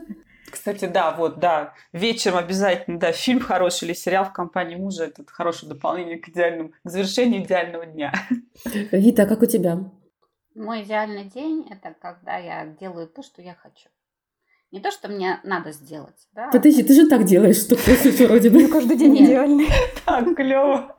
Кстати, 0.51 0.85
да, 0.85 1.15
вот, 1.17 1.41
да, 1.41 1.73
вечером 1.95 2.37
обязательно, 2.37 2.99
да, 2.99 3.13
фильм 3.13 3.41
хороший 3.41 3.87
или 3.87 3.95
сериал 3.95 4.27
в 4.27 4.33
компании 4.35 4.77
мужа, 4.77 5.05
это 5.05 5.25
хорошее 5.27 5.73
дополнение 5.73 6.19
к 6.19 6.29
идеальному, 6.29 6.69
к 6.85 6.91
завершению 6.91 7.43
идеального 7.45 7.87
дня. 7.87 8.13
Вита, 8.93 9.23
а 9.23 9.27
как 9.27 9.41
у 9.41 9.47
тебя? 9.47 9.91
Мой 10.55 10.83
идеальный 10.83 11.25
день– 11.25 11.67
это 11.71 11.95
когда 12.01 12.37
я 12.37 12.67
делаю 12.67 13.09
то, 13.09 13.23
что 13.23 13.43
я 13.43 13.55
хочу. 13.55 13.89
Не 14.71 14.81
то, 14.81 14.91
что 14.91 15.09
мне 15.09 15.41
надо 15.43 15.73
сделать. 15.73 16.29
Да? 16.33 16.49
Подожди, 16.51 16.83
ты 16.83 16.95
же 16.95 17.09
так 17.09 17.25
делаешь, 17.25 17.61
что 17.61 17.77
все 17.77 18.27
вроде 18.27 18.51
бы. 18.51 18.67
каждый 18.69 18.97
день 18.97 19.17
идеальный. 19.17 19.69
Так, 20.05 20.37
клево. 20.37 20.95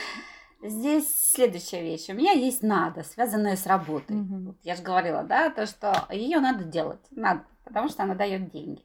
Здесь 0.62 1.32
следующая 1.32 1.82
вещь. 1.82 2.08
У 2.10 2.14
меня 2.14 2.32
есть 2.32 2.62
надо, 2.62 3.02
связанная 3.02 3.56
с 3.56 3.66
работой. 3.66 4.16
Угу. 4.16 4.58
Я 4.62 4.76
же 4.76 4.82
говорила, 4.82 5.22
да, 5.22 5.50
то, 5.50 5.66
что 5.66 6.06
ее 6.10 6.38
надо 6.38 6.64
делать. 6.64 7.00
Надо, 7.10 7.44
потому 7.64 7.88
что 7.88 8.02
она 8.02 8.14
дает 8.14 8.50
деньги. 8.50 8.84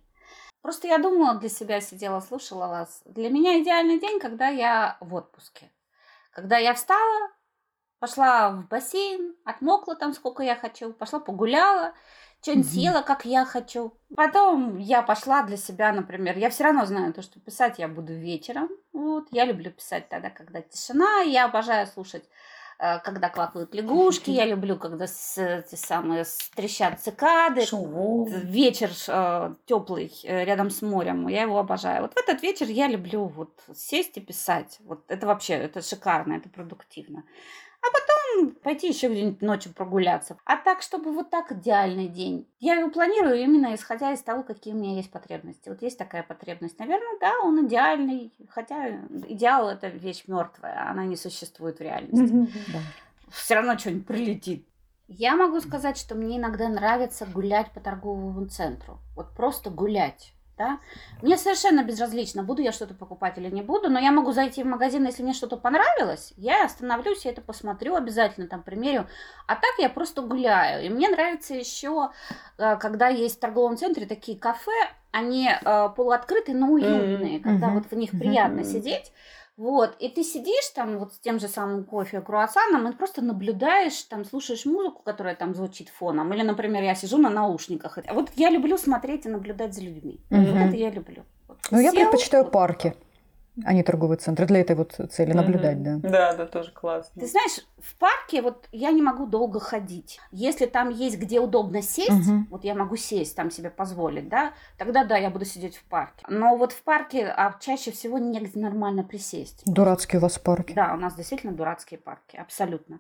Просто 0.62 0.88
я 0.88 0.98
думала 0.98 1.36
для 1.36 1.50
себя, 1.50 1.82
сидела, 1.82 2.22
слушала 2.22 2.68
вас. 2.68 3.04
Для 3.06 3.30
меня 3.30 3.62
идеальный 3.62 4.00
день, 4.00 4.20
когда 4.20 4.48
я 4.48 4.98
в 5.00 5.14
отпуске. 5.14 5.72
Когда 6.32 6.58
я 6.58 6.74
встала, 6.74 7.30
Пошла 8.06 8.52
в 8.52 8.68
бассейн, 8.68 9.34
отмокла 9.46 9.96
там 9.96 10.14
сколько 10.14 10.44
я 10.44 10.56
хочу, 10.56 10.94
пошла 10.94 11.20
погуляла, 11.20 11.96
что-нибудь 12.40 12.68
угу. 12.68 12.74
съела, 12.74 13.02
как 13.02 13.26
я 13.26 13.46
хочу. 13.46 13.94
Потом 14.16 14.78
я 14.78 15.02
пошла 15.02 15.42
для 15.42 15.58
себя, 15.58 15.92
например, 15.92 16.38
я 16.38 16.52
все 16.52 16.66
равно 16.66 16.86
знаю 16.86 17.14
то, 17.14 17.24
что 17.24 17.40
писать 17.40 17.80
я 17.80 17.88
буду 17.88 18.14
вечером. 18.14 18.70
Вот, 18.94 19.26
я 19.32 19.44
люблю 19.46 19.72
писать 19.72 20.08
тогда, 20.08 20.30
когда 20.30 20.62
тишина, 20.62 21.22
я 21.22 21.46
обожаю 21.46 21.88
слушать 21.88 22.26
э, 22.78 23.00
когда 23.00 23.30
квакают 23.30 23.74
лягушки, 23.74 24.30
я 24.30 24.46
люблю, 24.46 24.78
когда 24.78 25.08
с, 25.08 25.64
те 25.68 25.76
самые 25.76 26.26
трещат 26.56 27.02
цикады, 27.02 27.66
Шоу. 27.66 28.28
вечер 28.28 28.92
э, 29.08 29.56
теплый 29.66 30.14
э, 30.26 30.46
рядом 30.46 30.70
с 30.70 30.84
морем, 30.84 31.28
я 31.28 31.42
его 31.42 31.58
обожаю. 31.58 32.04
Вот 32.04 32.14
в 32.14 32.18
этот 32.18 32.44
вечер 32.44 32.68
я 32.68 32.88
люблю 32.88 33.26
вот 33.26 33.64
сесть 33.74 34.18
и 34.18 34.22
писать. 34.22 34.78
Вот 34.82 35.06
это 35.08 35.26
вообще, 35.26 35.56
это 35.56 35.82
шикарно, 35.82 36.34
это 36.34 36.50
продуктивно 36.50 37.24
а 37.86 37.92
потом 37.94 38.56
пойти 38.64 38.88
еще 38.88 39.08
где-нибудь 39.08 39.42
ночью 39.42 39.74
прогуляться. 39.74 40.38
А 40.46 40.58
так, 40.58 40.82
чтобы 40.82 41.12
вот 41.12 41.30
так 41.30 41.52
идеальный 41.52 42.08
день. 42.08 42.48
Я 42.60 42.76
его 42.76 42.90
планирую 42.90 43.42
именно 43.42 43.76
исходя 43.76 44.12
из 44.14 44.22
того, 44.22 44.44
какие 44.44 44.74
у 44.74 44.78
меня 44.78 44.96
есть 44.96 45.12
потребности. 45.12 45.70
Вот 45.70 45.82
есть 45.82 45.98
такая 45.98 46.24
потребность. 46.24 46.80
Наверное, 46.80 47.20
да, 47.20 47.34
он 47.44 47.68
идеальный. 47.68 48.34
Хотя 48.50 48.90
идеал 49.28 49.70
это 49.70 49.88
вещь 49.88 50.24
мертвая, 50.28 50.90
она 50.90 51.06
не 51.06 51.16
существует 51.16 51.80
в 51.80 51.82
реальности. 51.82 52.48
Все 53.30 53.56
равно 53.56 53.78
что-нибудь 53.78 54.08
прилетит. 54.08 54.68
Я 55.08 55.36
могу 55.36 55.60
сказать, 55.62 55.98
что 55.98 56.16
мне 56.16 56.38
иногда 56.38 56.68
нравится 56.68 57.26
гулять 57.28 57.72
по 57.72 57.80
торговому 57.80 58.48
центру. 58.48 59.00
Вот 59.16 59.36
просто 59.36 59.70
гулять 59.70 60.35
да. 60.58 60.80
Мне 61.22 61.38
совершенно 61.38 61.84
безразлично, 61.84 62.44
буду 62.44 62.62
я 62.62 62.72
что-то 62.72 62.94
покупать 62.94 63.38
или 63.38 63.50
не 63.50 63.62
буду, 63.62 63.90
но 63.90 64.00
я 64.00 64.12
могу 64.12 64.32
зайти 64.32 64.64
в 64.64 64.68
магазин, 64.68 65.06
если 65.06 65.24
мне 65.24 65.34
что-то 65.34 65.58
понравилось, 65.58 66.34
я 66.38 66.66
остановлюсь, 66.66 67.26
я 67.26 67.32
это 67.32 67.42
посмотрю, 67.42 67.96
обязательно 67.96 68.48
там 68.48 68.64
примерю. 68.64 69.08
А 69.48 69.56
так 69.56 69.74
я 69.80 69.90
просто 69.90 70.22
гуляю. 70.22 70.86
И 70.86 70.90
мне 70.90 71.10
нравится 71.10 71.54
еще, 71.54 72.12
э, 72.58 72.78
когда 72.78 73.08
есть 73.08 73.38
в 73.38 73.40
торговом 73.40 73.78
центре 73.78 74.06
такие 74.06 74.38
кафе, 74.38 74.72
они 75.12 75.50
э, 75.50 75.90
полуоткрытые, 75.96 76.56
но 76.56 76.68
уютные, 76.68 77.40
mm-hmm. 77.40 77.44
когда 77.44 77.68
mm-hmm. 77.68 77.74
вот 77.74 77.86
в 77.92 77.96
них 77.96 78.12
приятно 78.12 78.62
mm-hmm. 78.62 78.72
сидеть. 78.72 79.12
Вот, 79.58 79.96
и 80.00 80.10
ты 80.10 80.24
сидишь 80.24 80.70
там 80.76 80.98
вот 81.00 81.14
с 81.14 81.20
тем 81.20 81.40
же 81.40 81.48
самым 81.48 81.86
кофе, 81.86 82.20
круассаном, 82.20 82.90
и 82.90 82.96
просто 82.96 83.22
наблюдаешь, 83.22 84.02
там 84.04 84.26
слушаешь 84.26 84.66
музыку, 84.66 85.02
которая 85.02 85.36
там 85.36 85.56
звучит 85.56 85.88
фоном. 85.90 86.34
Или, 86.34 86.42
например, 86.42 86.84
я 86.84 86.94
сижу 86.94 87.18
на 87.18 87.30
наушниках. 87.30 87.98
Вот 88.14 88.32
я 88.36 88.50
люблю 88.50 88.78
смотреть 88.78 89.26
и 89.26 89.30
наблюдать 89.30 89.74
за 89.74 89.82
людьми. 89.82 90.20
Угу. 90.30 90.42
Вот 90.42 90.56
это 90.56 90.76
я 90.76 90.90
люблю. 90.90 91.24
Вот, 91.48 91.58
ну, 91.72 91.80
я 91.80 91.92
предпочитаю 91.92 92.44
вот, 92.44 92.52
парки 92.52 92.96
а 93.64 93.74
не 93.74 93.84
торговый 93.84 94.18
центр. 94.18 94.46
Для 94.46 94.62
этой 94.62 94.76
вот 94.76 95.00
цели 95.12 95.34
наблюдать, 95.34 95.82
да. 95.82 95.98
Да, 95.98 96.34
да, 96.34 96.46
тоже 96.46 96.72
классно. 96.72 97.20
Ты 97.20 97.28
знаешь, 97.28 97.66
в 97.78 97.98
парке 97.98 98.42
вот 98.42 98.68
я 98.72 98.92
не 98.92 99.02
могу 99.02 99.26
долго 99.26 99.60
ходить. 99.60 100.20
Если 100.32 100.66
там 100.66 100.90
есть 100.90 101.20
где 101.20 101.40
удобно 101.40 101.82
сесть, 101.82 102.30
вот 102.50 102.64
я 102.64 102.76
могу 102.76 102.96
сесть, 102.96 103.36
там 103.36 103.52
себе 103.52 103.70
позволить, 103.70 104.30
да, 104.30 104.54
тогда 104.78 105.06
да, 105.06 105.18
я 105.18 105.30
буду 105.30 105.46
сидеть 105.46 105.78
в 105.78 105.84
парке. 105.86 106.26
Но 106.28 106.56
вот 106.58 106.72
в 106.72 106.84
парке 106.84 107.28
а 107.28 107.56
чаще 107.60 107.92
всего 107.92 108.18
негде 108.18 108.60
нормально 108.60 109.04
присесть. 109.04 109.64
Дурацкие 109.66 110.20
у 110.20 110.24
вас 110.24 110.38
парки. 110.40 110.74
Да, 110.74 110.94
у 110.94 110.98
нас 110.98 111.16
действительно 111.16 111.54
дурацкие 111.54 112.00
парки, 112.00 112.36
абсолютно. 112.36 113.00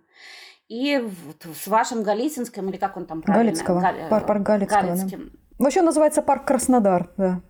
И 0.67 0.97
вот 0.97 1.45
с 1.55 1.67
вашим 1.67 2.03
Голицынским, 2.03 2.69
или 2.69 2.77
как 2.77 2.97
он 2.97 3.05
там 3.05 3.21
правильно? 3.21 3.51
Галицкого. 3.51 3.81
Гал... 3.81 3.93
Парк, 4.09 4.27
парк 4.27 4.41
Галицкого, 4.41 4.81
Галицким. 4.81 5.31
Да. 5.31 5.63
Вообще 5.63 5.81
называется 5.81 6.21
парк 6.21 6.45
Краснодар, 6.45 7.11
да. 7.17 7.41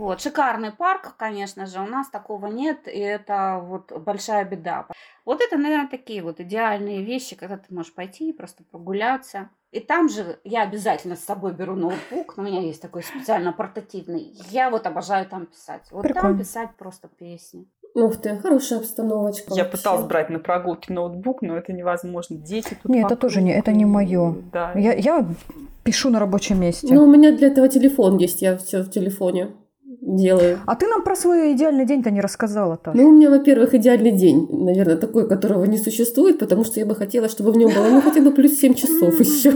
Вот, 0.00 0.22
шикарный 0.22 0.72
парк, 0.72 1.14
конечно 1.18 1.66
же, 1.66 1.78
у 1.78 1.84
нас 1.84 2.08
такого 2.08 2.46
нет, 2.46 2.88
и 2.88 2.98
это 2.98 3.60
вот 3.62 3.92
большая 4.00 4.46
беда. 4.46 4.86
Вот 5.26 5.42
это, 5.42 5.58
наверное, 5.58 5.90
такие 5.90 6.22
вот 6.22 6.40
идеальные 6.40 7.04
вещи, 7.04 7.36
когда 7.36 7.58
ты 7.58 7.74
можешь 7.74 7.92
пойти 7.92 8.30
и 8.30 8.32
просто 8.32 8.64
прогуляться. 8.64 9.50
И 9.72 9.80
там 9.80 10.08
же 10.08 10.38
я 10.42 10.62
обязательно 10.62 11.16
с 11.16 11.24
собой 11.24 11.52
беру 11.52 11.74
ноутбук, 11.74 12.32
у 12.38 12.40
меня 12.40 12.62
есть 12.62 12.80
такой 12.80 13.02
специально 13.02 13.52
портативный. 13.52 14.32
Я 14.48 14.70
вот 14.70 14.86
обожаю 14.86 15.26
там 15.26 15.44
писать. 15.44 15.82
Вот 15.90 16.00
Прикольно. 16.00 16.30
там 16.30 16.38
писать 16.38 16.70
просто 16.78 17.08
песни. 17.08 17.68
Ух 17.94 18.16
ты, 18.16 18.38
хорошая 18.38 18.78
обстановочка. 18.78 19.52
Я 19.52 19.64
вообще. 19.64 19.76
пыталась 19.76 20.06
брать 20.06 20.30
на 20.30 20.38
прогулке 20.38 20.94
ноутбук, 20.94 21.42
но 21.42 21.58
это 21.58 21.74
невозможно. 21.74 22.38
Дети 22.38 22.74
тут. 22.82 22.90
Нет, 22.90 23.04
это 23.04 23.16
тоже 23.16 23.42
не, 23.42 23.52
это 23.52 23.72
не 23.72 23.84
мое. 23.84 24.34
Да. 24.50 24.72
Я, 24.74 24.94
я 24.94 25.28
пишу 25.84 26.08
на 26.08 26.20
рабочем 26.20 26.58
месте. 26.58 26.94
Ну, 26.94 27.04
у 27.04 27.06
меня 27.06 27.36
для 27.36 27.48
этого 27.48 27.68
телефон 27.68 28.16
есть, 28.16 28.40
я 28.40 28.56
все 28.56 28.82
в 28.82 28.90
телефоне 28.90 29.50
делаю. 30.16 30.58
А 30.66 30.76
ты 30.76 30.86
нам 30.86 31.02
про 31.02 31.16
свой 31.16 31.52
идеальный 31.54 31.86
день-то 31.86 32.10
не 32.10 32.20
рассказала 32.20 32.76
то 32.76 32.92
Ну, 32.94 33.08
у 33.08 33.12
меня, 33.12 33.30
во-первых, 33.30 33.74
идеальный 33.74 34.12
день, 34.12 34.48
наверное, 34.50 34.96
такой, 34.96 35.28
которого 35.28 35.64
не 35.64 35.78
существует, 35.78 36.38
потому 36.38 36.64
что 36.64 36.80
я 36.80 36.86
бы 36.86 36.94
хотела, 36.94 37.28
чтобы 37.28 37.52
в 37.52 37.56
нем 37.56 37.70
было, 37.74 37.88
ну, 37.88 38.00
хотя 38.00 38.20
бы 38.20 38.32
плюс 38.32 38.58
7 38.58 38.74
часов 38.74 39.18
еще. 39.20 39.52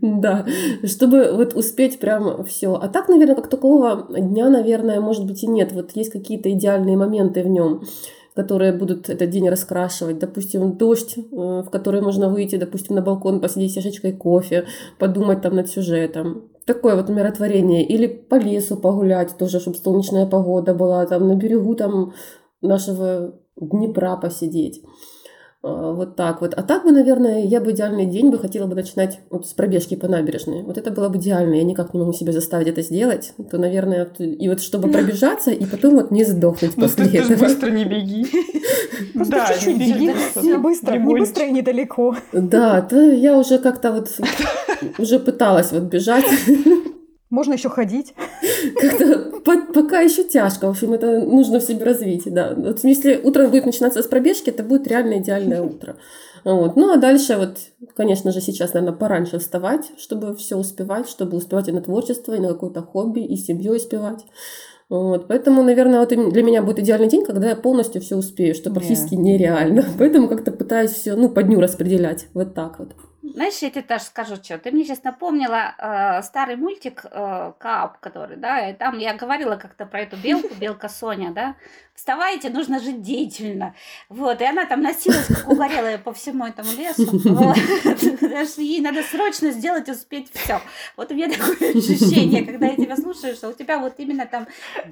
Да, 0.00 0.46
чтобы 0.84 1.32
вот 1.32 1.54
успеть 1.54 1.98
прям 1.98 2.44
все. 2.44 2.74
А 2.74 2.88
так, 2.88 3.08
наверное, 3.08 3.34
как 3.34 3.48
такого 3.48 4.08
дня, 4.08 4.48
наверное, 4.48 5.00
может 5.00 5.26
быть 5.26 5.42
и 5.42 5.46
нет. 5.46 5.72
Вот 5.72 5.90
есть 5.92 6.10
какие-то 6.10 6.50
идеальные 6.50 6.96
моменты 6.96 7.42
в 7.42 7.48
нем 7.48 7.82
которые 8.38 8.72
будут 8.72 9.10
этот 9.10 9.30
день 9.30 9.48
раскрашивать. 9.48 10.20
Допустим, 10.20 10.76
дождь, 10.76 11.18
э, 11.18 11.22
в 11.32 11.70
который 11.72 12.00
можно 12.00 12.28
выйти, 12.28 12.54
допустим, 12.54 12.94
на 12.94 13.02
балкон, 13.02 13.40
посидеть 13.40 13.72
с 13.72 13.74
чашечкой 13.74 14.12
кофе, 14.12 14.64
подумать 15.00 15.42
там 15.42 15.56
над 15.56 15.68
сюжетом. 15.68 16.44
Такое 16.68 16.96
вот 16.96 17.08
умиротворение. 17.08 17.82
Или 17.82 18.06
по 18.06 18.34
лесу 18.34 18.76
погулять 18.76 19.38
тоже, 19.38 19.58
чтобы 19.58 19.78
солнечная 19.78 20.26
погода 20.26 20.74
была, 20.74 21.06
там 21.06 21.26
на 21.26 21.34
берегу 21.34 21.74
там 21.74 22.12
нашего 22.60 23.40
Днепра 23.56 24.18
посидеть. 24.18 24.82
А, 25.62 25.92
вот 25.92 26.14
так 26.14 26.40
вот. 26.40 26.54
А 26.54 26.62
так 26.62 26.84
бы, 26.84 26.92
наверное, 26.92 27.44
я 27.44 27.60
бы 27.60 27.72
идеальный 27.72 28.06
день 28.06 28.30
бы 28.30 28.38
хотела 28.38 28.66
бы 28.66 28.74
начинать 28.76 29.20
вот 29.30 29.46
с 29.46 29.52
пробежки 29.52 29.96
по 29.96 30.06
набережной. 30.06 30.62
Вот 30.62 30.78
это 30.78 30.90
было 30.90 31.08
бы 31.08 31.18
идеально. 31.18 31.54
Я 31.54 31.64
никак 31.64 31.94
не 31.94 32.00
могу 32.00 32.12
себя 32.12 32.32
заставить 32.32 32.68
это 32.68 32.82
сделать. 32.82 33.32
То, 33.50 33.58
наверное, 33.58 34.08
и 34.18 34.48
вот 34.48 34.60
чтобы 34.60 34.90
пробежаться, 34.90 35.50
и 35.50 35.64
потом 35.66 35.94
вот 35.94 36.10
не 36.10 36.24
сдохнуть 36.24 36.76
ну, 36.76 36.84
после 36.84 37.06
ты, 37.06 37.18
этого. 37.18 37.34
Ты 37.36 37.44
быстро 37.44 37.70
не 37.70 37.84
беги. 37.84 38.26
Да, 39.14 39.46
чуть-чуть 39.52 39.78
беги. 39.78 40.12
Не 40.42 40.58
быстро, 40.58 40.96
не 40.96 41.18
быстро 41.18 41.44
и 41.44 41.50
недалеко. 41.50 42.16
Да, 42.32 42.80
то 42.82 42.96
я 43.00 43.36
уже 43.36 43.58
как-то 43.58 43.92
вот 43.92 44.08
уже 44.98 45.18
пыталась 45.18 45.72
вот 45.72 45.84
бежать. 45.84 46.24
Можно 47.30 47.54
еще 47.54 47.68
ходить. 47.68 48.14
Как-то 48.80 49.40
пока 49.74 50.00
еще 50.00 50.24
тяжко. 50.24 50.66
В 50.66 50.70
общем, 50.70 50.92
это 50.94 51.20
нужно 51.20 51.60
в 51.60 51.62
себе 51.62 51.84
развить. 51.84 52.22
Да. 52.26 52.54
Вот 52.56 52.84
если 52.84 53.16
утро 53.16 53.48
будет 53.48 53.66
начинаться 53.66 54.02
с 54.02 54.06
пробежки, 54.06 54.50
это 54.50 54.62
будет 54.62 54.86
реально 54.86 55.18
идеальное 55.18 55.62
утро. 55.74 55.96
Вот. 56.44 56.76
Ну 56.76 56.92
а 56.92 56.96
дальше 56.96 57.36
вот, 57.36 57.58
конечно 57.94 58.32
же, 58.32 58.40
сейчас, 58.40 58.72
наверное, 58.72 58.96
пораньше 58.96 59.38
вставать, 59.38 59.90
чтобы 59.98 60.34
все 60.36 60.56
успевать, 60.56 61.08
чтобы 61.08 61.36
успевать 61.36 61.68
и 61.68 61.72
на 61.72 61.82
творчество, 61.82 62.34
и 62.34 62.40
на 62.40 62.48
какое-то 62.48 62.82
хобби, 62.82 63.20
и 63.20 63.36
семью 63.36 63.74
успевать. 63.74 64.24
Вот, 64.88 65.28
поэтому, 65.28 65.62
наверное, 65.62 66.00
вот 66.00 66.08
для 66.08 66.42
меня 66.42 66.62
будет 66.62 66.78
идеальный 66.78 67.08
день, 67.08 67.22
когда 67.22 67.50
я 67.50 67.56
полностью 67.56 68.00
все 68.00 68.16
успею, 68.16 68.54
что 68.54 68.70
практически 68.70 69.14
yeah. 69.14 69.18
нереально. 69.18 69.84
Поэтому 69.98 70.28
как-то 70.28 70.50
пытаюсь 70.50 70.92
все, 70.92 71.14
ну, 71.14 71.28
по 71.28 71.42
дню 71.42 71.60
распределять. 71.60 72.28
Вот 72.32 72.54
так 72.54 72.78
вот. 72.78 72.94
Знаешь, 73.22 73.58
я 73.58 73.70
тебе 73.70 73.82
тоже 73.82 74.04
скажу, 74.04 74.36
что 74.36 74.58
ты 74.58 74.70
мне 74.70 74.84
сейчас 74.84 75.02
напомнила 75.02 75.74
э, 75.76 76.22
старый 76.22 76.56
мультик 76.56 77.04
э, 77.04 77.52
Кап, 77.58 77.98
который, 77.98 78.36
да, 78.36 78.70
и 78.70 78.74
там 78.74 78.96
я 78.98 79.14
говорила 79.14 79.56
как-то 79.56 79.86
про 79.86 80.00
эту 80.00 80.16
белку, 80.16 80.54
белка 80.60 80.88
Соня, 80.88 81.32
да, 81.32 81.56
вставайте, 81.98 82.48
нужно 82.48 82.80
жить 82.80 83.02
деятельно, 83.02 83.74
вот, 84.08 84.40
и 84.40 84.44
она 84.44 84.64
там 84.64 84.82
носилась, 84.82 85.26
как 85.26 85.48
угорелая 85.48 85.98
по 85.98 86.12
всему 86.12 86.46
этому 86.46 86.70
лесу, 86.72 87.06
вот, 87.24 87.56
ей 88.58 88.80
надо 88.80 89.02
срочно 89.02 89.50
сделать, 89.50 89.88
успеть 89.88 90.28
все. 90.32 90.60
Вот 90.96 91.10
у 91.12 91.14
меня 91.14 91.28
такое 91.28 91.70
ощущение, 91.74 92.44
когда 92.44 92.66
я 92.66 92.76
тебя 92.76 92.96
слушаю, 92.96 93.34
что 93.34 93.50
у 93.50 93.52
тебя 93.52 93.78
вот 93.78 93.94
именно 93.98 94.26
там 94.26 94.46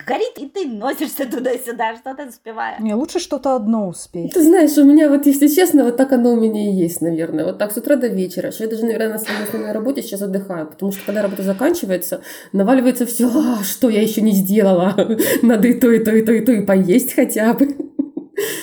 горит, 0.07 0.39
и 0.39 0.47
ты 0.47 0.67
носишься 0.67 1.25
туда-сюда, 1.25 1.97
что-то 1.97 2.27
успевая. 2.27 2.77
Не, 2.81 2.95
лучше 2.95 3.19
что-то 3.19 3.57
одно 3.57 3.89
успеть. 3.89 4.35
Ты 4.35 4.43
знаешь, 4.43 4.77
у 4.77 4.85
меня 4.85 5.09
вот, 5.09 5.27
если 5.27 5.49
честно, 5.49 5.85
вот 5.85 5.97
так 5.97 6.13
оно 6.13 6.33
у 6.33 6.41
меня 6.41 6.69
и 6.69 6.73
есть, 6.73 7.01
наверное, 7.01 7.45
вот 7.45 7.59
так 7.59 7.73
с 7.73 7.77
утра 7.77 7.97
до 7.97 8.09
вечера 8.09 8.27
вечера, 8.27 8.51
что 8.51 8.65
я 8.65 8.71
даже, 8.71 8.83
наверное, 8.83 9.09
на 9.11 9.19
своей 9.19 9.43
основной 9.43 9.73
работе 9.73 10.03
сейчас 10.03 10.23
отдыхаю, 10.23 10.67
потому 10.67 10.93
что 10.93 11.05
когда 11.07 11.23
работа 11.23 11.43
заканчивается, 11.43 12.21
наваливается 12.53 13.07
все, 13.07 13.29
а, 13.29 13.63
что 13.63 13.89
я 13.89 14.03
еще 14.03 14.21
не 14.21 14.33
сделала, 14.33 14.95
надо 15.43 15.69
и 15.69 15.75
то, 15.75 15.91
и 15.91 16.03
то, 16.03 16.15
и 16.15 16.23
то, 16.23 16.33
и 16.33 16.45
то, 16.45 16.53
и 16.53 16.65
поесть 16.65 16.96
хотя 17.15 17.55
бы. 17.55 17.77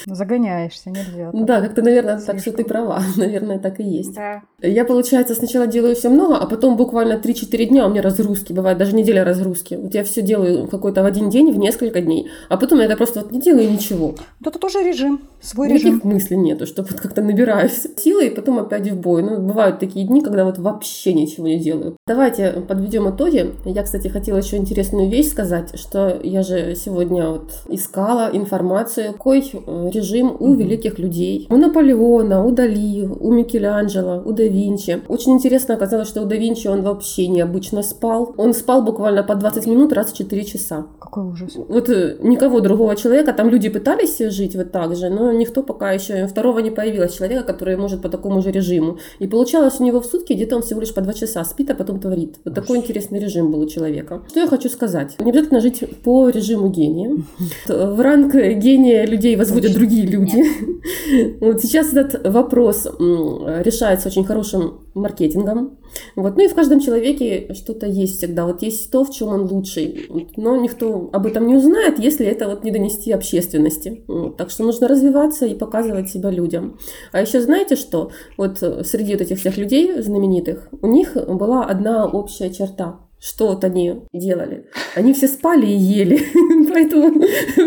Загоняешься, 0.05 0.89
нельзя. 0.89 1.31
Так. 1.31 1.45
Да, 1.45 1.61
как-то, 1.61 1.81
наверное, 1.81 2.17
Слишком. 2.17 2.36
так 2.36 2.41
что 2.41 2.51
ты 2.53 2.63
права. 2.63 3.01
Наверное, 3.17 3.59
так 3.59 3.79
и 3.79 3.84
есть. 3.84 4.13
Да. 4.13 4.43
Я, 4.64 4.86
получается, 4.86 5.36
сначала 5.36 5.68
делаю 5.68 5.93
все 5.93 6.07
много, 6.07 6.38
а 6.38 6.45
потом 6.45 6.78
буквально 6.78 7.16
3-4 7.16 7.66
дня 7.66 7.86
у 7.86 7.89
меня 7.89 8.01
разгрузки. 8.01 8.53
Бывает 8.53 8.78
даже 8.78 8.95
неделя 8.95 9.26
разгрузки. 9.26 9.74
Вот 9.76 9.93
я 9.93 10.05
все 10.05 10.22
делаю 10.22 10.68
какой-то 10.68 11.03
в 11.03 11.05
один 11.05 11.30
день, 11.30 11.51
в 11.51 11.57
несколько 11.57 11.99
дней. 11.99 12.30
А 12.47 12.55
потом 12.55 12.80
я 12.80 12.86
это 12.86 12.95
просто 12.95 13.22
вот 13.22 13.32
не 13.34 13.41
делаю 13.41 13.70
ничего. 13.70 14.16
Вот 14.39 14.47
это 14.47 14.59
тоже 14.59 14.82
режим, 14.82 15.22
свой 15.41 15.68
Никаких 15.68 15.95
режим. 15.95 16.01
мыслей 16.05 16.38
нету, 16.38 16.66
что 16.66 16.84
вот 16.84 16.93
как-то 16.93 17.22
набираюсь 17.22 17.88
силы 17.97 18.28
и 18.28 18.30
потом 18.30 18.57
опять 18.59 18.89
в 18.89 18.95
бой. 18.97 19.22
Ну, 19.22 19.38
бывают 19.39 19.80
такие 19.80 20.07
дни, 20.07 20.22
когда 20.22 20.45
вот 20.45 20.57
вообще 20.59 21.14
ничего 21.14 21.45
не 21.47 21.59
делаю. 21.59 21.97
Давайте 22.07 22.51
подведем 22.66 23.09
итоги. 23.09 23.51
Я, 23.66 23.84
кстати, 23.84 24.07
хотела 24.07 24.38
еще 24.38 24.55
интересную 24.55 25.09
вещь 25.09 25.28
сказать, 25.28 25.78
что 25.78 26.18
я 26.24 26.41
же 26.41 26.76
сегодня 26.76 27.30
вот 27.30 27.51
искала 27.68 28.30
информацию, 28.32 29.11
какой 29.11 29.39
э, 29.41 29.89
режим 29.93 30.38
у 30.39 30.53
великих 30.53 30.99
людей. 30.99 31.47
У 31.49 31.57
Наполеона, 31.57 32.45
у 32.45 32.51
Дали, 32.51 33.05
у 33.05 33.34
Микеланджело, 33.34 34.22
у 34.24 34.32
да 34.32 34.52
Винчи. 34.53 35.01
Очень 35.07 35.33
интересно 35.33 35.75
оказалось, 35.75 36.07
что 36.07 36.21
у 36.21 36.25
да 36.25 36.35
Винчи 36.35 36.67
он 36.67 36.81
вообще 36.81 37.27
необычно 37.27 37.83
спал. 37.83 38.33
Он 38.37 38.53
спал 38.53 38.83
буквально 38.83 39.23
по 39.23 39.35
20 39.35 39.67
минут 39.67 39.93
раз 39.93 40.11
в 40.11 40.17
4 40.17 40.43
часа. 40.45 40.85
Какой 40.99 41.23
ужас. 41.23 41.53
Вот 41.55 41.89
э, 41.89 42.17
никого 42.21 42.59
другого 42.59 42.95
человека, 42.95 43.33
там 43.33 43.49
люди 43.49 43.69
пытались 43.69 44.19
жить 44.19 44.55
вот 44.55 44.71
так 44.71 44.95
же, 44.95 45.09
но 45.09 45.31
никто 45.31 45.63
пока 45.63 45.91
еще, 45.91 46.27
второго 46.27 46.59
не 46.59 46.71
появилось 46.71 47.13
человека, 47.13 47.43
который 47.43 47.75
может 47.77 48.01
по 48.01 48.09
такому 48.09 48.41
же 48.41 48.51
режиму. 48.51 48.97
И 49.19 49.27
получалось 49.27 49.79
у 49.79 49.83
него 49.83 49.99
в 49.99 50.05
сутки 50.05 50.33
где-то 50.33 50.55
он 50.55 50.61
всего 50.61 50.81
лишь 50.81 50.93
по 50.93 51.01
2 51.01 51.13
часа 51.13 51.43
спит, 51.43 51.69
а 51.71 51.75
потом 51.75 51.99
творит. 51.99 52.35
Вот 52.45 52.53
такой 52.53 52.77
интересный 52.77 53.19
режим 53.19 53.51
был 53.51 53.61
у 53.61 53.67
человека. 53.67 54.21
Что 54.29 54.39
я 54.39 54.47
хочу 54.47 54.69
сказать? 54.69 55.15
Не 55.19 55.31
обязательно 55.31 55.61
жить 55.61 55.83
по 56.03 56.29
режиму 56.29 56.69
гения. 56.69 57.17
В 57.67 57.99
ранг 58.01 58.33
гения 58.33 59.05
людей 59.05 59.35
возводят 59.35 59.73
другие 59.73 60.05
люди. 60.05 60.43
Вот 61.39 61.61
сейчас 61.61 61.93
этот 61.93 62.27
вопрос 62.33 62.87
решается 62.99 64.07
очень 64.09 64.25
хорошим 64.43 64.81
маркетингом. 64.93 65.79
Вот. 66.15 66.35
Ну 66.35 66.43
и 66.43 66.47
в 66.47 66.55
каждом 66.55 66.79
человеке 66.79 67.53
что-то 67.53 67.87
есть 67.87 68.17
всегда. 68.17 68.45
Вот 68.45 68.61
есть 68.61 68.91
то, 68.91 69.03
в 69.03 69.11
чем 69.11 69.29
он 69.29 69.51
лучший. 69.51 70.09
Но 70.35 70.55
никто 70.57 71.09
об 71.13 71.25
этом 71.25 71.47
не 71.47 71.55
узнает, 71.55 71.99
если 71.99 72.25
это 72.25 72.47
вот 72.47 72.63
не 72.63 72.71
донести 72.71 73.11
общественности. 73.11 74.03
Вот. 74.07 74.37
Так 74.37 74.49
что 74.49 74.63
нужно 74.63 74.87
развиваться 74.87 75.45
и 75.45 75.55
показывать 75.55 76.09
себя 76.09 76.29
людям. 76.29 76.77
А 77.11 77.21
еще 77.21 77.41
знаете 77.41 77.75
что? 77.75 78.11
Вот 78.37 78.57
среди 78.57 79.13
вот 79.13 79.21
этих 79.21 79.39
всех 79.39 79.57
людей 79.57 80.01
знаменитых, 80.01 80.69
у 80.81 80.87
них 80.87 81.15
была 81.15 81.63
одна 81.65 82.05
общая 82.05 82.49
черта 82.49 82.99
что 83.24 83.47
вот 83.47 83.63
они 83.63 84.01
делали. 84.11 84.65
Они 84.95 85.13
все 85.13 85.30
спали 85.30 85.65
и 85.65 85.76
ели. 85.76 86.26
Поэтому 86.69 87.21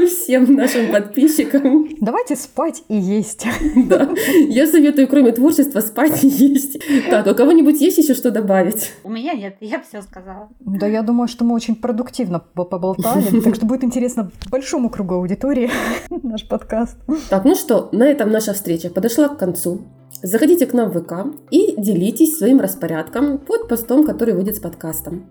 всем 0.06 0.54
нашим 0.54 0.92
подписчикам... 0.92 1.88
Давайте 2.00 2.36
спать 2.36 2.82
и 2.88 2.96
есть. 2.96 3.46
Да. 3.86 4.08
Я 4.48 4.66
советую, 4.66 5.06
кроме 5.06 5.32
творчества, 5.32 5.80
спать 5.80 6.24
и 6.24 6.28
есть. 6.28 6.78
Так, 7.08 7.26
у 7.26 7.34
кого-нибудь 7.34 7.80
есть 7.80 7.98
еще 7.98 8.14
что 8.14 8.30
добавить? 8.30 8.90
У 9.04 9.10
меня 9.10 9.32
нет, 9.32 9.56
я 9.60 9.80
все 9.80 10.02
сказала. 10.02 10.48
Да, 10.60 10.86
я 10.86 11.02
думаю, 11.02 11.28
что 11.28 11.44
мы 11.44 11.54
очень 11.54 11.76
продуктивно 11.76 12.40
поболтали, 12.40 13.40
так 13.40 13.54
что 13.54 13.66
будет 13.66 13.84
интересно 13.84 14.30
большому 14.50 14.90
кругу 14.90 15.14
аудитории 15.14 15.70
наш 16.22 16.46
подкаст. 16.48 16.96
Так, 17.30 17.44
ну 17.44 17.54
что, 17.54 17.88
на 17.92 18.04
этом 18.04 18.30
наша 18.30 18.52
встреча 18.54 18.90
подошла 18.90 19.28
к 19.28 19.38
концу. 19.38 19.82
Заходите 20.22 20.66
к 20.66 20.72
нам 20.72 20.90
в 20.90 21.00
ВК 21.00 21.26
и 21.50 21.74
делитесь 21.78 22.38
своим 22.38 22.60
распорядком 22.60 23.38
под 23.38 23.68
постом, 23.68 24.04
который 24.04 24.34
выйдет 24.34 24.56
с 24.56 24.60
подкастом. 24.60 25.30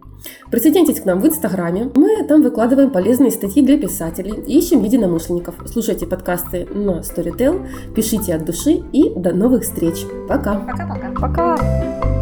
Присоединяйтесь 0.51 1.01
к 1.01 1.05
нам 1.05 1.21
в 1.21 1.27
Инстаграме. 1.27 1.91
Мы 1.95 2.23
там 2.27 2.41
выкладываем 2.41 2.91
полезные 2.91 3.31
статьи 3.31 3.63
для 3.63 3.77
писателей 3.77 4.33
ищем 4.47 4.83
единомышленников. 4.83 5.55
Слушайте 5.65 6.05
подкасты 6.05 6.65
на 6.65 6.99
Storytel, 6.99 7.65
пишите 7.95 8.36
от 8.36 8.45
души 8.45 8.83
и 8.91 9.11
до 9.15 9.33
новых 9.33 9.63
встреч. 9.63 10.05
Пока. 10.27 10.59
Пока-пока. 10.59 11.11
Пока. 11.19 12.14